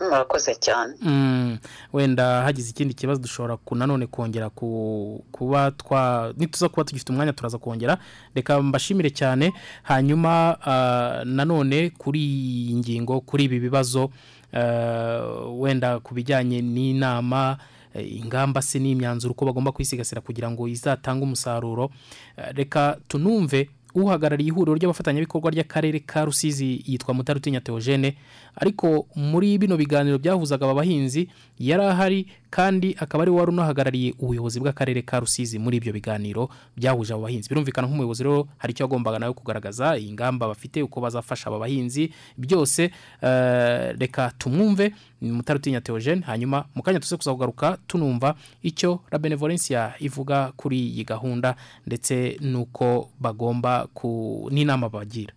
Murakoze 0.00 0.54
cyane. 0.54 0.94
Mm, 1.02 1.58
wenda 1.92 2.42
hagize 2.42 2.70
ikindi 2.70 2.94
kibazo 2.94 3.20
dushobora 3.20 3.58
nanone 3.74 4.06
kongera 4.06 4.50
ku- 4.50 5.24
kuba 5.32 5.70
twa 5.70 6.32
nituza 6.36 6.68
kuba 6.68 6.84
tugifite 6.84 7.12
umwanya 7.12 7.32
turaza 7.32 7.58
kongera. 7.58 7.98
Reka 8.34 8.62
mbashimire 8.62 9.10
cyane 9.10 9.52
hanyuma 9.82 10.56
ah, 10.66 11.24
nanone 11.24 11.90
kuri 11.90 12.20
iyi 12.20 12.74
ngingo 12.76 13.20
kuri 13.20 13.44
ibi 13.44 13.60
bibazo 13.60 14.10
ah, 14.52 15.48
wenda 15.56 16.00
ku 16.00 16.14
bijyanye 16.14 16.60
n'inama 16.62 17.58
eh, 17.94 18.16
ingamba 18.20 18.62
se 18.62 18.78
n'imyanzuro 18.78 19.32
uko 19.32 19.44
bagomba 19.46 19.72
kwisigasira 19.72 20.20
kugira 20.20 20.50
ngo 20.50 20.68
izatange 20.68 21.24
umusaruro. 21.24 21.90
Eh, 22.36 22.52
reka 22.54 22.98
tunumve 23.08 23.70
uhagarariye 23.96 24.48
ihuriro 24.52 24.74
ry'abafatanyabikorwa 24.76 25.50
ry'akarere 25.50 26.00
ka 26.04 26.24
rusizi 26.24 26.84
yitwa 26.84 27.14
mutarutinya 27.14 27.60
theogene 27.60 28.16
ariko 28.56 29.06
muri 29.16 29.58
bino 29.58 29.76
biganiro 29.76 30.18
byahuzaga 30.18 30.64
aba 30.64 30.74
bahinzi 30.80 31.28
yari 31.58 31.84
ahari 31.84 32.20
kandi 32.50 32.96
akaba 32.98 33.22
ari 33.22 33.30
wari 33.30 33.50
unahagarariye 33.52 34.14
ubuyobozi 34.18 34.60
bw'akarere 34.60 35.02
ka 35.04 35.20
rusizi 35.20 35.58
muri 35.60 35.76
ibyo 35.76 35.92
biganiro 35.92 36.48
byahuje 36.76 37.12
abo 37.12 37.22
bahinzi. 37.28 37.48
Birumvikana 37.52 37.84
nk'umuyobozi 37.88 38.22
rero 38.24 38.48
hari 38.56 38.72
icyo 38.72 38.84
yagombaga 38.88 39.18
nawe 39.18 39.32
kugaragaza 39.36 39.98
ingamba 40.00 40.48
bafite 40.48 40.80
uko 40.82 41.00
bazafasha 41.00 41.46
aba 41.52 41.58
bahinzi 41.58 42.12
byose 42.38 42.90
eh, 43.22 43.92
reka 43.98 44.32
tumwumve. 44.38 44.92
Mutarutinya 45.20 45.80
theogene 45.80 46.20
hanyuma 46.24 46.64
mu 46.74 46.82
kanya 46.82 47.00
tuze 47.00 47.16
kuza 47.16 47.32
kugaruka 47.32 47.78
tunumva 47.86 48.34
icyo 48.62 49.00
la 49.10 49.18
benevolencia 49.18 49.92
ivuga 50.00 50.52
kuri 50.56 50.80
iyi 50.96 51.04
gahunda 51.04 51.56
ndetse 51.86 52.36
n'uko 52.40 53.08
bagomba 53.20 53.88
ku 53.92 54.48
n'inama 54.52 54.88
bagira. 54.88 55.35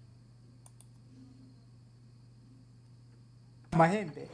Amahembe 3.74 4.28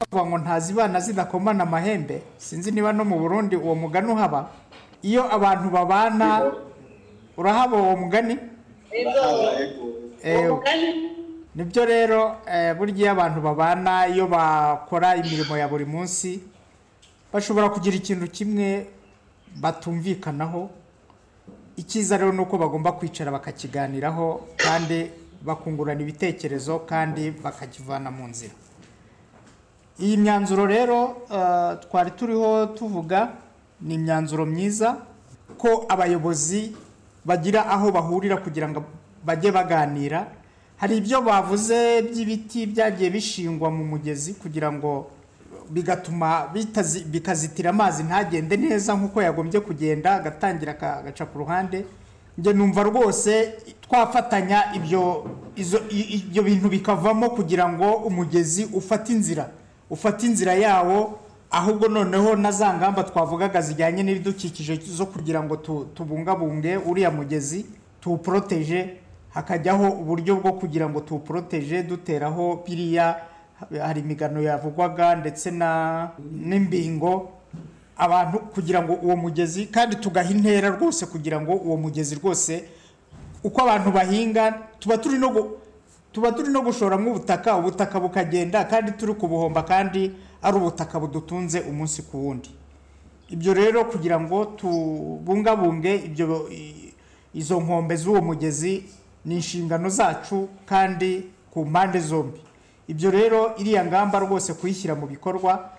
bavuga 0.00 0.24
ngo 0.30 0.38
ntazibana 0.38 1.00
zidakomana 1.00 1.62
amahembe 1.62 2.22
sinzi 2.36 2.70
niba 2.70 2.92
no 2.92 3.04
mu 3.04 3.18
burundi 3.18 3.56
uwo 3.56 3.74
mugani 3.74 4.12
uhaba. 4.12 4.50
Iyo 5.02 5.22
abantu 5.34 5.70
babana 5.70 6.52
urahaba 7.36 7.76
uwo 7.76 7.96
mugani? 7.96 8.38
Nibyo 11.54 11.84
rero 11.84 12.36
eh, 12.46 12.74
burya 12.76 12.96
iyo 12.96 13.10
abantu 13.12 13.40
babana 13.40 14.06
iyo 14.08 14.26
bakora 14.26 15.16
imirimo 15.16 15.56
ya 15.56 15.68
buri 15.68 15.84
munsi 15.84 16.40
bashobora 17.32 17.68
kugira 17.70 17.96
ikintu 17.96 18.26
kimwe 18.28 18.86
batumvikanaho. 19.60 20.70
Icyiza 21.76 22.16
rero 22.16 22.32
ni 22.32 22.40
uko 22.40 22.58
bagomba 22.58 22.92
kwicara 22.92 23.30
bakakiganiraho 23.30 24.40
kandi 24.56 25.10
bakungurana 25.42 26.00
ibitekerezo 26.02 26.78
kandi 26.86 27.30
bakakivana 27.30 28.10
mu 28.10 28.28
nzira. 28.28 28.54
Iyi 30.00 30.16
myanzuro 30.16 30.66
rero 30.66 31.26
eh, 31.30 31.78
twari 31.88 32.10
turiho 32.10 32.66
tuvuga 32.66 33.32
ni 33.80 33.94
imyanzuro 33.94 34.46
myiza 34.46 34.96
ko 35.58 35.86
abayobozi 35.88 36.72
bagira 37.24 37.66
aho 37.66 37.90
bahurira 37.92 38.36
kugira 38.36 38.68
ngo 38.68 38.84
bajye 39.24 39.50
baganira. 39.52 40.26
Hari 40.76 40.96
ibyo 40.98 41.22
bavuze 41.22 42.02
by'ibiti 42.02 42.66
byagiye 42.66 43.10
bishingwa 43.10 43.70
mu 43.70 43.84
mugezi 43.84 44.34
kugira 44.34 44.72
ngo 44.72 45.10
bigatuma 45.72 46.48
bikazitira 47.10 47.70
amazi 47.70 48.02
ntagende 48.02 48.56
neza 48.56 48.94
nk'uko 48.94 49.22
yagombye 49.22 49.60
kugenda 49.60 50.14
agatangira 50.14 50.72
agaca 50.80 51.24
ku 51.32 51.38
ruhande. 51.38 51.84
Njye 52.38 52.52
numva 52.52 52.82
rwose 52.82 53.52
twafatanya 53.80 54.74
ibyo 54.76 56.42
bintu 56.44 56.68
bikavamo 56.68 57.30
kugira 57.30 57.68
ngo 57.68 57.92
umugezi 58.08 58.64
ufate 58.72 59.12
inzira 59.12 59.48
ufate 59.90 60.26
inzira 60.26 60.54
yawo 60.54 61.18
ahubwo 61.50 61.88
noneho 61.88 62.36
na 62.36 62.52
za 62.52 62.74
ngamba 62.74 63.04
twavugaga 63.04 63.60
zijyanye 63.60 64.02
n'ibidukikije 64.02 64.80
zo 64.84 65.06
kugira 65.06 65.42
ngo 65.42 65.56
tu- 65.56 65.86
tubungabunge 65.94 66.76
uriya 66.76 67.10
mugezi 67.10 67.66
tuwuporoteje 68.00 68.96
hakajyaho 69.34 69.88
uburyo 70.00 70.36
bwo 70.36 70.52
kugira 70.52 70.88
ngo 70.88 71.00
tuwuporoteje 71.00 71.82
duteraho 71.82 72.64
biriya 72.66 73.16
hari 73.82 74.00
imigano 74.00 74.42
yavugwaga 74.42 75.16
ndetse 75.16 75.50
n'imbingo 76.30 77.30
abantu 77.96 78.38
kugira 78.38 78.82
ngo 78.82 78.92
uwo 78.94 79.16
mugezi 79.16 79.66
kandi 79.66 79.96
tugaha 79.96 80.30
intera 80.30 80.68
rwose 80.68 81.06
kugira 81.06 81.40
ngo 81.40 81.52
uwo 81.52 81.76
mugezi 81.76 82.14
rwose 82.14 82.64
uko 83.44 83.60
abantu 83.62 83.90
bahinga 83.92 84.52
tuba 84.78 84.98
turi 84.98 85.18
no 85.18 85.50
tuba 86.12 86.32
turi 86.32 86.48
no 86.52 86.62
gushoramo 86.62 87.10
ubutaka 87.10 87.56
ubutaka 87.56 88.00
bukagenda 88.00 88.64
kandi 88.64 88.92
turi 88.92 89.14
kubuhomba 89.14 89.62
kandi 89.62 90.10
ari 90.42 90.56
ubutaka 90.56 91.00
budutunze 91.00 91.60
umunsi 91.60 92.02
ku 92.02 92.26
wundi. 92.26 92.50
Ibyo 93.30 93.54
rero 93.54 93.84
kugira 93.84 94.20
ngo 94.20 94.44
tubungabunge 94.44 95.94
ibyo 95.96 96.50
izo 97.34 97.60
nkombe 97.60 97.96
z'uwo 97.96 98.20
mugezi 98.20 98.84
ni 99.24 99.34
inshingano 99.34 99.88
zacu 99.88 100.48
kandi 100.66 101.30
ku 101.50 101.64
mpande 101.66 102.00
zombi. 102.00 102.40
Ibyo 102.88 103.10
rero 103.10 103.56
iriya 103.56 103.84
ngamba 103.84 104.18
rwose 104.18 104.54
kuyishyira 104.54 104.94
mu 104.94 105.06
bikorwa 105.06 105.70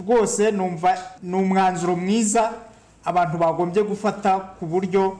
rwose 0.00 0.50
numva 0.50 0.98
ni 1.22 1.34
umwanzuro 1.36 1.96
mwiza 1.96 2.52
abantu 3.04 3.38
bagombye 3.38 3.82
gufata 3.82 4.38
ku 4.58 4.66
buryo 4.66 5.18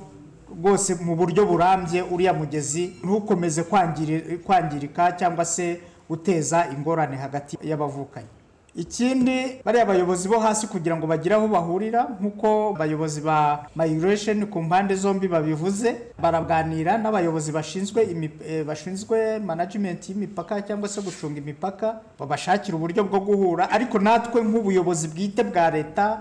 rwose 0.60 0.94
mu 0.94 1.16
buryo 1.16 1.46
burambye 1.46 2.02
uriya 2.02 2.32
mugezi 2.34 2.96
ntukomeze 3.02 3.62
kwangiri- 3.62 4.38
kwangirika 4.38 5.12
cyangwa 5.12 5.44
se 5.44 5.80
guteza 6.08 6.66
ingorane 6.70 7.16
hagati 7.16 7.58
y'abavukanye 7.62 8.28
ikindi 8.76 9.60
bariya 9.64 9.86
bayobozi 9.86 10.28
bo 10.28 10.38
hasi 10.38 10.66
kugira 10.66 10.96
ngo 10.96 11.06
bagire 11.06 11.34
aho 11.34 11.48
bahurira 11.48 12.12
nk'uko 12.20 12.76
abayobozi 12.76 13.20
ba 13.20 13.64
migration 13.76 14.46
ku 14.46 14.62
mpande 14.62 14.94
zombi 14.94 15.28
babivuze 15.28 16.12
baraganira 16.20 16.98
n'abayobozi 16.98 17.52
bashinzwe 17.52 18.04
eh, 18.44 18.64
bashinzwe 18.68 19.38
management 19.40 20.08
y'imipaka 20.08 20.60
cyangwa 20.62 20.88
se 20.88 21.00
gucunga 21.00 21.38
imipaka 21.40 22.00
babashakira 22.18 22.76
uburyo 22.76 23.04
bwo 23.04 23.20
guhura. 23.20 23.70
Ariko 23.70 23.98
natwe 23.98 24.42
nk'ubuyobozi 24.44 25.08
bwite 25.08 25.42
bwa 25.44 25.70
leta 25.70 26.20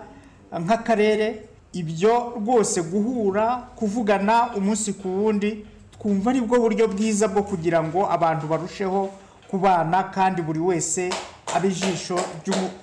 nk'akarere 0.60 1.44
ibyo 1.74 2.40
rwose 2.40 2.82
guhura 2.82 3.68
kuvugana 3.76 4.56
umunsi 4.56 4.94
ku 4.96 5.08
wundi 5.12 5.66
twumva 6.00 6.32
ari 6.32 6.40
bwo 6.42 6.60
buryo 6.60 6.88
bwiza 6.88 7.28
bwo 7.28 7.44
kugira 7.44 7.84
ngo 7.84 8.08
abantu 8.08 8.48
barusheho 8.48 9.12
kubana 9.52 10.04
kandi 10.16 10.40
buri 10.42 10.60
wese 10.60 11.12
abe 11.54 11.68
ijisho 11.68 12.16
ry'umu- 12.46 12.74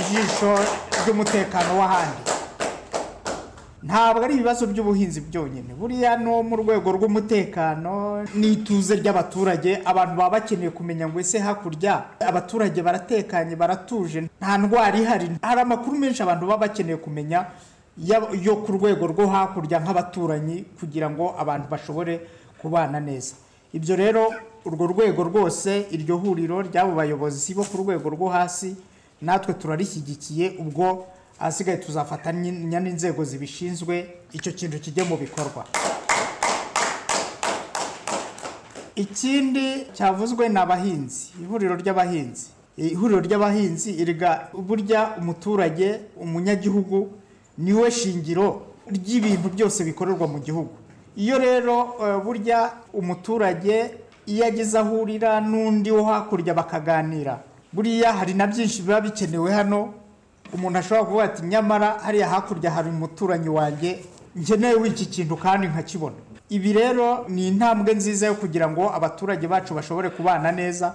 ijisho 0.00 0.50
ry'umutekano 1.04 1.78
w'ahandi. 1.78 2.22
Ntabwo 3.84 4.24
ari 4.24 4.34
ibibazo 4.34 4.66
by'ubuhinzi 4.66 5.20
byonyine. 5.20 5.74
Buriya 5.76 6.16
no 6.16 6.42
mu 6.42 6.56
rwego 6.56 6.88
rw'umutekano 6.96 8.24
n'ituze 8.34 8.96
ry'abaturage 8.96 9.82
abantu 9.84 10.14
baba 10.16 10.30
bakeneye 10.40 10.70
kumenya 10.72 11.04
ngo 11.08 11.20
ese 11.20 11.38
hakurya 11.38 12.16
abaturage 12.20 12.80
baratekanye 12.82 13.56
baratuje 13.56 14.24
nta 14.40 14.58
ndwara 14.58 14.96
ihari. 14.98 15.28
Hari 15.42 15.60
amakuru 15.60 15.98
menshi 16.00 16.22
abantu 16.24 16.46
baba 16.48 16.64
bakeneye 16.66 16.96
kumenya 16.96 17.44
ya- 18.00 18.32
yo 18.40 18.56
ku 18.64 18.72
rwego 18.72 19.04
rwo 19.06 19.26
hakurya 19.28 19.76
nk'abaturanyi 19.84 20.64
kugira 20.80 21.10
ngo 21.12 21.34
abantu 21.38 21.68
bashobore 21.68 22.20
kubana 22.58 23.00
neza. 23.00 23.34
Ibyo 23.76 23.96
rero 23.96 24.32
urwo 24.64 24.86
rwego 24.86 25.22
rwose 25.24 25.86
iryo 25.90 26.16
huriro 26.16 26.62
ry'abo 26.62 26.92
bayobozi 26.94 27.54
bo 27.54 27.64
ku 27.64 27.76
rwego 27.82 28.08
rwo 28.10 28.28
hasi 28.28 28.76
natwe 29.22 29.54
turarishyigikiye 29.54 30.54
ubwo 30.58 31.06
ahasigaye 31.38 31.78
tuzafatanya 31.78 32.80
n'inzego 32.80 33.24
zibishinzwe 33.24 33.94
icyo 34.32 34.52
kintu 34.52 34.78
kijye 34.78 35.04
mu 35.04 35.16
bikorwa. 35.16 35.64
Ikindi 38.96 39.86
cyavuzwe 39.92 40.48
ni 40.48 40.58
abahinzi 40.58 41.26
ihuriro 41.42 41.74
ry'abahinzi. 41.76 42.46
Ihuriro 42.76 43.20
ry'abahinzi 43.20 43.90
iriga 43.90 44.48
burya 44.54 45.16
umuturage 45.18 46.00
umunyagihugu 46.16 47.10
ni 47.58 47.72
we 47.72 47.90
shingiro 47.90 48.62
ry'ibintu 48.86 49.48
byose 49.50 49.84
bikorerwa 49.84 50.26
mu 50.28 50.38
gihugu. 50.38 50.70
Iyo 51.16 51.38
rero 51.38 51.94
eh, 52.02 52.18
burya 52.24 52.70
umuturage 52.92 53.90
iyo 54.26 54.46
ageze 54.46 54.78
ahurira 54.78 55.40
n'undi 55.40 55.90
wo 55.90 56.04
hakurya 56.04 56.54
bakaganira. 56.54 57.38
Buriya 57.72 58.12
hari 58.12 58.34
na 58.34 58.46
byinshi 58.46 58.82
biba 58.82 59.00
bikenewe 59.00 59.52
hano. 59.52 59.94
Umuntu 60.54 60.78
ashobora 60.78 61.04
kuvuga 61.04 61.24
ati 61.24 61.42
nyamara 61.42 61.98
hariya 62.04 62.28
hakurya 62.28 62.70
hari 62.70 62.88
umuturanyi 62.88 63.48
wanjye 63.48 64.04
nkeneye 64.36 64.74
w'iki 64.74 65.06
kintu 65.06 65.36
kandi 65.36 65.66
nkakibona. 65.66 66.16
Ibi 66.50 66.72
rero 66.72 67.24
ni 67.28 67.48
intambwe 67.48 67.94
nziza 67.94 68.26
yo 68.26 68.34
kugira 68.34 68.68
ngo 68.68 68.90
abaturage 68.94 69.46
bacu 69.48 69.74
bashobore 69.74 70.10
kubana 70.10 70.52
neza. 70.52 70.94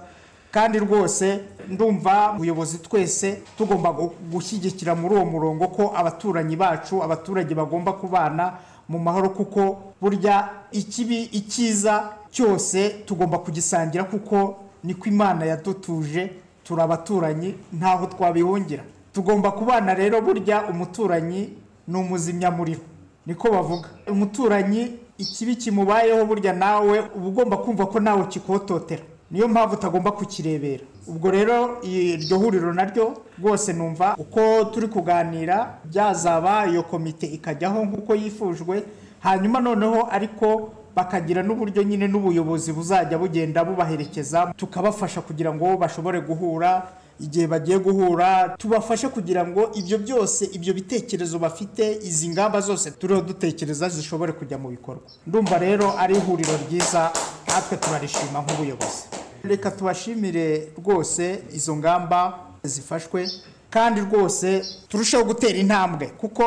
Kandi 0.50 0.78
rwose 0.78 1.40
ndumva 1.68 2.32
ubuyobozi 2.32 2.78
twese 2.78 3.42
tugomba 3.58 3.90
gu- 3.92 4.12
gushyigikira 4.32 4.94
muri 4.94 5.14
uwo 5.14 5.24
murongo 5.24 5.68
ko 5.68 5.92
abaturanyi 5.96 6.56
bacu 6.56 7.02
abaturage 7.02 7.54
bagomba 7.54 7.92
kubana 7.92 8.52
mu 8.88 8.98
mahoro 8.98 9.28
kuko 9.30 9.78
burya 10.00 10.48
ikibi 10.72 11.22
icyiza 11.30 12.08
cyose 12.30 12.88
tugomba 13.06 13.38
kugisangira 13.38 14.04
kuko 14.04 14.56
niko 14.84 15.06
imana 15.08 15.44
yadutuje 15.44 16.30
turi 16.64 16.82
abaturanyi 16.82 17.54
ntaho 17.72 18.06
twabihungira. 18.06 18.82
Tugomba 19.12 19.50
kubana 19.50 19.94
rero 19.94 20.20
burya 20.20 20.68
umuturanyi 20.70 21.48
ni 21.88 21.96
umuzimyamuriro 21.98 22.80
niko 23.26 23.50
bavuga. 23.50 23.88
Umuturanyi 24.08 24.92
ikibi 25.18 25.56
kimubayeho 25.56 26.24
burya 26.26 26.52
nawe 26.52 26.98
uba 27.14 27.26
ugomba 27.28 27.56
kumva 27.56 27.86
ko 27.86 28.00
nawe 28.00 28.24
kikototera 28.24 29.02
niyo 29.30 29.48
mpamvu 29.48 29.74
utagomba 29.74 30.12
kukirebera. 30.12 30.84
Ubwo 31.06 31.30
rero 31.30 31.82
iryo 31.82 32.38
huriro 32.38 32.72
naryo 32.72 33.14
rwose 33.38 33.72
numva 33.72 34.14
uko 34.18 34.64
turi 34.64 34.88
kuganira 34.88 35.78
byazaba 35.84 36.66
iyo 36.66 36.82
komite 36.82 37.26
ikajyaho 37.26 37.84
nk'uko 37.84 38.14
yifujwe 38.14 38.82
hanyuma 39.20 39.60
noneho 39.60 40.08
ariko 40.10 40.72
bakagira 41.00 41.40
n'uburyo 41.42 41.82
nyine 41.82 42.06
n'ubuyobozi 42.08 42.72
buzajya 42.72 43.16
bugenda 43.18 43.64
bubaherekeza 43.64 44.52
tukabafasha 44.56 45.20
kugira 45.24 45.48
ngo 45.54 45.76
bashobore 45.80 46.20
guhura 46.20 46.92
igihe 47.20 47.46
bagiye 47.46 47.78
guhura 47.78 48.56
tubafashe 48.60 49.08
kugira 49.08 49.44
ngo 49.48 49.70
ibyo 49.80 49.98
byose 49.98 50.44
ibyo 50.56 50.72
bitekerezo 50.74 51.38
bafite 51.38 51.84
izi 52.08 52.28
ngamba 52.32 52.60
zose 52.60 52.90
turiho 52.90 53.20
dutekereza 53.20 53.88
zishobore 53.88 54.32
kujya 54.32 54.58
mu 54.58 54.68
bikorwa. 54.68 55.02
Ndumva 55.26 55.58
rero 55.58 55.86
ari 55.98 56.16
ihuriro 56.16 56.52
ryiza 56.68 57.12
natwe 57.48 57.76
turarishima 57.76 58.40
nk'ubuyobozi. 58.44 59.02
Reka 59.44 59.70
tubashimire 59.70 60.72
rwose 60.78 61.42
izo 61.52 61.76
ngamba 61.76 62.38
zifashwe. 62.64 63.28
Kandi 63.70 64.00
rwose 64.00 64.62
turusheho 64.88 65.24
gutera 65.24 65.58
intambwe 65.58 66.06
kuko 66.18 66.44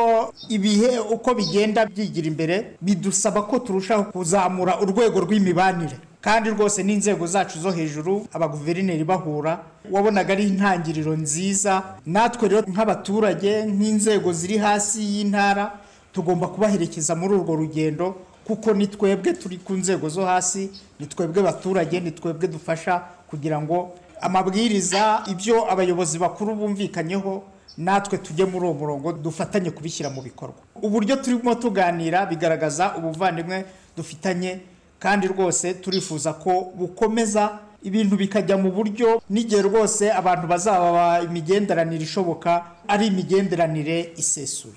ibihe 0.48 0.98
uko 0.98 1.34
bigenda 1.34 1.86
byigira 1.86 2.26
imbere 2.28 2.76
bidusaba 2.80 3.42
ko 3.42 3.58
turushaho 3.58 4.04
kuzamura 4.12 4.80
urwego 4.80 5.20
rw'imibanire. 5.20 5.96
Kandi 6.20 6.50
rwose 6.50 6.82
n'inzego 6.82 7.26
zacu 7.26 7.58
zo 7.60 7.70
hejuru 7.70 8.26
abaguverineri 8.32 9.04
bahura 9.04 9.60
wabonaga 9.90 10.32
ari 10.32 10.48
intangiriro 10.48 11.16
nziza. 11.16 11.82
Natwe 12.06 12.48
rero 12.48 12.62
nk'abaturage 12.68 13.64
nk'inzego 13.68 14.32
ziri 14.32 14.56
hasi 14.58 15.00
y'intara 15.04 15.72
tugomba 16.12 16.48
kubaherekeza 16.48 17.14
muri 17.14 17.34
urwo 17.34 17.54
rugendo 17.56 18.14
kuko 18.44 18.72
ni 18.72 18.86
twebwe 18.86 19.32
turi 19.32 19.56
ku 19.56 19.72
nzego 19.72 20.08
zo 20.08 20.24
hasi 20.24 20.70
ni 21.00 21.06
twebwe 21.06 21.42
baturage 21.42 22.00
ni 22.00 22.10
twebwe 22.10 22.48
dufasha 22.48 23.02
kugira 23.30 23.60
ngo 23.60 23.92
amabwiriza 24.20 25.22
ibyo 25.30 25.70
abayobozi 25.72 26.18
bakuru 26.18 26.54
bumvikanyeho 26.54 27.42
natwe 27.78 28.18
tujye 28.18 28.44
muri 28.44 28.64
uwo 28.66 28.74
murongo 28.74 29.12
dufatanye 29.12 29.70
kubishyira 29.70 30.10
mu 30.10 30.22
bikorwa. 30.22 30.56
Uburyo 30.82 31.16
turimo 31.16 31.54
tuganira 31.54 32.26
bigaragaza 32.26 32.94
ubuvandimwe 32.98 33.64
dufitanye 33.96 34.60
kandi 34.98 35.26
rwose 35.28 35.74
turifuza 35.74 36.32
ko 36.32 36.72
bukomeza 36.76 37.58
ibintu 37.82 38.16
bikajya 38.16 38.56
mu 38.56 38.70
buryo 38.72 39.20
n'igihe 39.30 39.62
rwose 39.62 40.08
abantu 40.12 40.46
bazaba 40.46 41.20
imigenderanire 41.22 42.02
ishoboka 42.04 42.64
ari 42.88 43.06
imigenderanire 43.06 44.12
isesuye. 44.16 44.74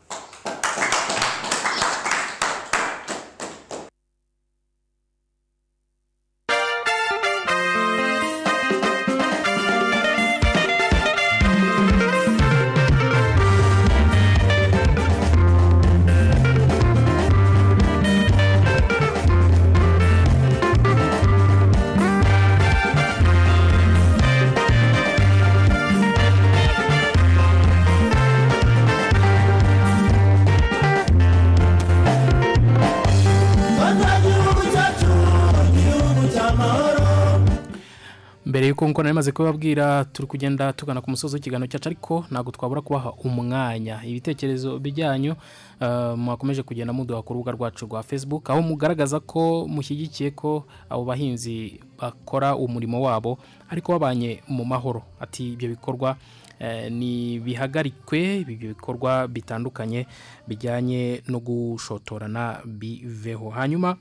Nk'uko 38.98 39.04
nari 39.04 39.14
maze 39.16 39.32
kubabwira 39.32 40.06
turi 40.06 40.28
kugenda 40.28 40.74
tugana 40.74 41.02
ku 41.06 41.10
musozi 41.14 41.36
w'ikiganiro 41.38 41.70
cyacu 41.70 41.88
ariko 41.90 42.26
ntabwo 42.34 42.50
twabura 42.52 42.82
kubaha 42.82 43.14
umwanya. 43.22 44.02
Ibitekerezo 44.02 44.80
bijyanyu 44.82 45.36
eh, 45.80 46.18
mwakomeje 46.18 46.64
kugenda 46.66 46.94
muduha 46.94 47.22
ku 47.22 47.34
rubuga 47.34 47.52
rwacu 47.54 47.86
rwa 47.86 48.02
facebook 48.04 48.50
aho 48.50 48.62
mugaragaza 48.66 49.20
ko 49.22 49.68
mushyigikiye 49.70 50.32
ko 50.34 50.66
abo 50.90 51.06
bahinzi 51.06 51.78
bakora 52.02 52.56
umurimo 52.58 52.98
wabo 53.02 53.38
ariko 53.70 53.92
babanye 53.94 54.42
mu 54.50 54.66
mahoro. 54.66 55.06
Ati 55.22 55.54
ibyo 55.54 55.70
bikorwa 55.78 56.18
eh, 56.60 56.90
ni 56.92 57.38
bihagarikwe 57.40 58.42
ibyo 58.50 58.74
bikorwa 58.74 59.28
bitandukanye 59.30 60.08
bijyanye 60.50 61.22
no 61.30 61.38
gushotorana 61.40 62.66
biveho. 62.66 63.50
Hanyuma 63.54 63.98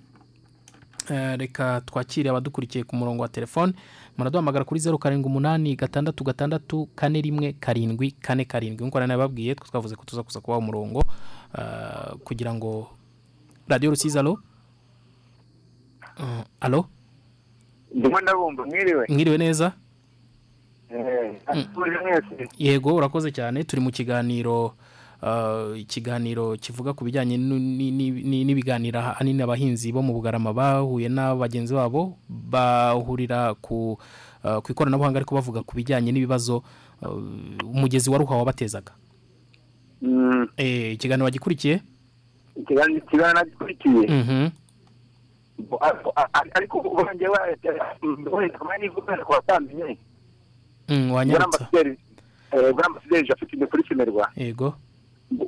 Eh, 1.10 1.36
reka 1.38 1.80
twakire 1.86 2.30
abadukurikiye 2.30 2.84
ku 2.84 2.96
murongo 2.96 3.22
wa 3.22 3.28
telefone. 3.28 3.72
Muraduhamagara 4.18 4.64
kuri 4.64 4.80
zeru 4.80 4.98
karindwi 4.98 5.26
umunani 5.30 5.76
gatandatu 5.76 6.24
gatandatu 6.24 6.88
kane 6.94 7.20
rimwe 7.20 7.52
karindwi 7.60 8.10
kane 8.10 8.44
karindwi. 8.44 8.84
Nk'uko 8.86 8.98
nari 8.98 9.08
nababwiye 9.08 9.54
twe 9.54 9.68
twavuze 9.68 9.96
ko 9.96 10.04
tuza 10.04 10.22
kuza 10.22 10.40
kubaha 10.40 10.58
umurongo 10.58 11.02
eh, 11.58 12.14
kugira 12.24 12.54
ngo 12.54 12.90
radiyo 13.68 13.90
rusizi 13.90 14.18
alo 14.18 14.38
Eh, 16.20 16.44
alo 16.60 16.86
ndimo 17.94 18.20
ndabumva 18.20 18.66
mwiriwe? 18.66 19.06
Mwiriwe 19.08 19.38
neza? 19.38 19.72
Eh, 20.90 21.36
mwese. 21.76 22.48
Yego 22.58 22.94
urakoze 22.94 23.30
cyane 23.32 23.64
turi 23.64 23.82
mu 23.82 23.90
kiganiro 23.90 24.74
ikiganiro 25.76 26.56
kivuga 26.56 26.92
ku 26.92 27.04
bijyanye 27.04 27.36
nu- 27.38 27.58
ni- 27.58 27.90
ni- 27.90 28.10
ni- 28.10 28.44
n'ibiganiro 28.44 29.00
ahanini 29.00 29.42
abahinzi 29.42 29.92
bo 29.92 30.02
mu 30.02 30.12
bugarama 30.12 30.52
bahuye 30.52 31.08
na 31.08 31.34
bagenzi 31.34 31.74
babo 31.74 32.18
bahurira 32.28 33.54
ku 33.60 33.98
eh, 34.44 34.60
ku 34.62 34.72
ikoranabuhanga 34.72 35.18
ariko 35.18 35.34
bavuga 35.34 35.62
ku 35.64 35.74
bijyanye 35.76 36.12
n'ibibazo 36.12 36.62
eh, 37.02 37.08
umugezi 37.64 38.10
wa 38.10 38.18
ruha 38.18 38.36
wabatezaga. 38.36 38.92
Mm, 40.02 40.48
Eh, 40.56 40.92
ikiganiro 40.94 41.24
wagikurikiye 41.24 41.80
ikiganiro 42.56 43.32
nagikurikiye 43.32 44.06
Mhm. 44.06 44.48
Ariko- 45.80 46.12
ubanjye 46.92 47.26
wenda 47.28 48.58
kumenya 48.58 48.78
nivuga 48.84 49.16
ko 49.24 49.32
watamenye 49.32 49.96
Mm, 50.88 51.10
wanyarutsa 51.10 51.44
ambasaderi 51.44 51.98
eh, 52.52 52.72
bwana 52.72 52.86
ambasaderi 52.86 53.28
jafite 53.28 53.52
inde 53.56 53.66
kuri 53.66 53.82
simerwa 53.88 54.30
yego. 54.36 54.74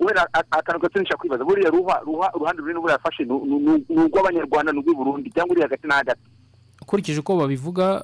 Wenda 0.01 0.26
a- 0.33 0.45
akantu 0.51 0.81
gato 0.81 1.01
nshaka 1.03 1.16
kwibaza. 1.16 1.45
Buriya 1.45 1.70
ruha 1.70 2.01
ruha 2.07 2.33
uruhande 2.35 2.62
runini 2.62 2.81
buriya 2.81 2.99
yafashe 2.99 3.24
ni 3.24 3.33
urw'abanyarwanda 3.89 4.72
ni 4.72 4.79
urw'i 4.79 4.95
burundi. 4.95 5.31
Cyangwa 5.31 5.53
uri 5.53 5.62
hagati 5.62 5.87
na 5.87 5.95
hagati 5.95 6.20
ukurikije 6.83 7.20
uko 7.20 7.37
babivuga 7.37 8.03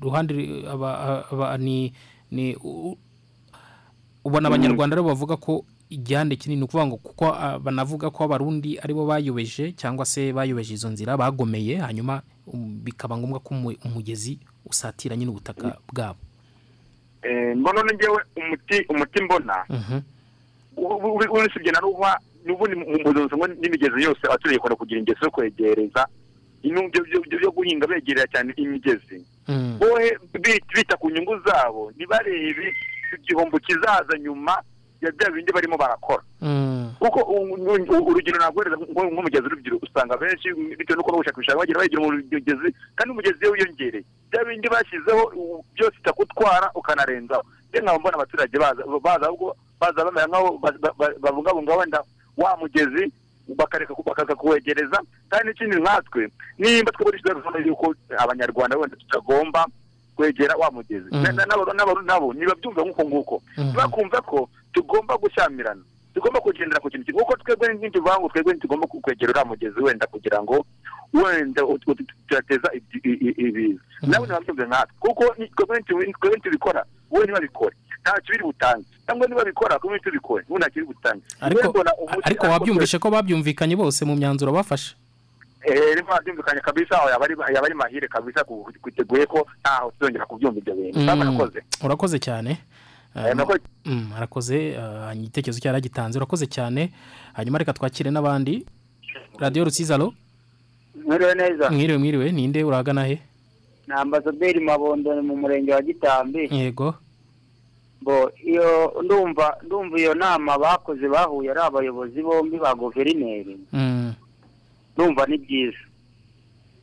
ruhande 0.00 0.64
aba- 0.70 1.24
aba- 1.30 1.58
ni 1.58 1.92
ni 2.30 2.56
ubona 4.24 4.48
abanyarwanda 4.48 4.96
rero 4.96 5.08
bavuga 5.08 5.36
ko 5.36 5.64
igihande 5.90 6.36
kinini 6.36 6.58
ni 6.60 6.64
ukuvuga 6.64 6.86
ngo 6.86 6.96
kuko 6.96 7.24
ah, 7.34 7.58
banavuga 7.58 8.10
ko 8.10 8.24
abarundi 8.24 8.78
ari 8.78 8.94
bo 8.94 9.06
bayobeje 9.06 9.72
cyangwa 9.72 10.06
se 10.06 10.32
bayobeje 10.32 10.74
izo 10.74 10.88
nzira 10.88 11.16
bagomeye 11.16 11.76
hanyuma 11.82 12.22
um, 12.46 12.80
bikaba 12.84 13.18
ngombwa 13.18 13.40
ko 13.40 13.54
umu- 13.54 13.76
umugezi 13.84 14.38
usatira 14.66 15.16
nyine 15.16 15.30
ubutaka 15.30 15.76
bwabo. 15.92 16.18
Eh, 17.22 17.56
mbona 17.56 17.82
ngewe 17.84 18.22
umuti 18.36 18.76
umuti 18.88 19.22
mbona. 19.24 19.54
Urisibye 20.76 21.72
na 21.72 21.80
ruhwa 21.80 22.18
n'ubundi 22.44 22.74
mu 22.76 22.84
mpuzo 23.00 23.36
n'imigezi 23.60 24.02
yose 24.02 24.20
abaturiye 24.26 24.58
kwenda 24.58 24.76
kugira 24.76 25.00
ingeso 25.00 25.24
yo 25.24 25.30
kwegereza 25.30 26.06
byo- 26.62 27.50
guhinga 27.52 27.86
begerera 27.86 28.26
cyane 28.32 28.52
imigezi 28.56 29.24
Mm. 29.48 29.78
bohe 29.78 30.16
bi- 30.40 30.62
bita 30.74 30.96
ku 30.96 31.10
nyungu 31.10 31.36
zabo 31.46 31.90
ntibarebe 31.96 32.72
igihombo 33.18 33.58
kizaza 33.58 34.14
nyuma 34.18 34.62
ya 35.00 35.10
bya 35.12 35.30
bindi 35.32 35.52
barimo 35.52 35.76
barakora 35.76 36.22
Mm. 36.40 36.94
kuko 37.00 37.20
urugero 38.10 38.38
nko- 38.38 39.10
nk'umugezi 39.10 39.46
urubyiruko 39.48 39.86
usanga 39.88 40.16
benshi 40.16 40.52
bitewe 40.78 40.96
n'uko 40.96 41.10
n'ubushakashatsi 41.10 41.58
bagira 41.58 41.80
bagera 41.80 42.00
mu 42.04 42.12
mugezi 42.12 42.68
kandi 42.96 43.10
umugezi 43.10 43.40
iyo 43.42 43.52
wiyongereye 43.52 44.04
bya 44.30 44.44
bindi 44.44 44.68
bashyizeho 44.68 45.22
byose 45.74 45.96
itakutwara 46.00 46.70
ukanarenzaho 46.76 47.42
rero 47.72 47.84
nkaba 47.84 47.98
mbona 47.98 48.16
abaturage 48.20 48.56
baza 48.58 49.26
ahubwo 49.26 49.56
baza 49.80 50.04
bamera 50.04 50.26
nk'aho 50.26 50.58
ba- 50.58 50.76
ba- 50.80 50.94
ba- 50.98 51.14
babungabunga 51.20 51.74
wenda 51.76 52.02
wa 52.36 52.56
mugezi 52.56 53.12
bakareka 53.56 53.94
kuwegereza. 54.36 55.00
Kandi 55.30 55.48
n'ikindi 55.48 55.76
nkatwe 55.80 56.28
nimba 56.58 56.92
twebwe 56.92 57.12
dushyizeho 57.18 57.58
yuko 57.66 57.94
abanyarwanda 58.18 58.76
wenda 58.78 58.96
tutagomba 58.96 59.66
kwegera 60.16 60.54
wa 60.56 60.70
mugezi. 60.70 61.08
N'abarundi 61.10 62.06
nabo 62.06 62.32
nibabyumva 62.34 62.82
nk'uko 62.84 63.02
nguko. 63.08 63.36
Mhm. 63.58 63.72
bakumva 63.74 64.20
ko 64.22 64.48
tugomba 64.72 65.16
gushyamirana 65.18 65.82
tugomba 66.14 66.40
kugendera 66.40 66.80
ku 66.82 66.90
kintu 66.90 67.06
kimwe 67.06 67.22
kuko 67.24 67.36
twebwe 67.42 67.74
ntituvuga 67.74 68.18
ngo 68.18 68.28
twebwe 68.28 68.52
ntitugomba 68.54 68.86
kwegera 68.86 69.30
uriya 69.30 69.44
mugezi 69.46 69.78
wenda 69.80 70.06
kugira 70.06 70.38
ngo 70.42 70.66
wenda 71.14 71.62
i- 73.26 73.34
ibiza. 73.46 73.80
Nawe 74.06 74.26
ntibabyumve 74.26 74.64
nkatwe. 74.66 74.94
Kuko 75.00 75.24
twebwe 75.56 75.74
ntitu- 75.80 76.12
twebwe 76.20 76.36
ntitubikora 76.38 76.84
wowe 77.10 77.24
ntibabikore. 77.24 77.74
Ntacyo 78.02 78.30
biri 78.32 78.44
butange 78.44 78.84
cyangwa 79.06 79.26
nibabikora 79.28 79.78
twebwe 79.78 79.96
ntitubikore 79.98 80.44
wowe 80.48 80.58
ntacyo 80.58 80.74
biri 80.82 80.86
butange 80.94 81.22
ariko 82.24 82.46
wabyumvishe 82.46 82.98
ko 82.98 83.10
babyumvikanye 83.10 83.76
bose 83.76 84.04
mu 84.04 84.16
myanzuro 84.16 84.52
bafashe? 84.52 84.94
Eh, 85.64 85.96
niba 85.96 86.20
byumvikanye 86.24 86.60
kabisa 86.60 86.96
aho 86.96 87.10
yaba 87.10 87.24
ari 87.66 87.74
mahire 87.74 88.08
kabisa 88.08 88.44
ku- 88.44 88.64
kwiteguye 88.82 89.26
ko 89.26 89.44
ntaho 89.60 89.92
tuzongera 89.98 90.24
kubyumva 90.26 90.58
ibyo 90.58 90.74
bintu. 90.74 90.98
Mm. 91.00 91.06
kandi 91.06 91.24
murakoze 91.24 91.60
urakoze 91.84 92.18
cyane. 92.18 92.50
Eh, 93.16 93.24
Eh, 93.26 93.34
murakoze. 93.36 93.60
mm, 93.84 94.12
arakoze 94.16 94.56
eh, 94.80 95.12
igitekerezo 95.14 95.60
cyari 95.60 95.76
agitanze 95.76 96.16
urakoze 96.18 96.46
cyane. 96.46 96.92
Hanyuma 97.36 97.58
reka 97.58 97.72
twakire 97.76 98.10
n'abandi. 98.10 98.64
Radiyo 99.38 99.64
rusizi 99.64 99.92
alo 99.92 100.14
mwiriwe 101.06 101.34
neza. 101.34 101.70
Mwiriwe 101.70 101.98
mwiriwe. 101.98 102.32
Ninde 102.32 102.64
urahagana 102.64 103.04
he? 103.04 103.18
Ni 103.88 103.94
ambasaderi 103.94 104.60
mabondo 104.60 105.12
ni 105.14 105.20
mu 105.26 105.36
murenge 105.36 105.74
wa 105.74 105.82
gitambi. 105.82 106.48
Yego. 106.50 106.94
Iyo 108.44 108.94
ndumva 109.04 109.56
ndumva 109.62 109.98
iyo 110.00 110.14
nama 110.14 110.58
bakoze 110.58 111.08
bahuye 111.08 111.50
ari 111.50 111.60
abayobozi 111.60 112.22
bombi 112.22 112.56
ba 112.58 112.74
guverineri 112.74 113.58
Mm, 113.72 114.14
ndumva 114.96 115.26
ni 115.26 115.38
byiza. 115.38 115.78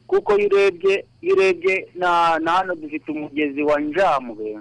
Kuko 0.08 0.38
iyo 0.40 0.48
urebye 0.48 1.06
iyo 1.22 1.34
urebye 1.36 1.88
na 1.96 2.40
na 2.40 2.52
hano 2.52 2.76
dufite 2.76 3.12
umugezi 3.12 3.62
wa 3.64 3.80
njambwe 3.82 4.58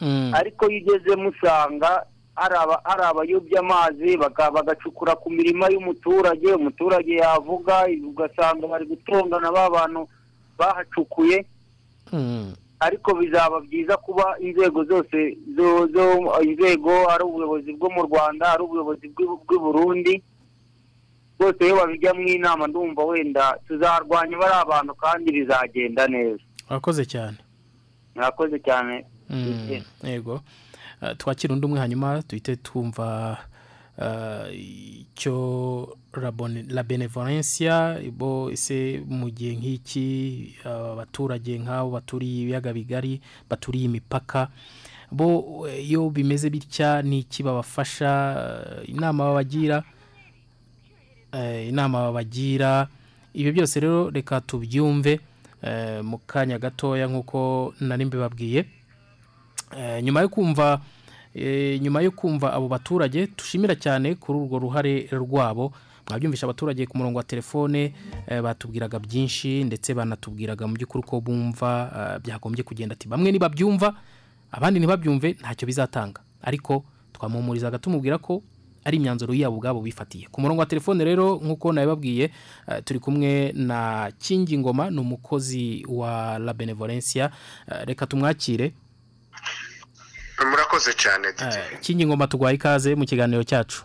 mm, 0.00 0.30
ariko 0.34 0.68
iyo 0.70 0.80
ugezemo 0.82 1.28
usanga 1.28 2.02
hari 2.34 2.54
aba- 2.58 2.80
hari 2.84 3.02
abayobya 3.02 3.60
amazi 3.60 4.16
bagacukura 4.16 5.16
ku 5.16 5.30
mirima 5.30 5.68
y'umuturage 5.70 6.52
umuturage 6.54 7.14
yavuga 7.16 7.86
ugasanga 8.08 8.66
bari 8.66 8.86
gutongana 8.86 9.52
ba 9.52 9.70
bantu 9.70 10.08
bahacukuye. 10.58 11.44
Ariko 12.86 13.14
bizaba 13.14 13.60
byiza 13.60 13.96
kuba 13.96 14.36
inzego 14.42 14.84
zose 14.84 15.38
zo 15.56 15.86
zo 15.94 16.04
inzego 16.42 16.90
ari 17.10 17.24
ubuyobozi 17.24 17.72
bwo 17.78 17.88
mu 17.90 18.02
rwanda 18.10 18.52
ari 18.52 18.62
ubuyobozi 18.62 19.06
bw'i- 19.14 19.58
burundi 19.62 20.22
bose 21.38 21.64
iyo 21.66 21.76
babijyamo 21.76 22.20
inama 22.20 22.66
ndumva 22.66 23.02
wenda 23.04 23.58
tuzarwanya 23.66 24.36
bari 24.38 24.54
abantu 24.62 24.94
kandi 24.94 25.32
bizagenda 25.32 26.06
neza. 26.08 26.42
Urakoze 26.70 27.04
cyane. 27.06 27.38
Murakoze 28.14 28.58
cyane. 28.58 29.04
Mm, 29.30 29.82
yego. 30.04 30.40
Eh, 31.02 31.16
twakira 31.18 31.54
undi 31.54 31.66
umwe 31.66 31.78
hanyuma 31.80 32.22
duhite 32.28 32.56
twumva 32.56 33.38
eh, 33.98 34.48
icyo 34.52 35.96
la 36.68 36.82
benevolencia 36.82 38.00
bo 38.12 38.50
ese 38.50 39.04
mu 39.08 39.30
gihe 39.30 39.52
nk'iki 39.56 40.08
eh, 40.64 40.92
abaturage 40.96 41.58
nk'abo 41.58 41.90
baturiye 41.90 42.42
ibiyaga 42.42 42.72
bigari 42.72 43.20
baturiye 43.50 43.84
imipaka 43.84 44.48
bo 45.12 45.68
eh, 45.68 45.84
iyo 45.84 46.10
bimeze 46.10 46.50
bitya 46.50 47.02
ni 47.02 47.18
iki 47.20 47.42
babafasha 47.42 48.10
inama 48.88 49.24
babagira 49.28 49.84
inama 51.68 52.08
babagira 52.08 52.88
ibyo 53.34 53.52
byose 53.52 53.80
rero 53.80 54.10
reka 54.10 54.40
tubyumve 54.40 55.20
mu 56.02 56.18
kanya 56.26 56.58
gatoya 56.58 57.06
nk'uko 57.06 57.72
nari 57.80 58.04
mbibabwiye. 58.04 58.66
Nyuma 60.02 60.20
yo 60.20 60.28
kumva 60.28 60.82
nyuma 61.80 62.00
yo 62.02 62.10
kumva 62.10 62.52
abo 62.52 62.68
baturage 62.68 63.26
tushimira 63.26 63.74
cyane 63.76 64.14
kuri 64.14 64.38
urwo 64.38 64.58
ruhare 64.58 65.08
rwabo. 65.12 65.72
Mwabyumvisha 66.08 66.46
abaturage 66.46 66.86
ku 66.86 66.98
murongo 66.98 67.16
wa 67.18 67.24
telefone 67.24 67.94
eh, 68.26 68.42
batubwiraga 68.42 68.98
byinshi 68.98 69.64
ndetse 69.64 69.94
banatubwiraga 69.94 70.66
mu 70.66 70.74
by'ukuri 70.74 71.02
ko 71.06 71.20
bumva 71.20 71.70
eh, 71.96 72.20
byagombye 72.20 72.62
kugenda 72.66 72.92
ati 72.98 73.08
bamwe 73.08 73.32
nibabyumva 73.32 73.94
abandi 74.52 74.80
ntibabyumve 74.80 75.36
ntacyo 75.40 75.66
bizatanga. 75.66 76.20
Ariko 76.42 76.84
twamuhumurizaga 77.12 77.78
tumubwira 77.78 78.18
ko 78.18 78.42
ari 78.84 78.96
imyanzuro 78.98 79.30
yabo 79.34 79.56
ubwabo 79.56 79.80
bifatiye. 79.80 80.26
Ku 80.26 80.40
murongo 80.42 80.60
wa 80.60 80.66
telefone 80.66 81.04
rero 81.06 81.38
nk'uko 81.38 81.72
nabibabwiye 81.72 82.24
eh, 82.68 82.82
turi 82.84 82.98
kumwe 82.98 83.52
na 83.54 84.10
kingi 84.18 84.58
ngoma 84.58 84.90
ni 84.90 84.98
umukozi 85.00 85.86
wa 85.88 86.38
la 86.38 86.52
benevolencia. 86.52 87.30
Eh, 87.70 87.86
reka 87.86 88.06
tumwakire. 88.06 88.74
Murakoze 90.44 90.92
cyane 90.94 91.28
Eh, 91.28 91.78
kingi 91.80 92.06
ngoma 92.06 92.26
tugwaye 92.26 92.56
ikaze 92.56 92.94
mu 92.94 93.04
kiganiro 93.06 93.44
cyacu. 93.44 93.84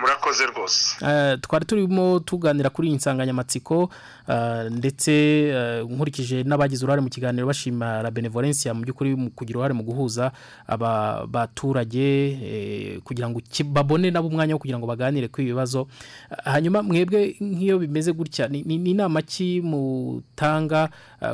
Murakoze 0.00 0.46
rwose. 0.46 0.96
Eh, 1.06 1.38
twari 1.40 1.64
turimo 1.64 2.18
tuganira 2.20 2.70
kuri 2.70 2.88
iyi 2.88 2.96
nsanganyamatsiko 2.96 3.90
eh, 4.28 4.70
ndetse 4.70 5.12
eh, 5.48 5.84
nkurikije 5.90 6.42
n'abagize 6.44 6.84
uruhare 6.84 7.00
mu 7.02 7.08
kiganiro 7.08 7.46
bashima 7.46 8.02
la 8.02 8.10
benevolencia 8.10 8.74
mu 8.74 8.82
by'ukuri 8.84 9.16
mu 9.16 9.30
kugira 9.30 9.56
uruhare 9.58 9.74
mu 9.74 9.82
guhuza 9.82 10.32
aba 10.66 11.26
baturage 11.26 12.04
eh, 12.42 13.00
kugira 13.02 13.28
ngo 13.30 13.40
babone 13.72 14.10
nabo 14.10 14.28
umwanya 14.28 14.54
wo 14.54 14.58
kugira 14.60 14.78
ngo 14.78 14.86
baganire 14.86 15.28
kuri 15.28 15.44
ibi 15.46 15.52
bibazo. 15.52 15.88
Eh, 16.30 16.36
hanyuma 16.44 16.82
mwebwe 16.82 17.36
nk'iyo 17.40 17.78
bimeze 17.78 18.12
gutya 18.12 18.48
ni 18.48 18.60
inama 18.90 19.22
ki 19.22 19.60
mutanga 19.64 20.88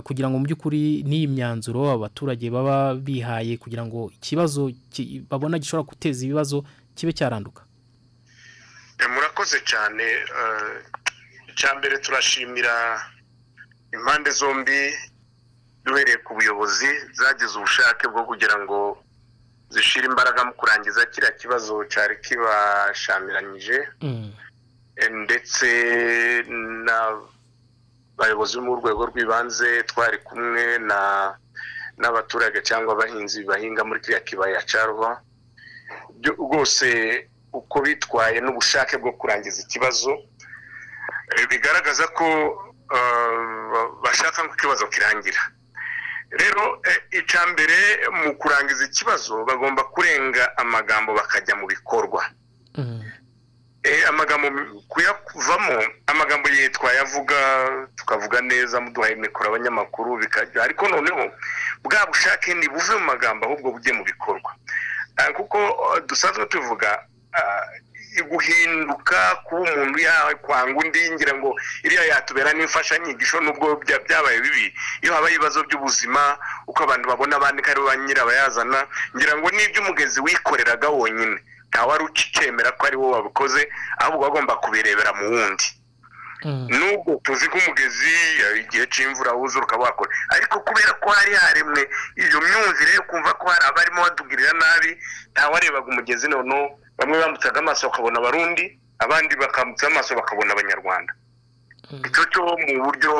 kugira 0.04 0.30
ngo 0.30 0.38
mu 0.38 0.44
by'ukuri 0.46 1.02
n'iyi 1.04 1.26
myanzuro 1.26 1.90
abaturage 1.90 2.50
baba 2.50 2.94
bihaye 2.94 3.56
kugira 3.56 3.84
ngo 3.86 4.10
ikibazo 4.14 4.70
ki- 4.90 5.22
babona 5.30 5.58
gishobora 5.58 5.88
guteza 5.88 6.24
ibibazo 6.24 6.64
kibe 6.94 7.12
cyaranduka? 7.12 7.63
Murakoze 9.08 9.58
cyane. 9.70 10.04
Eh, 10.40 10.76
icya 11.50 11.74
mbere 11.78 11.98
turashimira 11.98 12.74
impande 13.92 14.30
zombi 14.30 14.80
duhereye 15.84 16.16
ku 16.24 16.34
buyobozi 16.34 16.88
zagize 17.18 17.54
ubushake 17.58 18.08
bwo 18.08 18.22
kugira 18.24 18.56
ngo 18.62 18.98
zishyire 19.70 20.06
imbaraga 20.06 20.44
mu 20.44 20.52
kurangiza 20.58 21.06
kiriya 21.12 21.32
kibazo 21.40 21.84
cyari 21.92 22.16
kibashamiranyije. 22.24 23.78
Eh, 24.96 25.10
ndetse 25.24 25.66
n'abayobozi 26.86 28.54
bo 28.58 28.62
mu 28.66 28.74
rwego 28.78 29.02
rw'ibanze 29.10 29.82
twari 29.90 30.18
kumwe 30.26 30.78
na 30.78 31.00
n'abaturage 31.98 32.58
cyangwa 32.68 32.92
abahinzi 32.94 33.38
bahinga 33.46 33.82
muri 33.86 34.00
kiriya 34.02 34.20
kibaya 34.28 34.60
cya 34.70 34.82
rwose 36.38 36.88
uko 37.54 37.76
bitwaye 37.80 38.40
n'ubushake 38.40 38.96
bwo 38.98 39.12
kurangiza 39.12 39.62
ikibazo 39.62 40.10
eh, 41.36 41.46
bigaragaza 41.50 42.06
ko 42.12 42.26
eh, 42.94 43.38
ba- 43.72 43.90
bashaka 44.04 44.42
ko 44.48 44.54
ikibazo 44.54 44.86
kirangira. 44.92 45.42
Rero 46.30 46.82
eh, 46.84 46.98
icya 47.22 47.46
mbere 47.46 47.76
mu 48.10 48.34
kurangiza 48.36 48.84
ikibazo 48.90 49.44
bagomba 49.44 49.84
kurenga 49.94 50.56
amagambo 50.58 51.14
bakajya 51.14 51.54
mu 51.56 51.66
bikorwa. 51.66 52.22
Eh, 53.84 54.08
amagambo 54.08 54.48
kuyavamo 54.88 55.76
amagambo 56.06 56.48
yitwa 56.48 56.88
yavuga 56.92 57.36
tukavuga 57.96 58.40
neza 58.40 58.80
muduhaye 58.80 59.14
mikoro 59.14 59.48
abanyamakuru 59.48 60.16
bikajya 60.16 60.62
ariko 60.64 60.88
noneho 60.88 61.30
bwa 61.84 62.06
bushake 62.08 62.54
ntibuve 62.54 62.94
mu 62.96 63.04
magambo 63.12 63.46
ahubwo 63.46 63.70
bujye 63.76 63.92
mu 63.92 64.04
bikorwa. 64.04 64.50
Kuko 65.36 65.58
dusanzwe 66.08 66.46
tuvuga 66.46 67.06
guhinduka 68.30 69.18
kuba 69.44 69.60
umuntu 69.74 69.98
yakwanga 69.98 70.78
undi 70.80 71.10
ngira 71.12 71.34
ngo 71.34 71.50
iriya 71.82 72.04
yatubera 72.14 72.52
n'imfashanyigisho 72.54 73.40
nubwo 73.42 73.74
bya- 73.82 73.98
byabaye 74.06 74.38
bibi. 74.40 74.70
Iyo 75.02 75.14
habaye 75.14 75.34
ibibazo 75.34 75.62
by'ubuzima 75.66 76.38
uko 76.70 76.82
abantu 76.86 77.08
babona 77.10 77.36
abandi 77.36 77.62
ko 77.62 77.70
ari 77.74 77.80
bo 77.82 77.86
ba 77.90 77.96
nyirabayazana 77.98 78.86
ngira 79.16 79.34
ngo 79.36 79.48
n'ibyo 79.50 79.82
umugezi 79.82 80.20
wikoreraga 80.22 80.88
wonyine. 80.88 81.38
Ntawe 81.74 81.90
wari 81.90 82.04
ukicemera 82.06 82.70
ko 82.78 82.86
ari 82.86 82.96
wo 82.96 83.10
wabikoze 83.18 83.66
ahubwo 83.98 84.22
bagomba 84.30 84.56
kubirebera 84.62 85.10
mu 85.18 85.24
wundi. 85.34 85.66
Nubwo 86.70 87.18
tuzi 87.24 87.48
ko 87.50 87.58
umugezi 87.58 88.14
eh, 88.44 88.60
igihe 88.62 88.84
cy'imvura 88.92 89.32
wuzura 89.34 89.64
ukaba 89.66 89.84
wakora. 89.90 90.10
Ariko 90.38 90.60
kubera 90.62 90.92
ko 91.02 91.10
hari 91.10 91.34
haremwe 91.34 91.82
iyo 92.20 92.38
myumvire 92.40 92.94
yo 92.94 93.02
kumva 93.10 93.32
ko 93.34 93.48
hari 93.50 93.64
abarimo 93.66 94.02
batugirira 94.06 94.52
nabi 94.54 94.90
ntawarebaga 95.34 95.88
umugezi 95.90 96.28
noneho 96.28 96.78
bamwe 96.98 97.16
bambutsaga 97.18 97.58
amaso 97.60 97.88
bakabona 97.88 98.18
abarundi 98.18 98.64
abandi 98.98 99.36
bakambutsa 99.36 99.86
amaso 99.86 100.14
bakabona 100.14 100.52
abanyarwanda. 100.52 101.12
Icyo 102.06 102.24
cyo 102.32 102.40
mu 102.56 102.80
buryo 102.84 103.12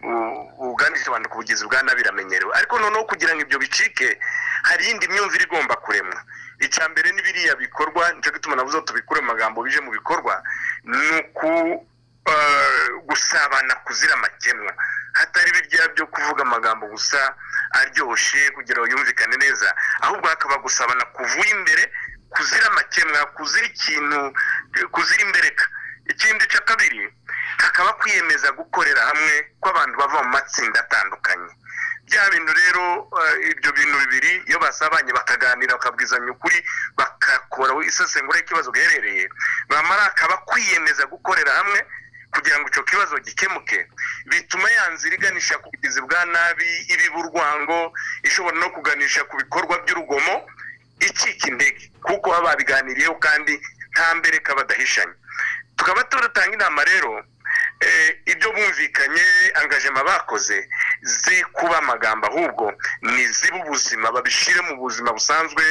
bu- 0.00 0.44
buganisha 0.60 1.08
abantu 1.08 1.28
ku 1.32 1.36
bugizi 1.40 1.64
bwa 1.64 1.82
nabi 1.82 2.02
biramenyerewe. 2.02 2.52
Ariko 2.54 2.78
noneho 2.78 3.04
kugira 3.08 3.32
ngo 3.34 3.40
ibyo 3.42 3.58
bicike 3.58 4.20
hari 4.68 4.84
iyindi 4.84 5.08
myumvire 5.08 5.44
igomba 5.48 5.74
kuremwa. 5.80 6.20
Icya 6.60 6.88
mbere 6.92 7.08
ni 7.12 7.22
biriya 7.24 7.56
bikorwa 7.56 8.12
ni 8.12 8.20
cyo 8.22 8.32
gituma 8.36 8.56
navuze 8.56 8.76
ko 8.78 8.84
tubikure 8.84 9.20
mu 9.24 9.32
magambo 9.32 9.62
bije 9.64 9.80
mu 9.80 9.90
bikorwa 9.96 10.42
ni 10.84 11.00
uku 11.24 11.48
eh, 12.28 12.88
gusabana 13.08 13.74
kuzira 13.88 14.12
amakemwa. 14.14 14.72
Hatari 15.16 15.50
birya 15.52 15.88
byo 15.96 16.06
kuvuga 16.06 16.42
amagambo 16.44 16.84
gusa 16.86 17.16
aryoshye 17.80 18.50
kugira 18.52 18.80
ngo 18.84 18.86
yumvikane 18.92 19.36
neza. 19.40 19.72
Ahubwo 20.04 20.28
hakaba 20.28 20.58
gusabana 20.60 21.04
kuvuye 21.16 21.48
imbere 21.50 21.88
kuzira 22.34 22.66
amakemwa 22.70 23.20
kuzira 23.36 23.66
ikintu 23.66 24.20
kuzira 24.92 25.22
imbereka. 25.22 25.64
Ikindi 26.10 26.46
cya 26.50 26.60
kabiri 26.60 27.14
hakaba 27.58 27.92
kwiyemeza 27.92 28.52
gukorera 28.52 29.02
hamwe 29.06 29.34
kw'abantu 29.60 29.94
bava 29.98 30.22
mu 30.22 30.30
matsinda 30.34 30.80
atandukanye. 30.80 31.50
Bya 32.10 32.30
bintu 32.30 32.52
rero 32.52 32.84
eh, 33.20 33.50
ibyo 33.54 33.70
bintu 33.72 33.96
bibiri 33.98 34.32
iyo 34.50 34.58
basabanye 34.58 35.12
bakaganira 35.12 35.76
bakabwizanya 35.78 36.30
ukuri 36.34 36.58
bagakora 36.98 37.72
isesengura 37.86 38.38
y'ikibazo 38.38 38.72
giherereye. 38.74 39.28
Bamara 39.68 40.02
hakaba 40.02 40.36
kwiyemeza 40.48 41.06
gukorera 41.06 41.52
hamwe 41.52 41.86
kugira 42.34 42.58
ngo 42.58 42.68
icyo 42.68 42.82
kibazo 42.82 43.18
gikemuke 43.18 43.86
bituma 44.26 44.70
ya 44.70 44.90
nzira 44.90 45.14
iganisha 45.14 45.58
ku 45.58 45.70
bugizi 45.70 46.00
bwa 46.00 46.24
nabi 46.24 46.66
ibiba 46.94 47.18
urwango 47.18 47.92
ishobora 48.22 48.56
no 48.58 48.70
kuganisha 48.70 49.24
ku 49.24 49.36
bikorwa 49.36 49.78
by'urugomo 49.82 50.46
icika 51.00 51.48
intege. 51.48 51.90
Kuko 52.02 52.30
baba 52.30 52.46
babiganiriyeho 52.54 53.14
kandi 53.14 53.60
nta 53.92 54.14
mbereka 54.14 54.54
badahishanye 54.54 55.14
tukaba 55.76 56.04
turatanga 56.04 56.54
inama 56.54 56.84
rero 56.84 57.24
eh, 57.80 58.20
ibyo 58.26 58.52
bumvikanye 58.52 59.22
angajema 59.54 60.04
bakoze 60.04 60.68
zi 61.02 61.44
kuba 61.52 61.78
amagambo 61.78 62.26
ahubwo 62.26 62.72
ni 63.02 63.26
ziba 63.26 63.56
ubuzima 63.56 64.12
babishyire 64.12 64.60
mu 64.60 64.76
buzima 64.76 65.12
busanzwe 65.12 65.64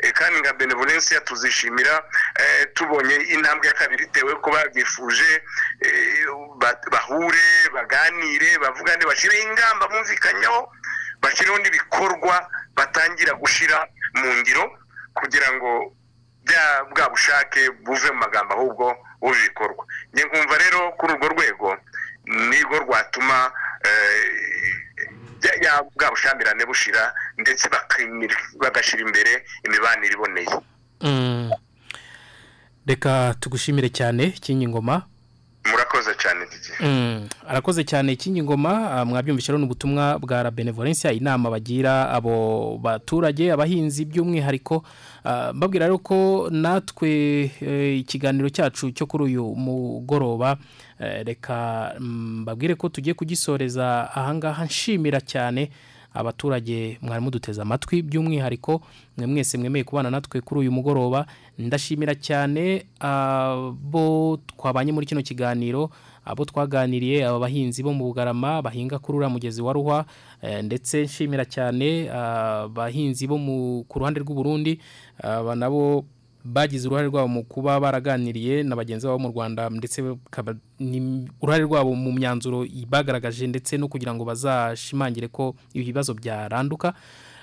eh, 0.00 0.12
kandi 0.12 0.40
nka 0.40 0.52
benevolencia 0.52 1.20
tuzishimira 1.20 2.04
eh, 2.40 2.66
tubonye 2.74 3.14
intambwe 3.16 3.66
ya 3.66 3.74
kabiri 3.74 4.04
itewe 4.04 4.34
ko 4.34 4.50
babyifuje 4.50 5.42
ba- 6.58 6.80
bahure 6.90 7.48
baganire 7.74 8.58
bavugane 8.58 9.04
bashyireho 9.06 9.42
ingamba 9.48 9.88
bumvikanyeho 9.88 10.72
bashyireho 11.22 11.58
n'ibikorwa 11.58 12.48
batangira 12.76 13.34
gushyira 13.34 13.86
mu 14.14 14.28
ngiro 14.40 14.64
kugira 15.14 15.52
ngo 15.52 15.92
bwa 16.94 17.08
bushake 17.10 17.70
buve 17.84 18.10
mu 18.10 18.18
magambo 18.18 18.54
ahubwo 18.54 18.94
bube 19.20 19.36
ibikorwa 19.38 19.84
njye 20.12 20.24
nkumva 20.24 20.54
rero 20.58 20.92
kuri 20.98 21.12
urwo 21.12 21.28
rwego 21.28 21.76
nirwo 22.48 22.78
rwatuma 22.78 23.52
ya- 25.62 25.82
bwa 25.96 26.10
bushyamirane 26.10 26.64
bushira 26.66 27.14
ndetse 27.38 27.68
bagashyira 28.58 29.02
imbere 29.06 29.44
imibanire 29.64 30.14
iboneye. 30.14 30.48
Mm. 31.00 31.50
reka 32.86 33.34
tugushimire 33.40 33.88
cyane 33.90 34.30
kinyi 34.30 34.66
ngoma 36.02 36.14
murakoze 36.14 36.14
cyane. 36.14 36.46
Mm, 36.80 37.28
arakoze 37.48 37.84
cyane 37.84 38.16
kinyi 38.16 38.42
ngoma 38.42 38.90
ah, 38.92 39.04
mwabyumvise 39.04 39.52
rero 39.52 39.58
n'ubutumwa 39.58 40.18
bwa 40.18 40.42
la 40.42 40.50
benevolencia 40.50 41.12
inama 41.12 41.50
bagira 41.50 42.10
abo 42.10 42.78
baturage 42.78 43.52
abahinzi 43.52 44.04
by'umwihariko 44.04 44.84
ah, 45.24 45.52
mbabwira 45.52 45.86
rero 45.86 45.98
ko 45.98 46.48
natwe 46.50 47.50
eh, 47.60 47.98
ikiganiro 48.00 48.48
cyacu 48.50 48.90
cyo 48.92 49.06
kuri 49.06 49.24
uyu 49.24 49.44
mugoroba 49.56 50.56
eh, 51.00 51.24
reka 51.26 51.94
mm, 51.98 52.40
mbabwire 52.42 52.74
ko 52.74 52.88
tugiye 52.88 53.14
kugisoreza 53.14 54.10
ahangaha 54.14 54.64
nshimira 54.64 55.20
cyane 55.20 55.70
abaturage 56.18 56.98
mwari 57.02 57.22
muduteze 57.22 57.62
amatwi 57.62 58.02
by'umwihariko 58.02 58.80
mwe 59.16 59.26
mwese 59.26 59.58
mwemeye 59.58 59.84
kubana 59.84 60.10
natwe 60.10 60.40
kuri 60.40 60.60
uyu 60.60 60.72
mugoroba. 60.72 61.26
Ndashimira 61.58 62.14
cyane 62.14 62.86
abo 63.00 64.38
twabanye 64.46 64.92
muri 64.92 65.06
kino 65.06 65.22
kiganiro 65.22 65.90
abo 66.24 66.44
twaganiriye 66.44 67.22
aba 67.26 67.38
bahinzi 67.38 67.82
bo 67.82 67.92
mu 67.92 68.04
bugarama 68.10 68.62
bahinga 68.62 68.98
kuri 68.98 69.18
uriya 69.18 69.30
mugezi 69.30 69.62
wa 69.62 69.72
ruhwa 69.72 70.04
eh, 70.42 70.64
ndetse 70.64 71.02
nshimira 71.06 71.44
cyane 71.44 72.10
abahinzi 72.10 73.26
bo 73.26 73.38
mu- 73.38 73.84
ku 73.88 73.98
ruhande 73.98 74.20
rw'uburundi 74.20 74.80
nabo 75.56 76.04
bagize 76.52 76.86
uruhare 76.88 77.06
rwabo 77.08 77.28
mu 77.28 77.42
kuba 77.44 77.80
baraganiriye 77.80 78.62
na 78.62 78.76
bagenzi 78.76 79.06
babo 79.06 79.18
mu 79.18 79.28
rwanda 79.34 79.70
ndetse 79.70 80.02
uruhare 81.42 81.64
rwabo 81.64 81.94
mu 81.94 82.12
myanzuro 82.12 82.66
bagaragaje 82.88 83.46
ndetse 83.46 83.76
no 83.78 83.88
kugira 83.88 84.14
ngo 84.14 84.24
bazashimangire 84.24 85.28
ko 85.28 85.54
ibibazo 85.74 86.14
byaranduka. 86.14 86.94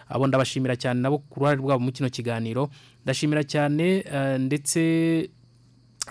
Abo 0.09 0.27
ndabashimira 0.27 0.75
cyane 0.75 1.01
nabo 1.01 1.17
ku 1.29 1.39
ruhare 1.39 1.57
rwabo 1.57 1.79
mu 1.83 1.91
kino 1.91 2.09
kiganiro. 2.09 2.69
Ndashimira 3.03 3.43
cyane 3.43 4.03
eh, 4.07 4.39
ndetse 4.39 4.79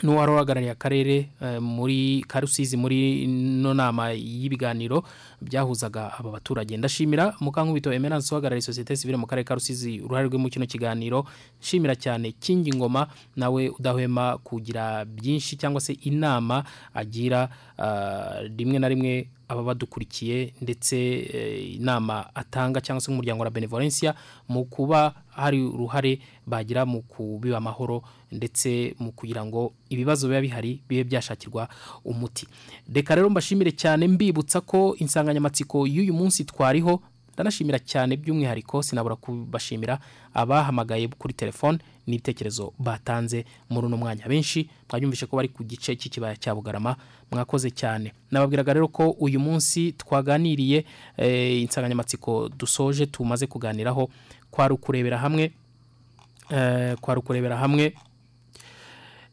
n'uwari 0.02 0.32
uhagarariye 0.32 0.72
akarere 0.72 1.28
eh, 1.40 1.60
muri 1.60 2.24
karusizi 2.28 2.76
muri 2.76 3.22
ino 3.24 3.74
nama 3.74 4.10
y'ibiganiro 4.16 5.04
byahuzaga 5.42 6.18
aba 6.18 6.30
baturage. 6.30 6.76
Ndashimira 6.76 7.34
mukankubito 7.40 7.92
emerance 7.92 8.34
uhagarariye 8.34 8.62
sosiyete 8.62 8.96
sivile 8.96 9.16
mu 9.16 9.26
karere 9.26 9.44
ka 9.44 9.54
rusizi 9.54 10.00
uruhare 10.00 10.26
rwe 10.28 10.38
mu 10.38 10.48
kino 10.48 10.66
kiganiro. 10.66 11.24
Nshimira 11.60 11.96
cyane 11.96 12.32
kingi 12.32 12.72
ngoma 12.74 13.06
nawe 13.36 13.68
udahwema 13.68 14.38
kugira 14.38 15.04
byinshi 15.04 15.56
cyangwa 15.56 15.80
se 15.80 15.92
inama 15.92 16.64
agira 16.94 17.48
ah, 17.78 18.40
rimwe 18.56 18.78
na 18.78 18.88
rimwe 18.88 19.28
aba 19.48 19.62
badukurikiye 19.62 20.54
ndetse 20.60 20.96
eh, 21.28 21.74
inama 21.76 22.24
atanga 22.34 22.80
cyangwa 22.80 23.00
se 23.00 23.10
nk'umuryango 23.12 23.44
wa 23.44 23.50
benevolencia 23.50 24.14
mu 24.48 24.64
kuba 24.64 25.12
hari 25.28 25.60
uruhare 25.62 26.20
bagira 26.46 26.86
mu 26.86 27.02
kubiba 27.02 27.56
amahoro 27.56 28.02
ndetse 28.32 28.94
mu 28.98 29.12
kugira 29.12 29.44
ngo 29.44 29.72
ibibazo 29.88 30.28
biba 30.28 30.40
bihari 30.40 30.80
bibe 30.88 31.04
byashakirwa 31.04 31.68
umuti. 32.04 32.46
Reka 32.94 33.14
rero 33.14 33.30
mbashimire 33.30 33.72
cyane 33.72 34.08
mbibutsa 34.08 34.60
ko 34.60 34.96
insanganyamatsiko 34.98 35.31
y'uyu 35.86 36.14
munsi 36.14 36.44
twariho 36.44 37.00
ndanashimira 37.34 37.78
cyane 37.78 38.16
by'umwihariko 38.16 38.82
sinabura 38.82 39.16
kubashimira 39.16 39.98
abahamagaye 40.34 41.08
kuri 41.08 41.32
telefone 41.34 41.78
n'ibitekerezo 42.06 42.72
batanze 42.78 43.44
muri 43.70 43.86
uno 43.86 43.96
mwanya. 43.96 44.28
Benshi 44.28 44.68
mwabyumvishe 44.90 45.26
ko 45.26 45.36
bari 45.36 45.48
ku 45.48 45.64
gice 45.64 45.96
cy'ikibaya 45.96 46.36
cya 46.36 46.54
bugarama 46.54 46.96
mwakoze 47.30 47.70
cyane. 47.70 48.12
Nababwiraga 48.30 48.72
rero 48.74 48.88
ko 48.88 49.10
uyu 49.16 49.40
munsi 49.40 49.92
twaganiriye 49.96 50.84
eh, 51.16 51.62
insanganyamatsiko 51.62 52.48
dusoje 52.58 53.06
tumaze 53.06 53.46
kuganiraho 53.46 54.10
kwari 54.50 54.74
ukurebera 54.74 55.18
hamwe 55.18 55.52
eh, 56.50 56.96
kwari 57.00 57.18
ukurebera 57.20 57.56
hamwe 57.56 57.94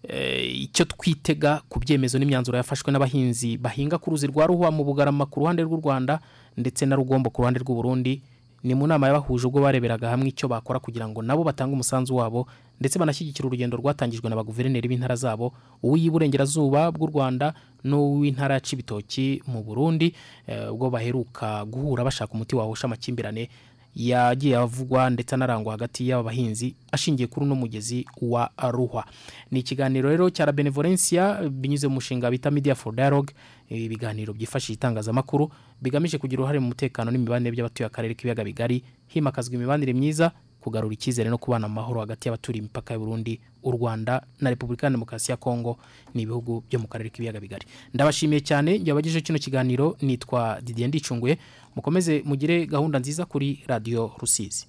icyo 0.04 0.86
twitega 0.86 1.62
ku 1.70 1.80
byemezo 1.80 2.20
n'imyanzuro 2.20 2.58
yafashwe 2.58 2.92
n'abahinzi 2.92 3.58
bahinga 3.58 3.98
ku 4.00 4.10
ruzi 4.16 4.28
rwa 4.32 4.48
ruhwa 4.48 4.72
mu 4.72 4.84
bugarama 4.88 5.26
ku 5.28 5.40
ruhande 5.44 5.64
rw'u 5.64 5.78
rwanda 5.84 6.20
ndetse 6.58 6.86
na 6.88 6.96
rugombo 6.96 7.30
ku 7.30 7.42
ruhande 7.44 7.60
rw'u 7.60 7.76
burundi 7.76 8.22
ni 8.64 8.76
mu 8.76 8.88
nama 8.88 9.08
yabahuje 9.08 9.48
ubwo 9.48 9.62
bareberaga 9.64 10.10
hamwe 10.12 10.32
icyo 10.36 10.48
bakora 10.48 10.80
kugira 10.80 11.08
ngo 11.08 11.22
nabo 11.24 11.44
batange 11.44 11.74
umusanzu 11.76 12.16
wabo 12.16 12.48
ndetse 12.80 13.00
banashyigikira 13.00 13.48
urugendo 13.48 13.78
rwatangijwe 13.78 14.30
na 14.30 14.36
baguverineri 14.36 14.88
b'intara 14.88 15.16
zabo 15.16 15.52
uw'Iburengerazuba 15.84 16.92
bw'u 16.92 17.08
Rwanda 17.08 17.54
n'uw'intara 17.84 18.56
ya 18.56 18.60
Cibitoki 18.64 19.44
mu 19.48 19.64
Burundi 19.64 20.12
eh, 20.48 20.72
ubwo 20.74 20.90
baheruka 20.90 21.64
guhura 21.66 22.04
bashaka 22.04 22.34
umuti 22.34 22.56
wahosha 22.56 22.88
amakimbirane 22.88 23.50
yagiye 23.96 24.58
avugwa 24.58 25.10
ndetse 25.10 25.36
anarangwa 25.36 25.72
hagati 25.72 26.08
y'aba 26.10 26.24
bahinzi 26.24 26.76
ashingiye 26.92 27.28
kuri 27.28 27.46
uno 27.46 27.56
mugezi 27.56 28.06
wa 28.22 28.50
ruhwa. 28.72 29.06
Ni 29.52 29.60
ikiganiro 29.60 30.10
rero 30.10 30.30
cya 30.30 30.52
benevolencia 30.52 31.50
binyuze 31.50 31.88
mu 31.88 31.94
mushinga 31.94 32.32
bita 32.32 32.52
media 32.52 32.76
for 32.76 32.96
dialogue. 32.96 33.34
Ibi 33.70 33.90
biganiro 33.90 34.34
byifashisha 34.34 34.74
itangazamakuru 34.74 35.52
bigamije 35.82 36.18
kugira 36.18 36.40
uruhare 36.42 36.60
mu 36.60 36.68
mutekano 36.68 37.12
n'imibanire 37.12 37.52
by'abatuye 37.52 37.86
akarere 37.88 38.14
k'ibiyaga 38.16 38.44
bigari 38.44 38.84
himakazwa 39.08 39.56
imibanire 39.56 39.94
myiza 39.94 40.32
kugarura 40.60 40.94
icyizere 40.94 41.30
no 41.30 41.38
kubana 41.38 41.68
mu 41.68 41.76
mahoro 41.76 42.00
hagati 42.02 42.28
y'abaturiye 42.28 42.60
imipaka 42.60 42.94
y'u 42.94 43.00
Burundi 43.00 43.40
u 43.64 43.72
Rwanda 43.72 44.22
na 44.42 44.50
Repubulika 44.50 44.88
ya 44.88 44.92
Demokarasi 44.92 45.32
ya 45.32 45.38
Kongo 45.38 45.78
ni 46.14 46.22
ibihugu 46.22 46.64
byo 46.70 46.80
mu 46.80 46.88
karere 46.88 47.10
k'ibiyaga 47.10 47.40
bigari. 47.40 47.66
Ndabashimiye 47.94 48.42
cyane 48.42 48.78
njye 48.80 48.92
abagejeje 48.92 49.22
kino 49.22 49.40
kiganiro 49.40 49.96
nitwa 50.02 50.60
Didier 50.62 50.88
Ndicunguye 50.88 51.38
mukomeze 51.76 52.22
mugire 52.26 52.66
gahunda 52.66 53.00
nziza 53.00 53.26
kuri 53.26 53.64
radio 53.68 54.12
Rusizi. 54.20 54.68